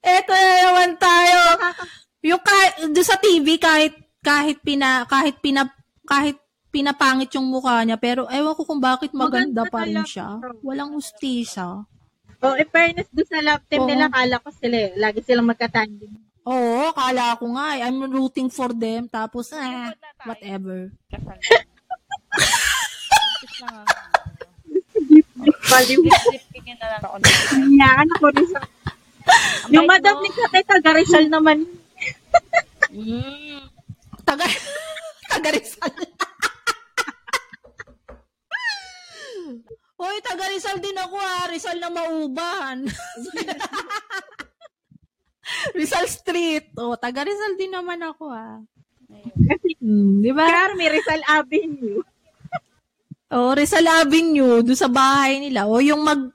Eto 0.03 0.33
na 0.35 0.55
naman 0.67 0.93
tayo. 0.99 1.39
Yung 2.27 2.43
kahit, 2.43 2.75
sa 3.07 3.15
TV, 3.23 3.55
kahit, 3.55 3.95
kahit 4.19 4.59
pina, 4.67 5.07
kahit 5.07 5.39
pina, 5.39 5.71
kahit 6.03 6.35
pinapangit 6.75 7.31
yung 7.39 7.47
mukha 7.47 7.87
niya, 7.87 7.95
pero 7.97 8.27
ewan 8.27 8.59
ko 8.59 8.67
kung 8.67 8.83
bakit 8.83 9.15
maganda, 9.15 9.63
Maganda 9.63 9.73
pa 9.73 9.87
rin 9.87 10.03
siya. 10.03 10.43
Walang 10.61 10.99
hustisya. 10.99 11.87
Oh, 12.43 12.55
in 12.59 12.69
fairness, 12.69 13.09
doon 13.15 13.29
sa 13.31 13.41
love 13.41 13.65
team 13.71 13.87
Oo. 13.87 13.89
nila, 13.89 14.13
kala 14.13 14.37
ko 14.43 14.51
sila 14.53 14.77
eh. 14.77 14.91
Lagi 14.99 15.25
silang 15.25 15.49
magkatandem. 15.49 16.11
Oo, 16.45 16.93
kala 16.93 17.39
ko 17.41 17.47
nga 17.57 17.79
eh. 17.79 17.87
I'm 17.87 18.03
rooting 18.11 18.53
for 18.53 18.77
them. 18.77 19.09
Tapos, 19.09 19.55
eh, 19.57 19.95
whatever. 20.27 20.93
Baliw. 25.71 26.01
Yan, 27.81 28.07
ako 28.21 28.27
rin 28.37 28.47
sa... 28.53 28.61
Yung 29.73 29.89
madam 29.89 30.21
ni 30.23 30.31
Kate, 30.31 30.61
taga 30.63 30.93
Rizal 30.93 31.27
naman. 31.33 31.86
Mm. 32.91 33.61
Taga, 34.25 34.47
taga 35.31 35.49
Rizal. 35.53 35.93
Hoy, 40.01 40.17
taga 40.21 40.45
Rizal 40.53 40.79
din 40.81 40.97
ako 40.97 41.17
ah. 41.17 41.49
Rizal 41.49 41.79
na 41.81 41.91
mauban. 41.93 42.85
Rizal 45.79 46.07
Street. 46.11 46.75
Oh, 46.77 46.97
taga 47.01 47.25
Rizal 47.25 47.57
din 47.57 47.73
naman 47.73 48.03
ako 48.03 48.29
ah. 48.33 48.61
Kasi 49.47 49.77
Hmm, 49.87 50.19
di 50.19 50.35
ba? 50.35 50.51
Carmi, 50.51 50.91
Rizal 50.91 51.23
Avenue. 51.31 52.03
Oh, 53.31 53.55
Rizal 53.55 53.87
Avenue, 53.87 54.59
doon 54.67 54.75
sa 54.75 54.91
bahay 54.91 55.39
nila. 55.39 55.71
O 55.71 55.79
yung 55.79 56.03
mag... 56.03 56.27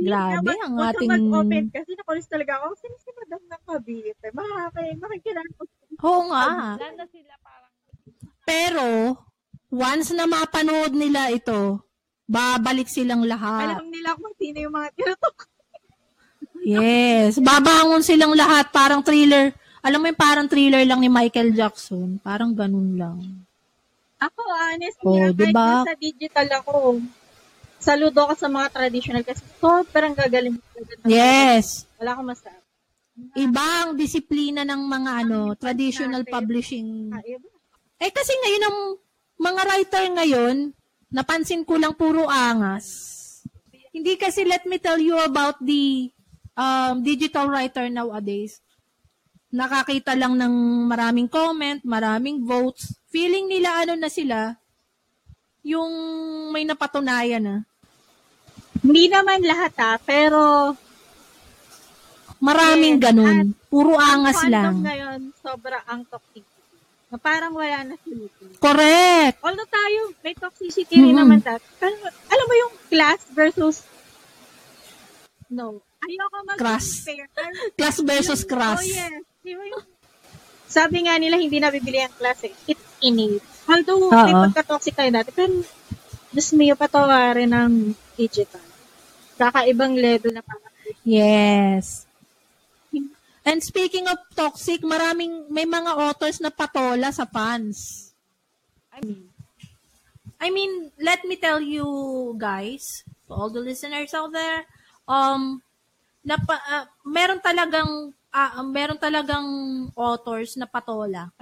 Hindi 0.00 0.08
Grabe, 0.08 0.52
ang 0.56 0.74
ka 0.74 0.84
ating- 0.90 1.12
mag-open 1.12 1.64
kasi 1.68 1.90
nakulis 1.92 2.24
talaga 2.24 2.52
ako. 2.56 2.66
Sino 2.74 2.94
si 2.96 3.10
madam 3.12 3.42
ng 3.44 3.62
Cavite? 3.62 4.26
Makakay, 4.32 4.88
makikilala 4.96 5.50
ko. 5.52 5.62
Oo 6.00 6.22
nga. 6.26 6.44
Wala 6.74 6.88
na 6.96 7.04
sila 7.06 7.32
parang 7.38 7.72
Pero, 8.42 8.86
once 9.68 10.08
na 10.10 10.24
mapanood 10.24 10.92
nila 10.92 11.28
ito, 11.28 11.84
babalik 12.24 12.88
silang 12.88 13.20
lahat. 13.22 13.76
Alam 13.76 13.92
nila 13.92 14.16
kung 14.16 14.32
sino 14.34 14.56
yung 14.58 14.72
mga 14.72 14.88
tinutok. 14.96 15.36
Yes. 16.62 17.36
Babangon 17.36 18.00
silang 18.00 18.32
lahat. 18.32 18.68
Parang 18.70 19.00
thriller. 19.00 19.52
Alam 19.80 20.00
mo 20.00 20.06
yung 20.06 20.16
parang 20.18 20.44
thriller 20.44 20.80
lang 20.82 21.00
ni 21.00 21.08
Michael 21.08 21.52
Jackson. 21.52 22.20
Parang 22.20 22.52
ganun 22.52 22.96
lang. 22.96 23.16
Ako, 24.18 24.40
honestly, 24.44 25.04
Oh, 25.06 25.32
diba? 25.32 25.80
sa 25.82 25.96
digital 25.96 26.48
ako, 26.54 27.00
saludo 27.80 28.28
ako 28.28 28.36
sa 28.36 28.48
mga 28.52 28.68
traditional 28.70 29.24
kasi 29.24 29.42
sobrang 29.56 30.12
gagaling. 30.12 30.60
Yes. 31.08 31.88
Wala 31.96 32.14
akong 32.14 32.28
masabi. 32.28 32.60
Ibang 33.36 33.96
disiplina 33.96 34.62
ng 34.64 34.82
mga 34.84 35.10
ano, 35.26 35.56
traditional 35.56 36.22
publishing. 36.28 37.10
Iba. 37.10 37.48
Eh 38.00 38.12
kasi 38.12 38.32
ngayon 38.32 38.64
ang 38.64 38.78
mga 39.40 39.62
writer 39.68 40.04
ngayon, 40.12 40.56
napansin 41.12 41.64
ko 41.64 41.76
lang 41.76 41.96
puro 41.96 42.28
angas. 42.28 43.16
Hindi 43.90 44.14
kasi 44.16 44.46
let 44.46 44.64
me 44.64 44.78
tell 44.78 45.00
you 45.00 45.18
about 45.20 45.58
the 45.60 46.08
um, 46.54 47.02
digital 47.02 47.50
writer 47.50 47.90
nowadays. 47.90 48.62
Nakakita 49.50 50.14
lang 50.14 50.38
ng 50.38 50.86
maraming 50.86 51.26
comment, 51.26 51.82
maraming 51.82 52.46
votes. 52.46 52.94
Feeling 53.10 53.50
nila 53.50 53.82
ano 53.82 53.98
na 53.98 54.06
sila, 54.06 54.54
yung 55.66 55.90
may 56.54 56.62
napatunayan 56.62 57.42
na. 57.42 57.56
Hindi 58.80 59.04
naman 59.06 59.40
lahat 59.42 59.72
ha, 59.78 59.92
pero 59.98 60.74
Maraming 62.40 62.96
Yes, 62.96 63.04
ganun. 63.04 63.52
Puro 63.68 64.00
ang 64.00 64.24
angas 64.24 64.40
lang. 64.48 64.80
ngayon, 64.80 65.28
sobra 65.36 65.84
ang 65.84 66.08
toxicity. 66.08 66.48
Na 67.06 67.20
parang 67.20 67.52
wala 67.52 67.84
na 67.84 68.00
solution. 68.00 68.48
Correct. 68.56 69.36
Although 69.44 69.68
tayo, 69.68 70.00
may 70.24 70.32
toxicity 70.32 71.04
rin 71.04 71.12
Mhm. 71.12 71.20
naman. 71.20 71.38
Pero, 71.76 71.94
alam 72.00 72.46
mo 72.48 72.54
yung 72.56 72.72
class 72.88 73.20
versus 73.28 73.84
no. 75.52 75.84
Ayoko 76.00 76.38
mag-compare. 76.48 77.28
Class 77.76 78.00
versus 78.00 78.40
crush. 78.40 78.80
Oh, 78.80 78.88
yes. 78.88 79.20
Di 79.44 79.52
ba 79.52 79.64
yung, 79.68 79.84
sabi 80.64 81.04
nga 81.04 81.20
nila, 81.20 81.36
hindi 81.36 81.60
nabibili 81.60 82.00
ang 82.00 82.14
class 82.16 82.40
eh. 82.40 82.56
It's 82.64 82.80
innate. 83.04 83.44
Although, 83.68 84.08
may 84.08 84.32
Oo. 84.32 84.48
pagka-toxic 84.48 84.96
tayo 84.96 85.12
dati, 85.12 85.28
pero, 85.28 85.60
Diyos 86.32 86.56
mio, 86.56 86.72
patawarin 86.72 87.52
ng 87.52 87.72
digital. 88.16 88.64
Kakaibang 89.40 89.96
level 89.96 90.36
na 90.36 90.44
parang, 90.44 90.68
Yes. 91.00 92.04
And 93.40 93.64
speaking 93.64 94.04
of 94.04 94.20
toxic, 94.36 94.84
maraming 94.84 95.48
may 95.48 95.64
mga 95.64 95.96
authors 95.96 96.44
na 96.44 96.52
patola 96.52 97.08
sa 97.08 97.24
fans. 97.24 98.12
I 98.92 99.00
mean, 99.00 99.32
I 100.40 100.48
mean, 100.52 100.92
let 101.00 101.24
me 101.24 101.40
tell 101.40 101.60
you 101.60 101.88
guys, 102.36 102.84
to 103.28 103.32
all 103.32 103.48
the 103.48 103.64
listeners 103.64 104.12
out 104.12 104.32
there, 104.32 104.68
um 105.08 105.64
napa, 106.20 106.60
ah, 106.68 106.84
meron 107.04 107.40
talagang 107.40 108.12
ah, 108.28 108.60
meron 108.60 109.00
talagang 109.00 109.48
authors 109.96 110.54
na 110.60 110.68
patola 110.68 111.32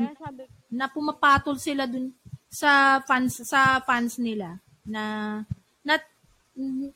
na 0.71 0.87
pumapatol 0.87 1.59
sila 1.59 1.85
dun 1.85 2.15
sa 2.49 3.03
fans 3.05 3.43
sa 3.45 3.83
fans 3.85 4.17
nila 4.17 4.57
na 4.87 5.43
not 5.85 6.01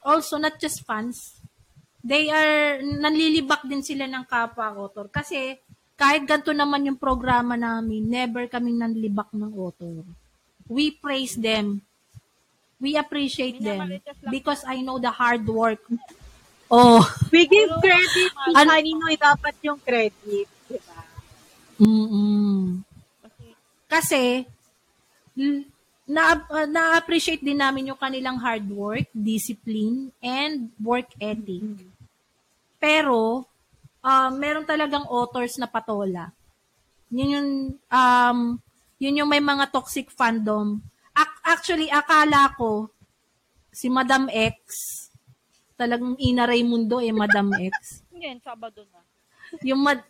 also 0.02 0.36
not 0.36 0.58
just 0.58 0.82
fans. 0.82 1.38
They 2.02 2.28
are 2.34 2.82
nanlilibak 2.82 3.62
din 3.62 3.82
sila 3.82 4.10
ng 4.10 4.26
kapwa 4.26 4.74
author. 4.74 5.06
Kasi 5.06 5.54
kahit 5.94 6.26
ganito 6.26 6.50
naman 6.50 6.90
yung 6.90 6.98
programa 6.98 7.54
namin 7.54 8.02
never 8.02 8.50
kaming 8.50 8.82
nanlibak 8.82 9.30
ng 9.30 9.54
author. 9.54 10.02
We 10.66 10.90
praise 10.90 11.38
them. 11.38 11.78
We 12.82 12.98
appreciate 12.98 13.62
them. 13.62 14.02
because 14.26 14.66
I 14.66 14.82
know 14.82 14.98
the 14.98 15.14
hard 15.14 15.46
work. 15.46 15.78
Oh. 16.66 17.04
We 17.30 17.46
give 17.46 17.70
credit 17.78 18.32
kung 18.34 18.56
Ano- 18.58 18.72
kanino 18.74 19.02
ay 19.06 19.18
dapat 19.20 19.54
yung 19.62 19.78
credit. 19.78 20.48
Diba? 20.66 20.98
mm 21.78 22.82
kasi, 23.22 23.46
Kasi, 23.86 24.22
l- 25.36 25.68
na, 26.12 26.36
uh, 26.36 26.68
na-appreciate 26.68 27.40
din 27.40 27.56
namin 27.56 27.88
yung 27.88 27.96
kanilang 27.96 28.36
hard 28.36 28.68
work, 28.68 29.08
discipline, 29.16 30.12
and 30.20 30.68
work 30.76 31.08
ethic. 31.16 31.64
Pero, 32.76 33.48
um, 34.04 34.30
meron 34.36 34.68
talagang 34.68 35.08
authors 35.08 35.56
na 35.56 35.64
patola. 35.64 36.28
Yun 37.08 37.32
yung, 37.32 37.50
um, 37.88 38.38
yun 39.00 39.18
yung 39.24 39.30
may 39.32 39.40
mga 39.40 39.72
toxic 39.72 40.12
fandom. 40.12 40.84
Ac- 41.16 41.42
actually, 41.48 41.88
akala 41.88 42.52
ko, 42.60 42.92
si 43.72 43.88
Madam 43.88 44.28
X, 44.28 44.60
talagang 45.80 46.12
Ina 46.20 46.44
Raimundo 46.44 47.00
eh, 47.00 47.10
Madam 47.10 47.56
X. 47.56 47.72
ngayon, 48.12 48.38
Sabado 48.44 48.84
na. 48.92 49.00
Yung 49.64 49.80
mad- 49.80 50.08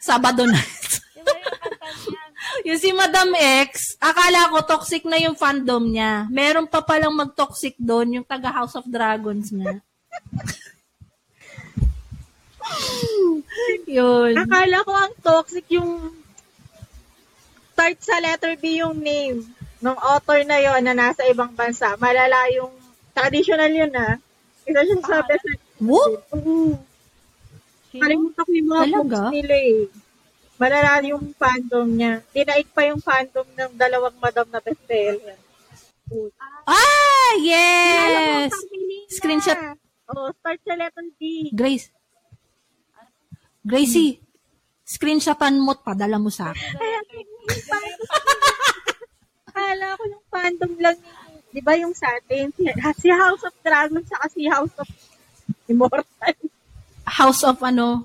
Sabado 0.00 0.48
na. 0.48 0.56
Yung 0.56 1.26
kanta 1.26 1.88
niya? 2.00 2.22
Yung 2.66 2.80
si 2.80 2.90
Madam 2.92 3.30
X, 3.68 3.96
akala 4.00 4.50
ko 4.50 4.62
toxic 4.66 5.04
na 5.06 5.18
yung 5.20 5.36
fandom 5.38 5.84
niya. 5.88 6.26
Meron 6.32 6.66
pa 6.66 6.82
palang 6.82 7.14
mag-toxic 7.14 7.74
doon, 7.78 8.20
yung 8.20 8.26
taga 8.26 8.50
House 8.52 8.74
of 8.76 8.88
Dragons 8.88 9.52
niya. 9.52 9.78
Yun. 13.88 14.36
Akala 14.36 14.84
ko 14.84 14.92
ang 14.92 15.14
toxic 15.24 15.64
yung 15.72 16.12
start 17.72 17.96
sa 18.02 18.18
letter 18.18 18.58
B 18.58 18.82
yung 18.82 18.98
name 18.98 19.46
ng 19.78 19.96
author 20.02 20.42
na 20.42 20.58
yon 20.58 20.82
na 20.82 20.92
nasa 20.92 21.22
ibang 21.30 21.54
bansa. 21.54 21.94
Malala 21.96 22.50
yung 22.52 22.74
traditional 23.14 23.70
yun 23.70 23.94
ah. 23.94 24.18
Isa 24.66 24.82
siya 24.84 24.98
sa 25.00 25.22
best 25.24 25.46
Woo! 25.78 26.18
Oo. 26.34 26.74
Sino? 27.94 28.02
Kalimutan 28.02 28.42
ko 28.42 28.50
yung 28.52 28.68
mga 28.68 28.82
Talaga? 28.84 28.98
books 28.98 29.30
nila 29.32 29.56
eh. 29.56 29.78
Malala 30.58 31.00
yung 31.06 31.30
fandom 31.38 31.86
niya. 31.86 32.20
Tinaik 32.34 32.68
pa 32.74 32.82
yung 32.90 32.98
fandom 32.98 33.46
ng 33.54 33.72
dalawang 33.78 34.18
madam 34.18 34.46
na 34.50 34.58
bestseller. 34.58 35.38
Ah, 36.66 37.32
yes! 37.38 38.50
Screenshot. 39.08 39.56
Oo, 40.10 40.34
start 40.40 40.60
sa 40.66 40.74
letter 40.74 41.06
B. 41.16 41.52
Grace. 41.54 41.94
Gracie, 43.62 44.18
screenshotan 44.82 45.60
mo 45.60 45.76
at 45.76 45.84
padala 45.84 46.16
mo 46.16 46.32
sa 46.32 46.56
akin. 46.56 46.72
Akala 49.52 49.94
ko 50.00 50.02
yung 50.08 50.26
fandom 50.32 50.72
lang 50.80 50.96
di 51.48 51.60
ba 51.64 51.74
yung 51.80 51.96
sa 51.96 52.08
atin, 52.12 52.52
si, 52.52 53.08
House 53.08 53.42
of 53.44 53.54
Dragons 53.64 54.08
saka 54.08 54.26
si 54.32 54.46
House 54.48 54.72
of 54.76 54.88
Immortal. 55.68 56.36
House 57.08 57.42
of 57.44 57.56
ano? 57.64 58.04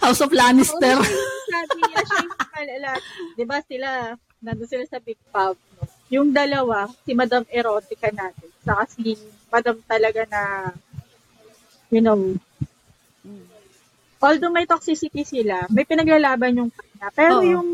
House 0.00 0.20
of 0.24 0.32
Lannister. 0.32 0.96
Sabi 1.48 1.78
niya 1.84 2.02
siya 2.04 2.18
yung 2.24 2.40
kalala. 2.52 2.90
Di 3.36 3.44
ba 3.44 3.58
sila, 3.64 3.88
nandun 4.40 4.68
sila 4.68 4.84
sa 4.88 4.98
Big 5.00 5.20
Pub. 5.28 5.56
No? 5.56 5.84
Yung 6.12 6.28
dalawa, 6.32 6.88
si 7.04 7.12
Madam 7.16 7.44
Erotica 7.48 8.08
natin. 8.12 8.48
Saka 8.64 8.88
si 8.92 9.16
Madam 9.52 9.76
talaga 9.84 10.24
na, 10.28 10.42
you 11.92 12.00
know, 12.00 12.16
although 14.24 14.52
may 14.52 14.64
toxicity 14.64 15.24
sila, 15.24 15.68
may 15.68 15.84
pinaglalaban 15.84 16.64
yung 16.64 16.70
kanya. 16.72 17.08
Pero 17.12 17.44
Oo. 17.44 17.46
yung 17.46 17.70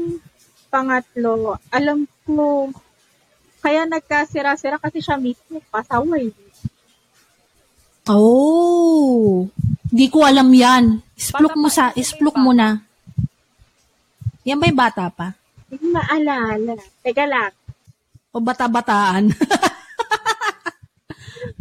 pangatlo, 0.71 1.59
alam 1.71 2.07
ko, 2.27 2.71
kaya 3.61 3.87
nagkasira-sira 3.87 4.81
kasi 4.81 4.99
siya 4.99 5.21
mismo 5.21 5.63
pasaway. 5.71 6.33
Oh. 8.09 9.47
Di 9.91 10.07
ko 10.07 10.23
alam 10.23 10.47
yan. 10.49 11.03
Isplok 11.13 11.53
Bata 11.53 11.61
mo 11.61 11.69
sa, 11.69 11.85
isplok 11.93 12.35
bata. 12.35 12.43
mo 12.43 12.51
na. 12.53 12.69
Yan 14.43 14.57
ba'y 14.57 14.73
bata 14.73 15.11
pa? 15.11 15.35
Hindi 15.69 15.87
maalala. 15.91 16.75
Teka 17.03 17.25
lang. 17.27 17.53
O 18.31 18.39
bata-bataan? 18.39 19.31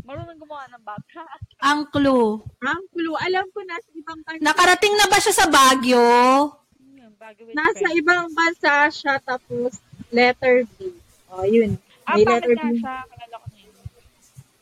Marunong 0.05 0.37
gumawa 0.37 0.65
ng 0.69 0.83
bata. 0.83 1.21
Ang 1.59 1.85
clue. 1.87 2.41
Ang 2.61 2.81
clue, 2.89 3.17
alam 3.19 3.45
ko 3.49 3.59
nasa 3.63 3.89
ibang 3.93 4.19
bansa. 4.23 4.41
Nakarating 4.41 4.95
na 4.95 5.05
ba 5.05 5.17
siya 5.19 5.33
sa 5.35 5.45
Baguio? 5.45 6.05
With 7.19 7.53
nasa 7.53 7.83
friends. 7.83 7.99
ibang 7.99 8.25
bansa 8.31 8.73
siya 8.89 9.13
tapos 9.19 9.77
letter 10.09 10.65
B. 10.71 10.97
O, 11.29 11.45
yun. 11.45 11.77
Ah, 12.03 12.15
May 12.15 12.25
letter 12.25 12.55
B. 12.55 12.61
siya? 12.75 12.95
Kilala 13.05 13.35
ko 13.35 13.45
na 13.45 13.57
yun. 13.59 13.75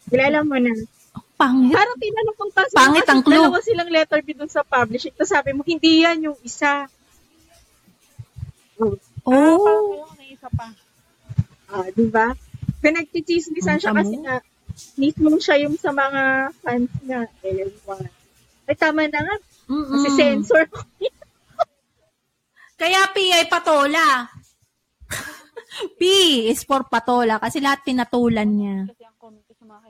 Kilala 0.10 0.40
mo 0.42 0.58
na. 0.58 0.72
Pangit. 1.38 1.70
Parang 1.72 1.96
tinanong 1.96 2.36
kong 2.36 2.52
kasi 2.52 2.74
Pangit 2.74 3.06
ang 3.06 3.22
clue. 3.22 3.38
dalawa 3.38 3.62
silang 3.62 3.88
letter 3.88 4.20
B 4.20 4.34
dun 4.34 4.50
sa 4.50 4.66
publishing. 4.66 5.14
Tapos 5.14 5.30
sabi 5.30 5.54
mo, 5.54 5.62
hindi 5.62 6.02
yan 6.02 6.26
yung 6.26 6.38
isa. 6.42 6.90
Oh, 8.78 8.98
Ah, 9.24 9.54
parang 9.54 9.86
Oh. 9.86 10.02
ko 10.04 10.14
na 10.14 10.26
isa 10.26 10.50
pa. 10.50 10.68
ah, 11.70 11.88
di 11.90 12.06
ba? 12.08 12.34
Pinagchichismisan 12.80 13.78
siya 13.78 13.92
kasi 13.92 14.16
nga, 14.18 14.42
mismo 14.96 15.30
siya 15.36 15.58
yung 15.60 15.76
sa 15.76 15.90
mga 15.90 16.22
fans 16.56 16.90
niya. 17.02 17.22
Ewan. 17.42 18.08
Ay, 18.66 18.76
tama 18.76 19.06
na 19.06 19.20
nga. 19.20 19.36
Mm-mm. 19.68 19.92
Kasi 19.92 20.10
sensor. 20.12 20.66
Kaya 22.76 23.10
P 23.10 23.30
ay 23.32 23.46
patola. 23.46 24.30
P 25.98 26.02
is 26.48 26.62
for 26.62 26.86
patola 26.86 27.38
kasi 27.38 27.58
lahat 27.58 27.82
pinatulan 27.84 28.48
niya. 28.48 28.78
Kasi 28.88 29.04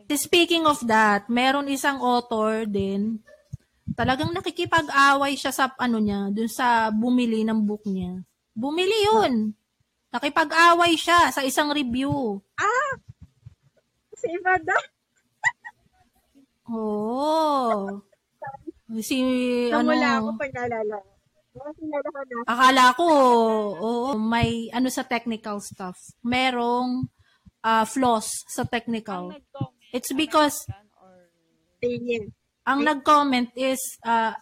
Speaking 0.10 0.66
of 0.66 0.82
that, 0.88 1.28
meron 1.28 1.68
isang 1.72 2.00
author 2.00 2.66
din, 2.66 3.20
talagang 3.98 4.34
nakikipag-away 4.34 5.34
siya 5.38 5.52
sa 5.54 5.72
ano 5.78 5.98
niya, 5.98 6.30
dun 6.34 6.50
sa 6.52 6.94
bumili 6.94 7.42
ng 7.46 7.60
book 7.66 7.84
niya. 7.88 8.22
Bumili 8.58 8.98
yun. 9.06 9.54
Nakipag-away 10.14 10.98
siya 10.98 11.30
sa 11.30 11.42
isang 11.46 11.70
review. 11.74 12.42
Kasi 14.14 14.34
iba 14.34 14.54
daw. 14.66 14.82
Oo. 16.74 18.02
Si, 19.04 19.18
Namula 19.70 20.24
ako 20.24 20.30
ano, 20.32 20.40
pag 20.40 20.52
naalala. 20.56 20.98
akala 22.48 22.86
ko, 22.96 23.06
oo, 23.78 23.92
may 24.16 24.72
ano 24.72 24.88
sa 24.88 25.04
technical 25.04 25.60
stuff. 25.60 25.98
Merong 26.24 27.10
ah, 27.64 27.86
flaws 27.86 28.30
sa 28.50 28.64
technical. 28.66 29.34
It's 29.94 30.12
because 30.14 30.68
ang 32.68 32.84
nag-comment 32.84 33.56
is 33.56 33.80
uh, 34.04 34.36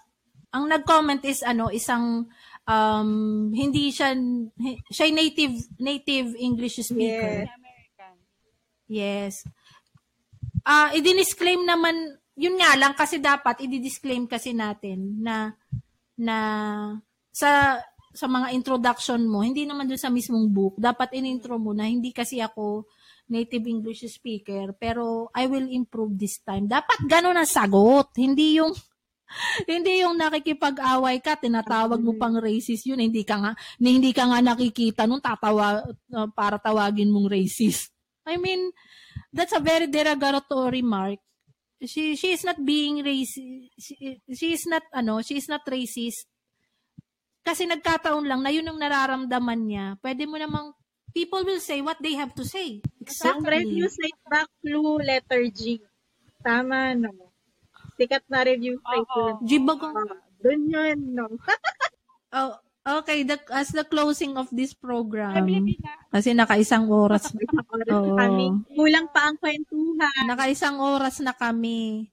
ang 0.56 0.66
nag-comment 0.72 1.22
is 1.28 1.44
ano 1.44 1.70
isang 1.70 2.26
um 2.66 3.10
hindi 3.54 3.94
siya 3.94 4.18
siya 4.90 5.14
native 5.14 5.56
native 5.78 6.34
English 6.40 6.82
speaker. 6.82 7.46
American. 7.46 8.16
Yes. 8.90 9.46
Ah, 10.66 10.90
i-disclaim 10.98 11.62
naman 11.62 12.18
yun 12.36 12.58
nga 12.58 12.74
lang 12.76 12.98
kasi 12.98 13.22
dapat 13.22 13.62
i-disclaim 13.64 14.26
kasi 14.26 14.58
natin 14.58 15.22
na 15.22 15.54
na 16.18 16.38
sa 17.36 17.80
sa 18.16 18.32
mga 18.32 18.56
introduction 18.56 19.28
mo, 19.28 19.44
hindi 19.44 19.68
naman 19.68 19.92
dun 19.92 20.00
sa 20.00 20.08
mismong 20.08 20.48
book, 20.56 20.80
dapat 20.80 21.20
in-intro 21.20 21.60
mo 21.60 21.76
na 21.76 21.84
hindi 21.84 22.16
kasi 22.16 22.40
ako 22.40 22.88
native 23.26 23.66
English 23.66 24.06
speaker, 24.06 24.74
pero 24.78 25.34
I 25.34 25.50
will 25.50 25.66
improve 25.70 26.14
this 26.14 26.42
time. 26.46 26.70
Dapat 26.70 27.10
ganun 27.10 27.38
ang 27.38 27.50
sagot. 27.50 28.14
Hindi 28.14 28.62
yung 28.62 28.74
hindi 29.72 30.06
yung 30.06 30.18
nakikipag-away 30.18 31.18
ka, 31.22 31.38
tinatawag 31.38 31.98
mo 31.98 32.14
pang 32.16 32.38
racist 32.38 32.86
yun, 32.86 33.02
hindi 33.02 33.26
ka 33.26 33.42
nga, 33.42 33.52
hindi 33.82 34.14
ka 34.14 34.30
nga 34.30 34.40
nakikita 34.42 35.10
nung 35.10 35.22
tatawa, 35.22 35.82
uh, 36.14 36.30
para 36.34 36.62
tawagin 36.62 37.10
mong 37.10 37.30
racist. 37.30 37.90
I 38.26 38.38
mean, 38.38 38.74
that's 39.34 39.54
a 39.54 39.62
very 39.62 39.90
derogatory 39.90 40.82
remark. 40.82 41.22
She, 41.82 42.16
she 42.16 42.34
is 42.34 42.46
not 42.46 42.58
being 42.62 43.04
racist, 43.04 43.70
she, 43.78 44.22
she 44.32 44.48
is 44.54 44.66
not, 44.66 44.86
ano, 44.94 45.22
she 45.22 45.38
is 45.38 45.50
not 45.50 45.66
racist. 45.68 46.26
Kasi 47.46 47.70
nagkataon 47.70 48.26
lang 48.26 48.42
na 48.42 48.50
yun 48.50 48.66
ang 48.66 48.82
nararamdaman 48.82 49.62
niya. 49.70 49.86
Pwede 50.02 50.26
mo 50.26 50.34
namang, 50.34 50.74
people 51.14 51.46
will 51.46 51.62
say 51.62 51.78
what 51.78 52.02
they 52.02 52.18
have 52.18 52.34
to 52.34 52.42
say. 52.42 52.82
Yung 53.06 53.44
review 53.44 53.86
Exactly. 53.86 54.12
site 54.12 54.22
back 54.26 54.50
clue 54.60 54.98
letter 55.00 55.44
G. 55.50 55.80
Tama, 56.40 56.94
no? 56.94 57.12
Sikat 57.96 58.26
na 58.28 58.44
review 58.44 58.78
site 58.78 59.10
Oo. 59.10 59.18
yun. 59.18 59.34
Jibagang, 59.44 59.96
Ah, 59.96 60.20
Doon 60.40 60.62
yun, 60.68 61.00
no? 61.16 61.26
oh, 62.38 62.54
okay, 63.02 63.24
the, 63.24 63.40
as 63.50 63.70
the 63.70 63.82
closing 63.82 64.36
of 64.36 64.46
this 64.52 64.74
program, 64.74 65.34
na. 65.34 65.74
kasi 66.12 66.32
nakaisang 66.32 66.86
oras, 66.86 67.34
Oo. 67.90 68.14
kami. 68.14 68.54
Kulang 68.72 69.10
pa 69.10 69.32
ang 69.32 69.38
kwentuhan. 69.38 70.28
nakaisang 70.28 70.78
oras 70.78 71.18
na 71.20 71.34
kami. 71.34 72.12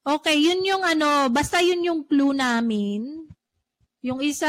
Okay, 0.00 0.40
yun 0.40 0.64
yung 0.64 0.80
ano, 0.80 1.28
basta 1.28 1.60
yun 1.60 1.84
yung 1.84 2.00
clue 2.02 2.32
namin. 2.32 3.28
Yung 4.00 4.24
isa, 4.24 4.48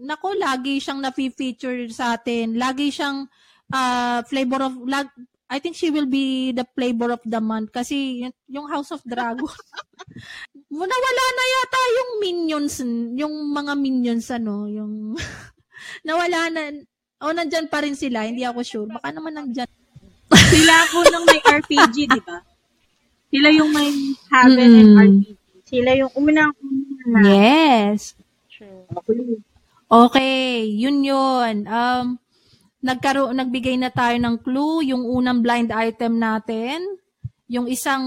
nako, 0.00 0.34
lagi 0.34 0.80
siyang 0.80 0.98
na-feature 0.98 1.86
sa 1.88 2.16
atin. 2.16 2.56
Lagi 2.56 2.90
siyang 2.90 3.28
ah, 3.72 4.22
flavor 4.26 4.62
of, 4.64 4.74
lag, 4.86 5.08
I 5.48 5.58
think 5.58 5.76
she 5.76 5.88
will 5.88 6.04
be 6.04 6.52
the 6.52 6.68
flavor 6.76 7.08
of 7.12 7.24
the 7.24 7.40
month 7.40 7.72
kasi 7.72 8.28
yung, 8.48 8.68
House 8.68 8.92
of 8.92 9.00
Dragon. 9.08 9.48
nawala 10.68 11.24
na 11.32 11.44
yata 11.48 11.80
yung 11.96 12.10
minions, 12.20 12.74
yung 13.16 13.34
mga 13.56 13.72
minions 13.80 14.28
ano, 14.28 14.68
yung 14.68 15.16
nawala 16.06 16.52
na, 16.52 16.62
o 17.18 17.32
nandyan 17.32 17.66
pa 17.66 17.80
rin 17.82 17.96
sila, 17.96 18.28
hindi 18.28 18.44
ako 18.44 18.60
sure. 18.62 18.88
Baka 18.92 19.10
naman 19.10 19.34
nandyan. 19.34 19.66
Sila 20.52 20.74
po 20.92 21.00
nung 21.08 21.24
may 21.24 21.40
RPG, 21.40 21.96
di 22.04 22.20
ba? 22.20 22.38
Sila 23.32 23.48
yung 23.48 23.72
may 23.72 23.88
Haven 24.28 24.60
and 24.60 24.92
Mm. 24.92 24.98
RPG. 25.00 25.26
Sila 25.68 25.90
yung 25.96 26.12
unang-una 26.16 27.02
na. 27.08 27.20
Yes. 27.24 28.16
True. 28.52 28.84
Okay. 28.92 29.40
Okay, 29.88 30.68
yun 30.68 31.00
yun. 31.00 31.64
Um, 31.64 32.20
nagkaro 32.78 33.34
nagbigay 33.34 33.74
na 33.78 33.90
tayo 33.90 34.14
ng 34.18 34.36
clue, 34.42 34.86
yung 34.86 35.02
unang 35.02 35.42
blind 35.42 35.74
item 35.74 36.18
natin, 36.18 36.78
yung 37.48 37.66
isang 37.66 38.04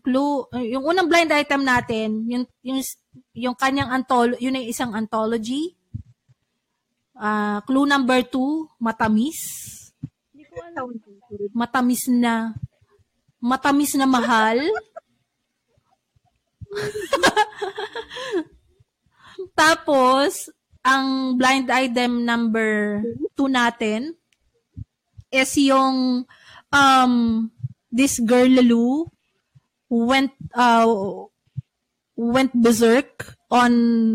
clue, 0.00 0.46
uh, 0.54 0.62
yung 0.62 0.86
unang 0.86 1.10
blind 1.10 1.34
item 1.34 1.66
natin, 1.66 2.22
yung 2.30 2.46
yung 2.62 2.80
yung 3.34 3.56
kanyang 3.58 3.90
antol, 3.90 4.32
yun 4.38 4.56
ay 4.56 4.70
isang 4.70 4.94
anthology. 4.94 5.74
Ah, 7.20 7.60
clue 7.68 7.84
number 7.84 8.24
two, 8.24 8.64
matamis. 8.80 9.36
Matamis 11.52 12.08
na 12.08 12.56
matamis 13.42 13.92
na 13.98 14.06
mahal. 14.08 14.56
Tapos, 19.60 20.48
ang 20.80 21.36
blind 21.36 21.68
item 21.68 22.24
number 22.24 23.04
2 23.36 23.48
natin 23.52 24.16
is 25.28 25.52
yung 25.60 26.24
um 26.72 27.12
this 27.92 28.18
girl 28.24 28.48
Lulu 28.48 29.04
went 29.90 30.32
uh 30.56 30.88
went 32.16 32.52
berserk 32.56 33.36
on 33.52 33.72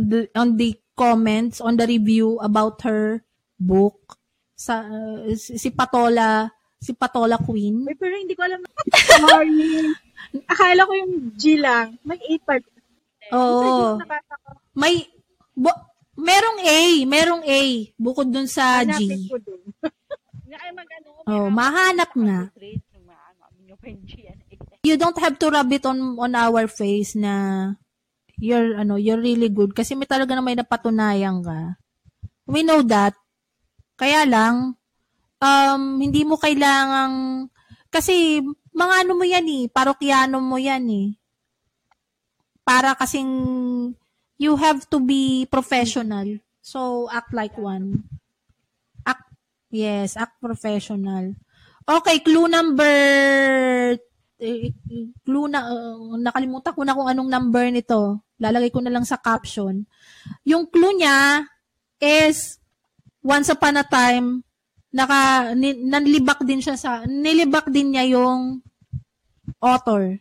the 0.09 0.29
on 0.33 0.57
the 0.57 0.73
comments 0.95 1.59
on 1.59 1.75
the 1.77 1.85
review 1.85 2.39
about 2.39 2.81
her 2.81 3.21
book 3.59 4.17
sa 4.55 4.87
uh, 4.87 5.27
si 5.35 5.69
Patola 5.69 6.49
si 6.79 6.95
Patola 6.95 7.35
Queen 7.37 7.83
Uy, 7.83 7.95
pero 7.97 8.13
hindi 8.15 8.33
ko 8.37 8.45
alam. 8.47 8.61
Sorry. 8.93 9.83
Akala 10.51 10.87
ko 10.87 10.93
yung 10.95 11.13
G 11.35 11.59
lang. 11.59 11.97
May 12.03 12.19
8 12.39 12.47
part. 12.47 12.63
Oo. 13.33 13.99
May, 14.75 15.07
bo- 15.55 15.94
merong 16.15 16.59
A, 16.63 16.79
merong 17.03 17.43
A, 17.43 17.61
bukod 17.99 18.31
dun 18.31 18.47
sa 18.47 18.81
hanapin 18.81 19.27
G. 19.27 19.29
ko 19.29 19.37
dun. 19.39 19.61
Nga 20.47 20.57
ay 20.63 20.71
mag-ano. 20.71 21.07
Oh, 21.27 21.47
mahanap 21.51 22.09
mga 22.15 22.37
ano. 23.35 23.45
You 24.85 24.95
don't 24.97 25.17
have 25.17 25.37
to 25.41 25.49
rub 25.49 25.69
it 25.73 25.85
on 25.85 26.17
on 26.17 26.33
our 26.33 26.65
face 26.69 27.13
na 27.17 27.73
you're 28.39 28.77
ano, 28.79 28.95
you're 28.95 29.19
really 29.21 29.49
good 29.49 29.73
kasi 29.73 29.93
may 29.93 30.07
talaga 30.07 30.33
na 30.33 30.45
may 30.45 30.57
napatunayan 30.57 31.41
ka. 31.43 31.77
We 32.45 32.61
know 32.61 32.81
that. 32.85 33.17
Kaya 33.97 34.25
lang 34.25 34.77
um 35.41 35.81
hindi 35.99 36.23
mo 36.23 36.39
kailangang 36.39 37.47
kasi 37.91 38.41
mga 38.75 39.07
ano 39.07 39.11
mo 39.15 39.23
yan 39.25 39.45
eh, 39.47 39.63
parokyano 39.71 40.37
mo 40.39 40.57
yan 40.61 40.85
eh. 40.89 41.07
Para 42.65 42.97
kasing 42.97 43.31
you 44.37 44.55
have 44.59 44.87
to 44.91 44.99
be 44.99 45.47
professional. 45.47 46.39
So 46.61 47.07
act 47.11 47.31
like 47.31 47.55
one. 47.57 48.09
Act 49.05 49.25
yes, 49.71 50.17
act 50.17 50.39
professional. 50.41 51.35
Okay, 51.85 52.19
clue 52.25 52.49
number 52.49 52.95
eh, 54.41 54.73
clue 55.23 55.47
na 55.47 55.69
uh, 55.69 56.17
nakalimutan 56.19 56.73
ko 56.75 56.81
na 56.83 56.97
kung 56.97 57.07
anong 57.07 57.29
number 57.29 57.65
nito. 57.69 58.25
Lalagay 58.41 58.73
ko 58.73 58.83
na 58.83 58.91
lang 58.91 59.07
sa 59.07 59.21
caption. 59.21 59.87
Yung 60.43 60.67
clue 60.67 60.97
niya 60.97 61.47
is 62.01 62.59
once 63.23 63.47
upon 63.47 63.79
a 63.79 63.85
time 63.87 64.43
naka 64.95 65.51
nanlibak 65.59 66.39
din 66.47 66.63
siya 66.63 66.79
sa 66.79 67.03
nilibak 67.03 67.67
din 67.67 67.91
niya 67.91 68.15
yung 68.15 68.63
author 69.59 70.15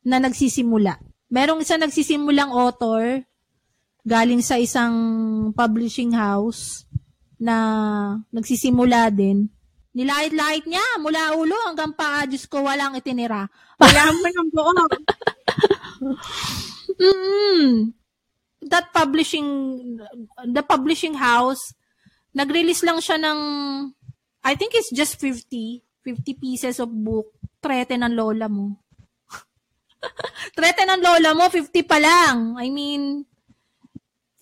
na 0.00 0.16
nagsisimula. 0.16 0.96
Merong 1.28 1.60
isa 1.60 1.76
nagsisimulang 1.76 2.48
author 2.48 3.27
galing 4.06 4.42
sa 4.42 4.58
isang 4.58 4.94
publishing 5.54 6.14
house 6.14 6.86
na 7.38 7.56
nagsisimula 8.34 9.10
din 9.14 9.48
Nilait-lait 9.98 10.62
niya 10.62 10.84
mula 11.02 11.34
ulo 11.34 11.58
hanggang 11.66 11.90
paa. 11.90 12.22
Diyos 12.22 12.46
ko, 12.46 12.62
walang 12.62 12.94
itinira. 12.94 13.50
Wala 13.82 14.02
mo 14.14 14.26
ng 14.30 14.48
buo. 14.54 14.70
mm 17.02 17.98
That 18.68 18.94
publishing, 18.94 19.48
the 20.44 20.62
publishing 20.62 21.18
house, 21.18 21.74
nag-release 22.30 22.86
lang 22.86 23.02
siya 23.02 23.18
ng, 23.18 23.40
I 24.44 24.54
think 24.54 24.78
it's 24.78 24.94
just 24.94 25.18
50, 25.18 25.82
50 26.04 26.42
pieces 26.42 26.76
of 26.78 26.94
book. 26.94 27.34
Trete 27.58 27.98
ng 27.98 28.14
lola 28.14 28.46
mo. 28.46 28.78
Trete 30.58 30.86
ng 30.86 31.00
lola 31.02 31.34
mo, 31.34 31.50
50 31.50 31.74
pa 31.90 31.98
lang. 31.98 32.54
I 32.54 32.70
mean, 32.70 33.26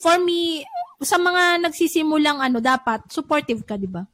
for 0.00 0.16
me, 0.20 0.64
sa 1.00 1.20
mga 1.20 1.60
nagsisimulang 1.60 2.40
ano, 2.40 2.60
dapat 2.60 3.04
supportive 3.12 3.64
ka, 3.64 3.76
di 3.76 3.88
ba? 3.88 4.04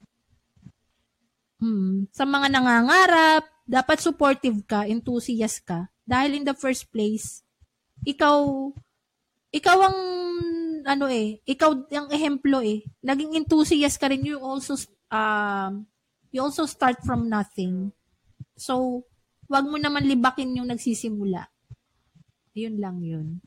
Hmm. 1.63 2.11
Sa 2.11 2.27
mga 2.27 2.51
nangangarap, 2.51 3.47
dapat 3.63 4.03
supportive 4.03 4.67
ka, 4.67 4.83
enthusiast 4.87 5.63
ka. 5.63 5.87
Dahil 6.03 6.43
in 6.43 6.45
the 6.47 6.55
first 6.59 6.91
place, 6.91 7.47
ikaw, 8.03 8.43
ikaw 9.55 9.79
ang, 9.87 9.99
ano 10.83 11.07
eh, 11.07 11.39
ikaw 11.47 11.71
ang 11.87 12.11
ehemplo 12.11 12.59
eh. 12.67 12.83
Naging 13.07 13.39
enthusiast 13.39 14.03
ka 14.03 14.11
rin, 14.11 14.27
you 14.27 14.43
also, 14.43 14.75
um, 15.15 15.87
you 16.35 16.43
also 16.43 16.67
start 16.67 16.99
from 17.07 17.31
nothing. 17.31 17.95
So, 18.59 19.07
wag 19.47 19.71
mo 19.71 19.79
naman 19.79 20.11
libakin 20.11 20.59
yung 20.59 20.67
nagsisimula. 20.67 21.47
Yun 22.59 22.77
lang 22.83 22.99
yun. 23.01 23.39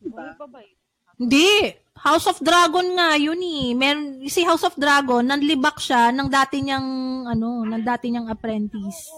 Diba? 0.00 0.36
pa 0.36 0.44
ba 0.44 0.60
yun? 0.60 0.79
Hindi. 1.20 1.76
House 2.00 2.32
of 2.32 2.40
Dragon 2.40 2.96
nga, 2.96 3.12
yun 3.20 3.36
eh. 3.44 3.76
Meron, 3.76 4.24
si 4.24 4.40
House 4.40 4.64
of 4.64 4.72
Dragon, 4.80 5.20
nanlibak 5.20 5.76
siya 5.76 6.08
ng 6.16 6.32
dati 6.32 6.64
niyang, 6.64 6.88
ano, 7.28 7.60
ng 7.68 7.84
dati 7.84 8.08
niyang 8.08 8.32
apprentice. 8.32 9.12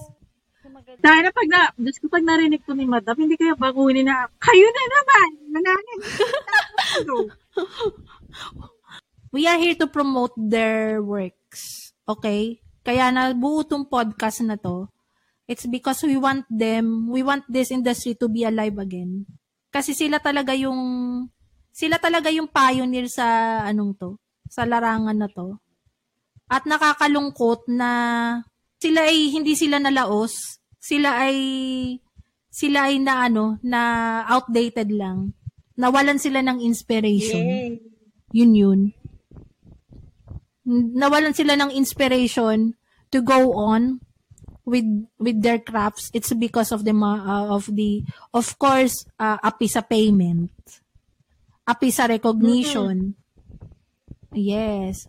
Sana 0.98 1.30
pag 1.30 1.46
na, 1.46 1.70
Diyos 1.78 2.02
ko 2.02 2.10
pag 2.10 2.26
narinig 2.26 2.66
ko 2.66 2.74
ni 2.74 2.90
Madam, 2.90 3.14
hindi 3.14 3.38
kaya 3.38 3.54
baguhin 3.54 4.02
na, 4.02 4.26
kayo 4.42 4.66
na 4.66 4.84
naman! 4.90 5.28
Mananin! 5.54 6.00
We 9.32 9.46
are 9.46 9.56
here 9.56 9.78
to 9.78 9.86
promote 9.86 10.34
their 10.34 10.98
works. 11.00 11.94
Okay? 12.04 12.60
Kaya 12.82 13.14
nabuo 13.14 13.62
tong 13.62 13.86
podcast 13.86 14.42
na 14.42 14.58
to. 14.58 14.90
It's 15.46 15.70
because 15.70 16.02
we 16.02 16.18
want 16.18 16.50
them, 16.50 17.06
we 17.06 17.22
want 17.22 17.46
this 17.46 17.70
industry 17.70 18.18
to 18.18 18.26
be 18.26 18.42
alive 18.42 18.74
again. 18.82 19.22
Kasi 19.70 19.94
sila 19.94 20.18
talaga 20.18 20.52
yung 20.52 20.76
sila 21.72 21.96
talaga 21.96 22.28
yung 22.28 22.52
pioneer 22.52 23.08
sa 23.08 23.58
anong 23.64 23.96
to, 23.96 24.10
sa 24.46 24.68
larangan 24.68 25.16
na 25.16 25.28
to. 25.32 25.56
At 26.52 26.68
nakakalungkot 26.68 27.64
na 27.72 27.90
sila 28.76 29.08
ay 29.08 29.32
hindi 29.32 29.56
sila 29.56 29.80
nalaos, 29.80 30.60
sila 30.76 31.24
ay 31.24 31.36
sila 32.52 32.92
ay 32.92 33.00
na 33.00 33.24
ano, 33.24 33.56
na 33.64 33.80
outdated 34.28 34.92
lang. 34.92 35.32
Nawalan 35.80 36.20
sila 36.20 36.44
ng 36.44 36.60
inspiration. 36.60 37.40
Yay. 37.40 37.80
Yun 38.36 38.52
yun. 38.52 38.80
Nawalan 40.68 41.32
sila 41.32 41.56
ng 41.56 41.72
inspiration 41.72 42.76
to 43.08 43.24
go 43.24 43.56
on 43.56 44.04
with 44.68 44.84
with 45.16 45.40
their 45.40 45.56
crafts. 45.56 46.12
It's 46.12 46.36
because 46.36 46.68
of 46.68 46.84
the 46.84 46.92
uh, 46.92 47.48
of 47.48 47.72
the 47.72 48.04
of 48.36 48.52
course 48.60 49.08
uh, 49.16 49.40
a 49.40 49.50
piece 49.56 49.80
of 49.80 49.88
payment 49.88 50.52
api 51.66 51.88
sa 51.94 52.10
recognition. 52.10 53.14
Mm-hmm. 53.14 54.36
Yes. 54.36 55.06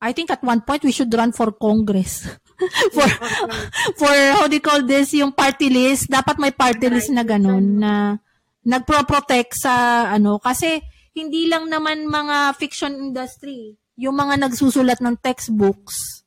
I 0.00 0.12
think 0.12 0.30
at 0.30 0.44
one 0.44 0.60
point 0.62 0.84
we 0.84 0.92
should 0.92 1.12
run 1.12 1.32
for 1.32 1.50
Congress. 1.56 2.28
for 2.94 3.08
for 4.00 4.14
how 4.36 4.48
do 4.48 4.56
you 4.56 4.64
call 4.64 4.80
this 4.84 5.12
yung 5.12 5.32
party 5.32 5.68
list 5.68 6.08
dapat 6.08 6.40
may 6.40 6.52
party 6.52 6.88
list 6.88 7.12
na 7.12 7.20
ganun 7.20 7.80
na 7.80 8.16
nagpro-protect 8.64 9.52
sa 9.60 10.06
ano 10.10 10.40
kasi 10.40 10.80
hindi 11.12 11.46
lang 11.46 11.68
naman 11.68 12.08
mga 12.08 12.56
fiction 12.56 12.96
industry 12.96 13.76
yung 13.96 14.16
mga 14.16 14.48
nagsusulat 14.48 15.00
ng 15.00 15.16
textbooks 15.20 16.24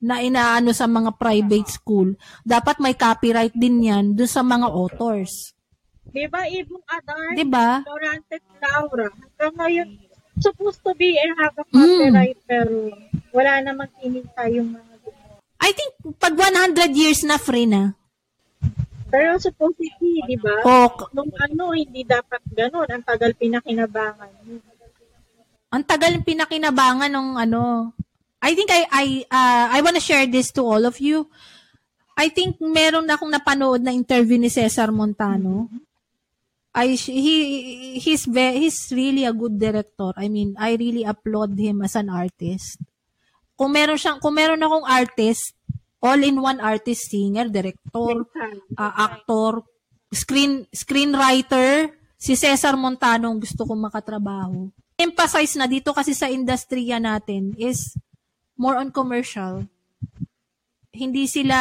na 0.00 0.18
inaano 0.24 0.72
sa 0.74 0.90
mga 0.90 1.14
private 1.14 1.68
school 1.70 2.14
dapat 2.42 2.82
may 2.82 2.98
copyright 2.98 3.54
din 3.54 3.86
yan 3.86 4.04
dun 4.18 4.30
sa 4.30 4.42
mga 4.42 4.66
authors 4.66 5.54
Di 6.10 6.26
ba, 6.26 6.42
Ibong 6.42 6.84
Adar? 6.90 7.38
Di 7.38 7.46
ba? 7.46 7.86
Laurantes 7.86 8.42
Laura. 8.58 9.06
Hanggang 9.14 9.54
ngayon, 9.54 9.88
supposed 10.42 10.82
to 10.82 10.92
be 10.98 11.14
and 11.14 11.32
have 11.38 11.54
a 11.54 11.64
copyright, 11.70 12.38
mm. 12.40 12.48
pero 12.48 12.90
wala 13.30 13.62
namang 13.62 13.92
inita 14.02 14.50
yung 14.50 14.74
mga 14.74 14.90
I 15.60 15.70
think 15.76 15.92
pag 16.16 16.32
100 16.34 16.96
years 16.96 17.20
na 17.22 17.36
free 17.36 17.68
na. 17.68 17.92
Pero 19.12 19.36
supposedly, 19.36 20.24
di 20.24 20.40
ba? 20.40 20.64
Oh, 20.64 20.88
Nung 21.12 21.28
ano, 21.36 21.76
hindi 21.76 22.00
dapat 22.00 22.40
ganun. 22.48 22.88
Ang 22.88 23.04
tagal 23.04 23.36
pinakinabangan. 23.36 24.32
Ang 25.70 25.82
tagal 25.84 26.16
pinakinabangan 26.24 27.12
ng 27.12 27.28
ano. 27.36 27.92
I 28.40 28.56
think 28.56 28.72
I 28.72 28.82
I 28.88 29.06
uh, 29.28 29.66
I 29.76 29.78
want 29.84 30.00
to 30.00 30.02
share 30.02 30.24
this 30.24 30.48
to 30.56 30.64
all 30.64 30.88
of 30.88 30.96
you. 30.96 31.28
I 32.16 32.32
think 32.32 32.56
meron 32.56 33.04
na 33.04 33.20
akong 33.20 33.28
napanood 33.28 33.84
na 33.84 33.92
interview 33.92 34.40
ni 34.40 34.48
Cesar 34.48 34.88
Montano. 34.88 35.68
Mm-hmm 35.68 35.89
I 36.70 36.94
he 36.94 37.98
he's 37.98 38.30
very, 38.30 38.66
he's 38.66 38.94
really 38.94 39.26
a 39.26 39.34
good 39.34 39.58
director. 39.58 40.14
I 40.14 40.30
mean, 40.30 40.54
I 40.54 40.78
really 40.78 41.02
applaud 41.02 41.58
him 41.58 41.82
as 41.82 41.98
an 41.98 42.06
artist. 42.10 42.78
Kung 43.58 43.74
meron 43.74 43.98
siyang 43.98 44.22
kung 44.22 44.38
meron 44.38 44.62
akong 44.62 44.86
artist, 44.86 45.58
all-in-one 45.98 46.62
artist, 46.62 47.10
singer, 47.10 47.50
director, 47.50 48.22
uh, 48.78 48.94
actor, 48.94 49.66
screen 50.14 50.62
screenwriter, 50.70 51.90
si 52.14 52.38
Cesar 52.38 52.78
Montano 52.78 53.34
gusto 53.34 53.66
kong 53.66 53.90
makatrabaho. 53.90 54.70
Emphasize 54.94 55.58
na 55.58 55.66
dito 55.66 55.90
kasi 55.90 56.14
sa 56.14 56.30
industriya 56.30 57.02
natin 57.02 57.56
is 57.58 57.98
more 58.54 58.78
on 58.78 58.94
commercial. 58.94 59.66
Hindi 60.94 61.26
sila 61.26 61.56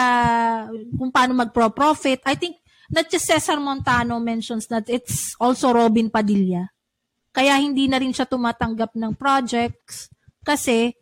kung 0.69 1.09
paano 1.09 1.33
mag-pro-profit. 1.33 2.21
I 2.27 2.35
think 2.35 2.59
not 2.89 3.05
just 3.09 3.29
Cesar 3.29 3.61
Montano 3.61 4.17
mentions 4.17 4.65
that 4.67 4.89
it's 4.89 5.37
also 5.37 5.69
Robin 5.73 6.09
Padilla. 6.09 6.69
Kaya 7.29 7.61
hindi 7.61 7.85
na 7.85 8.01
rin 8.01 8.09
siya 8.09 8.25
tumatanggap 8.25 8.97
ng 8.97 9.13
projects 9.13 10.09
kasi 10.41 10.97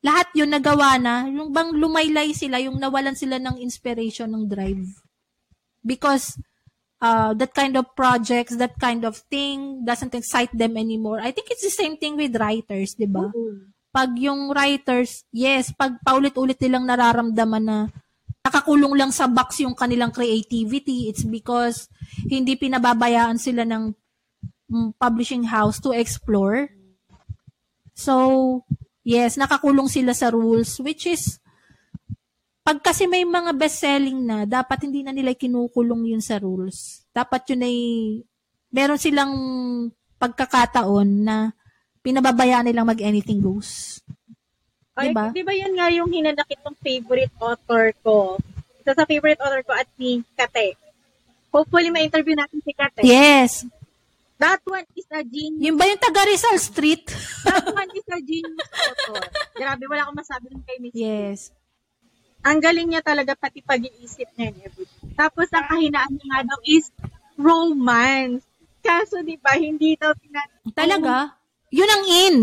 lahat 0.00 0.32
yun 0.32 0.48
nagawa 0.48 0.96
na, 0.96 1.28
yung 1.28 1.52
bang 1.52 1.74
lumaylay 1.76 2.32
sila, 2.32 2.62
yung 2.62 2.80
nawalan 2.80 3.18
sila 3.18 3.36
ng 3.42 3.60
inspiration, 3.60 4.30
ng 4.32 4.46
drive. 4.46 4.86
Because 5.82 6.38
uh, 7.02 7.34
that 7.34 7.52
kind 7.52 7.74
of 7.76 7.90
projects, 7.92 8.56
that 8.56 8.78
kind 8.78 9.04
of 9.04 9.18
thing 9.28 9.82
doesn't 9.84 10.14
excite 10.14 10.52
them 10.54 10.78
anymore. 10.78 11.18
I 11.20 11.34
think 11.34 11.50
it's 11.50 11.66
the 11.66 11.74
same 11.74 11.98
thing 11.98 12.14
with 12.16 12.38
writers, 12.38 12.94
di 12.94 13.10
ba? 13.10 13.28
Pag 13.90 14.14
yung 14.20 14.54
writers, 14.54 15.26
yes, 15.34 15.74
pag 15.74 15.98
paulit-ulit 16.00 16.60
nilang 16.62 16.86
nararamdaman 16.86 17.64
na 17.64 17.78
nakakulong 18.46 18.94
lang 18.94 19.10
sa 19.10 19.26
box 19.26 19.58
yung 19.66 19.74
kanilang 19.74 20.14
creativity. 20.14 21.10
It's 21.10 21.26
because 21.26 21.90
hindi 22.30 22.54
pinababayaan 22.54 23.42
sila 23.42 23.66
ng 23.66 23.90
mm, 24.70 24.94
publishing 25.02 25.50
house 25.50 25.82
to 25.82 25.90
explore. 25.90 26.70
So, 27.98 28.62
yes, 29.02 29.34
nakakulong 29.34 29.90
sila 29.90 30.14
sa 30.14 30.30
rules, 30.30 30.78
which 30.78 31.10
is, 31.10 31.42
pag 32.62 32.78
kasi 32.82 33.10
may 33.10 33.26
mga 33.26 33.50
best-selling 33.58 34.22
na, 34.22 34.46
dapat 34.46 34.86
hindi 34.86 35.02
na 35.02 35.10
nila 35.10 35.34
kinukulong 35.34 36.14
yun 36.14 36.22
sa 36.22 36.38
rules. 36.38 37.02
Dapat 37.10 37.50
yun 37.50 37.66
ay 37.66 37.76
meron 38.70 39.00
silang 39.00 39.34
pagkakataon 40.22 41.08
na 41.26 41.50
pinababayaan 42.06 42.70
nilang 42.70 42.86
mag 42.86 43.02
anything 43.02 43.42
goes. 43.42 43.98
Ay, 44.96 45.12
Diba? 45.12 45.28
Di 45.30 45.44
ba 45.44 45.52
yun 45.52 45.76
nga 45.76 45.92
yung 45.92 46.08
hinanakit 46.08 46.60
ng 46.64 46.76
favorite 46.80 47.34
author 47.38 47.92
ko? 48.00 48.40
Isa 48.80 48.96
sa 48.96 49.04
favorite 49.04 49.36
author 49.38 49.60
ko 49.60 49.76
at 49.76 49.88
ni 49.96 50.24
Kate. 50.32 50.72
Hopefully, 51.52 51.92
ma-interview 51.92 52.32
natin 52.32 52.64
si 52.64 52.72
Kate. 52.72 53.04
Yes. 53.04 53.68
That 54.36 54.60
one 54.64 54.84
is 54.92 55.08
a 55.08 55.24
genius. 55.24 55.64
Yung 55.64 55.76
ba 55.76 55.88
yung 55.88 55.96
taga 55.96 56.24
Rizal 56.24 56.56
Street? 56.56 57.08
That 57.44 57.64
one 57.76 57.88
is 57.92 58.04
a 58.08 58.20
genius 58.20 58.68
author. 58.68 59.20
Grabe, 59.52 59.84
wala 59.84 60.04
akong 60.04 60.20
masabi 60.20 60.52
ng 60.52 60.64
kay 60.64 60.76
Miss. 60.80 60.92
yes. 60.92 61.40
Ang 62.40 62.60
galing 62.60 62.88
niya 62.88 63.02
talaga, 63.02 63.32
pati 63.34 63.58
pag-iisip 63.58 64.28
niya 64.36 64.48
and 64.48 64.58
everything. 64.62 65.12
Tapos, 65.12 65.48
ang 65.50 65.66
kahinaan 65.66 66.12
niya 66.14 66.26
nga 66.30 66.40
daw 66.46 66.60
is 66.62 66.88
romance. 67.34 68.44
Kaso, 68.80 69.20
di 69.20 69.34
ba, 69.36 69.56
hindi 69.56 69.98
daw 69.98 70.14
tina- 70.14 70.52
Talaga? 70.70 71.34
Yun 71.68 71.90
ang 71.90 72.04
in. 72.06 72.36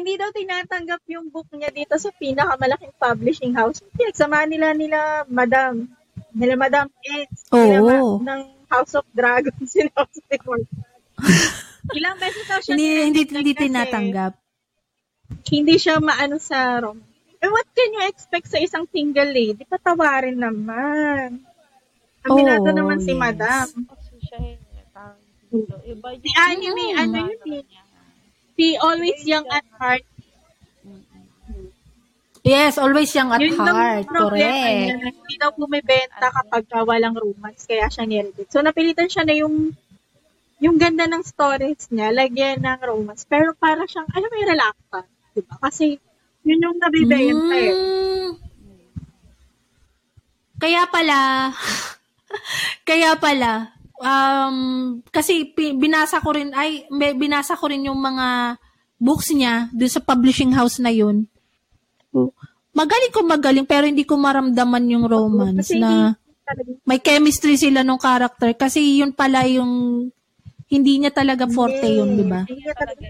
Hindi 0.00 0.16
daw 0.16 0.32
tinatanggap 0.32 1.02
yung 1.12 1.28
book 1.28 1.48
niya 1.52 1.68
dito 1.68 1.94
sa 2.00 2.08
pinakamalaking 2.16 2.96
publishing 2.96 3.52
house. 3.52 3.84
Pinagsamahan 3.92 4.48
nila 4.48 4.72
nila 4.72 5.00
Madam, 5.28 5.84
nila 6.32 6.54
Madam 6.56 6.86
Eds, 7.04 7.44
nila 7.52 7.78
Oo. 7.80 8.16
ma- 8.18 8.32
ng 8.32 8.40
House 8.72 8.96
of 8.96 9.04
Dragons, 9.12 9.68
sila 9.74 9.92
House 9.92 10.16
of. 10.16 10.64
Ilang 11.92 12.16
beses 12.16 12.46
daw 12.48 12.58
siya 12.62 12.72
Hindi, 12.72 12.88
hindi, 13.04 13.22
hindi 13.28 13.52
tinatanggap. 13.52 14.32
Hindi 15.48 15.74
siya 15.76 16.00
maano 16.00 16.40
sa 16.40 16.80
rom. 16.80 16.98
Eh, 17.42 17.50
what 17.50 17.66
can 17.74 17.90
you 17.90 18.02
expect 18.06 18.46
sa 18.46 18.62
isang 18.62 18.86
single 18.86 19.28
lady? 19.28 19.66
Patawarin 19.66 20.38
naman. 20.38 21.42
Aminado 22.22 22.70
Oo, 22.70 22.76
naman 22.76 23.02
si 23.02 23.12
yes. 23.12 23.18
Madam. 23.18 23.66
Kasi 23.66 24.14
siya 24.22 24.38
eh. 24.54 24.56
tawag 24.94 25.18
dito. 25.50 25.74
Iba 25.82 26.14
yung 26.14 26.22
Si 26.22 26.30
anime, 26.38 26.84
ano 26.94 27.16
yun 27.26 27.42
eh. 27.58 27.81
Si 28.54 28.76
Always 28.78 29.20
Young 29.24 29.46
at 29.48 29.66
Heart. 29.80 30.04
Yes, 32.42 32.74
always 32.74 33.14
young 33.14 33.30
at 33.30 33.38
Yun 33.38 33.54
lang 33.54 33.70
heart. 33.70 34.06
problema 34.10 34.50
Correct. 34.50 34.82
niya. 34.82 35.14
Hindi 35.14 35.34
daw 35.38 35.50
bumibenta 35.54 36.26
kapag 36.26 36.66
ka 36.66 36.82
walang 36.82 37.14
romance. 37.14 37.70
Kaya 37.70 37.86
siya 37.86 38.02
niredit. 38.02 38.50
So, 38.50 38.58
napilitan 38.66 39.06
siya 39.06 39.22
na 39.22 39.38
yung 39.38 39.78
yung 40.62 40.78
ganda 40.78 41.06
ng 41.06 41.22
stories 41.26 41.90
niya, 41.90 42.10
lagyan 42.10 42.62
ng 42.62 42.82
romance. 42.82 43.26
Pero 43.26 43.54
para 43.54 43.82
siyang, 43.86 44.06
alam 44.10 44.26
mo 44.30 44.36
yung 44.38 44.50
reluctant. 44.54 45.08
Diba? 45.34 45.54
Kasi, 45.58 45.98
yun 46.46 46.62
yung 46.66 46.78
nabibenta 46.78 47.54
eh. 47.58 47.74
Mm. 47.74 48.30
Kaya 50.62 50.86
pala, 50.86 51.18
kaya 52.90 53.18
pala, 53.18 53.74
um, 54.02 54.56
kasi 55.08 55.54
binasa 55.54 56.18
ko 56.18 56.34
rin, 56.34 56.50
ay, 56.52 56.90
may- 56.90 57.14
binasa 57.14 57.54
ko 57.54 57.70
rin 57.70 57.86
yung 57.86 57.98
mga 57.98 58.58
books 58.98 59.30
niya 59.34 59.70
doon 59.70 59.92
sa 59.92 60.02
publishing 60.02 60.52
house 60.52 60.82
na 60.82 60.90
yun. 60.90 61.26
Magaling 62.72 63.12
ko 63.14 63.20
magaling, 63.24 63.66
pero 63.66 63.86
hindi 63.86 64.04
ko 64.04 64.16
maramdaman 64.16 64.92
yung 64.92 65.04
romance 65.08 65.72
Kasi 65.72 65.80
na 65.80 66.14
may 66.84 67.00
chemistry 67.00 67.56
sila 67.56 67.80
nung 67.80 68.00
character 68.02 68.52
kasi 68.52 69.00
yun 69.00 69.14
pala 69.14 69.46
yung 69.48 70.04
hindi 70.72 70.92
niya 70.96 71.12
talaga 71.12 71.44
forte 71.48 71.84
yun, 71.84 72.16
di 72.16 72.24
ba? 72.24 72.48
Hindi 72.48 72.64
niya 72.64 72.72
talaga. 72.72 73.04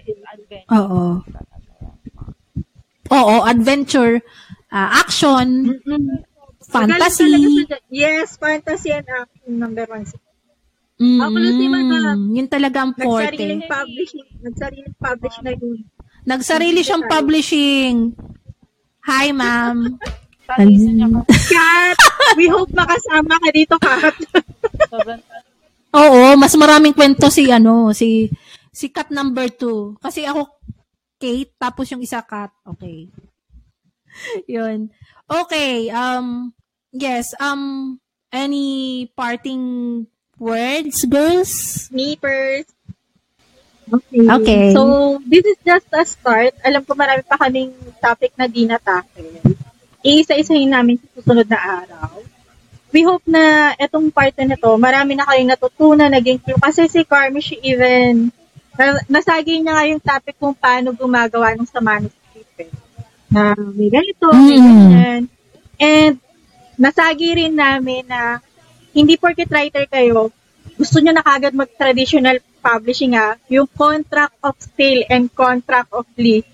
Oo. 0.83 1.03
Oo, 3.13 3.35
adventure, 3.47 4.19
ah, 4.73 4.99
action, 4.99 5.71
Mm-mm. 5.71 6.27
fantasy. 6.67 7.67
Dyan. 7.69 7.83
Yes, 7.93 8.35
fantasy 8.35 8.91
and 8.91 9.07
action 9.07 9.63
number 9.63 9.87
one. 9.87 10.03
Mm, 11.03 11.19
Ako 11.19 11.35
na 11.35 11.51
si 11.51 11.67
Madam. 11.67 12.19
Yun 12.31 12.47
talaga 12.47 12.79
ang 12.87 12.95
forte. 12.95 13.35
Nagsariling 13.35 13.65
publishing. 13.67 14.27
Nagsariling 14.39 14.97
publish 15.03 15.37
na 15.43 15.51
yun. 15.51 15.79
Nagsarili 16.23 16.81
siyang 16.87 17.05
publishing. 17.11 17.95
Hi, 19.03 19.35
ma'am. 19.35 19.99
Kat, 20.53 21.99
we 22.39 22.47
hope 22.47 22.71
makasama 22.71 23.35
ka 23.41 23.51
dito, 23.51 23.75
Kat. 23.83 24.15
Oo, 26.03 26.39
mas 26.39 26.55
maraming 26.55 26.95
kwento 26.95 27.29
si 27.29 27.51
ano, 27.51 27.91
si 27.93 28.31
si 28.73 28.89
cat 28.89 29.13
number 29.13 29.53
two. 29.53 29.97
Kasi 30.01 30.25
ako 30.25 30.49
Kate, 31.21 31.53
tapos 31.61 31.87
yung 31.93 32.03
isa 32.03 32.25
cat. 32.25 32.51
Okay. 32.65 33.07
Yun. 34.55 34.89
Okay, 35.29 35.93
um 35.93 36.51
yes, 36.91 37.37
um 37.39 37.97
any 38.33 39.07
parting 39.13 40.05
words, 40.43 41.07
girls? 41.07 41.87
Sneakers. 41.87 42.67
Okay. 43.87 44.27
Okay. 44.27 44.65
So, 44.75 44.83
this 45.23 45.47
is 45.47 45.59
just 45.63 45.87
a 45.95 46.03
start. 46.03 46.59
Alam 46.67 46.83
ko 46.83 46.99
marami 46.99 47.23
pa 47.23 47.39
kaming 47.39 47.71
topic 48.03 48.35
na 48.35 48.51
di 48.51 48.67
natakil. 48.67 49.39
Iisa-isahin 50.03 50.75
namin 50.75 50.99
sa 50.99 51.07
susunod 51.15 51.47
na 51.47 51.61
araw. 51.63 52.19
We 52.91 53.07
hope 53.07 53.25
na 53.25 53.73
itong 53.79 54.11
part 54.11 54.35
na 54.43 54.59
to, 54.59 54.77
marami 54.77 55.15
na 55.15 55.25
kayong 55.25 55.55
natutunan, 55.55 56.11
naging 56.11 56.43
clue. 56.43 56.59
Kasi 56.59 56.91
si 56.91 57.07
Carmi, 57.07 57.41
she 57.41 57.57
even, 57.63 58.29
na- 58.77 59.05
nasagi 59.09 59.63
niya 59.63 59.73
nga 59.73 59.89
yung 59.89 60.03
topic 60.03 60.37
kung 60.37 60.53
paano 60.53 60.93
gumagawa 60.93 61.55
ng 61.55 61.69
sa 61.69 61.81
manuscript. 61.81 62.59
eh. 62.61 62.69
Na 63.33 63.57
may 63.57 63.89
ganito, 63.89 64.29
may 64.29 64.61
Mm. 64.61 64.67
ganyan. 64.69 65.23
And, 65.81 66.15
nasagi 66.77 67.29
rin 67.33 67.55
namin 67.57 68.05
na 68.05 68.45
hindi 68.93 69.17
porket 69.17 69.49
writer 69.49 69.89
kayo, 69.89 70.29
gusto 70.77 71.01
nyo 71.01 71.13
na 71.13 71.25
kagad 71.25 71.53
mag-traditional 71.53 72.39
publishing 72.63 73.19
ha, 73.19 73.35
yung 73.51 73.67
contract 73.67 74.39
of 74.41 74.55
sale 74.79 75.03
and 75.11 75.29
contract 75.35 75.91
of 75.91 76.07
lease. 76.15 76.47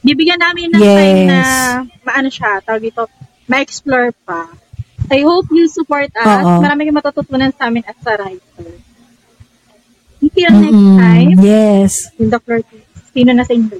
Bibigyan 0.00 0.40
namin 0.40 0.72
ng 0.72 0.80
time 0.80 1.20
Yes. 1.20 1.28
na 1.28 1.40
maano 2.02 2.28
siya, 2.32 2.64
tawag 2.64 2.80
dito, 2.80 3.04
ma-explore 3.44 4.16
pa. 4.24 4.48
I 5.10 5.20
hope 5.20 5.50
you 5.52 5.66
support 5.66 6.08
us. 6.16 6.40
Oo. 6.40 6.62
Marami 6.62 6.86
kayong 6.86 6.98
matututunan 7.02 7.52
sa 7.52 7.68
amin 7.68 7.84
as 7.84 7.98
a 8.06 8.14
writer. 8.16 8.70
Until 10.20 10.52
next 10.56 10.80
Mm-mm. 10.80 10.96
time, 10.96 11.30
Yes. 11.42 11.92
in 12.16 12.30
the 12.30 12.38
floor, 12.40 12.62
sino 13.10 13.34
na 13.34 13.44
sa 13.44 13.52
inyo? 13.52 13.76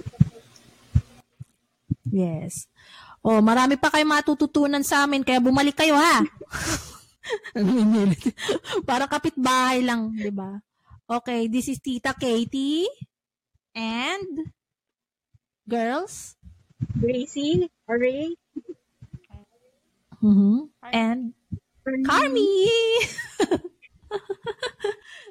Yes. 2.10 2.66
Oh, 3.22 3.38
marami 3.40 3.78
pa 3.78 3.88
kayong 3.88 4.10
matututunan 4.10 4.82
sa 4.82 5.06
amin, 5.06 5.22
kaya 5.22 5.38
bumalik 5.38 5.78
kayo 5.78 5.96
ha. 5.96 6.20
Para 8.88 9.06
kapitbahay 9.10 9.84
lang, 9.84 10.14
di 10.14 10.30
ba? 10.30 10.60
Okay, 11.10 11.50
this 11.50 11.66
is 11.66 11.82
Tita 11.82 12.14
Katie 12.14 12.86
and 13.74 14.50
girls 15.66 16.38
Gracie, 16.98 17.68
Ray, 17.86 18.36
mhm, 20.22 20.70
and 20.92 21.34
Carmi. 22.06 22.56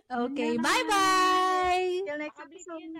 Okay, 0.09 0.57
bye-bye. 0.57 2.01
Till 2.01 2.17
next 2.17 2.39
episode. 2.41 2.97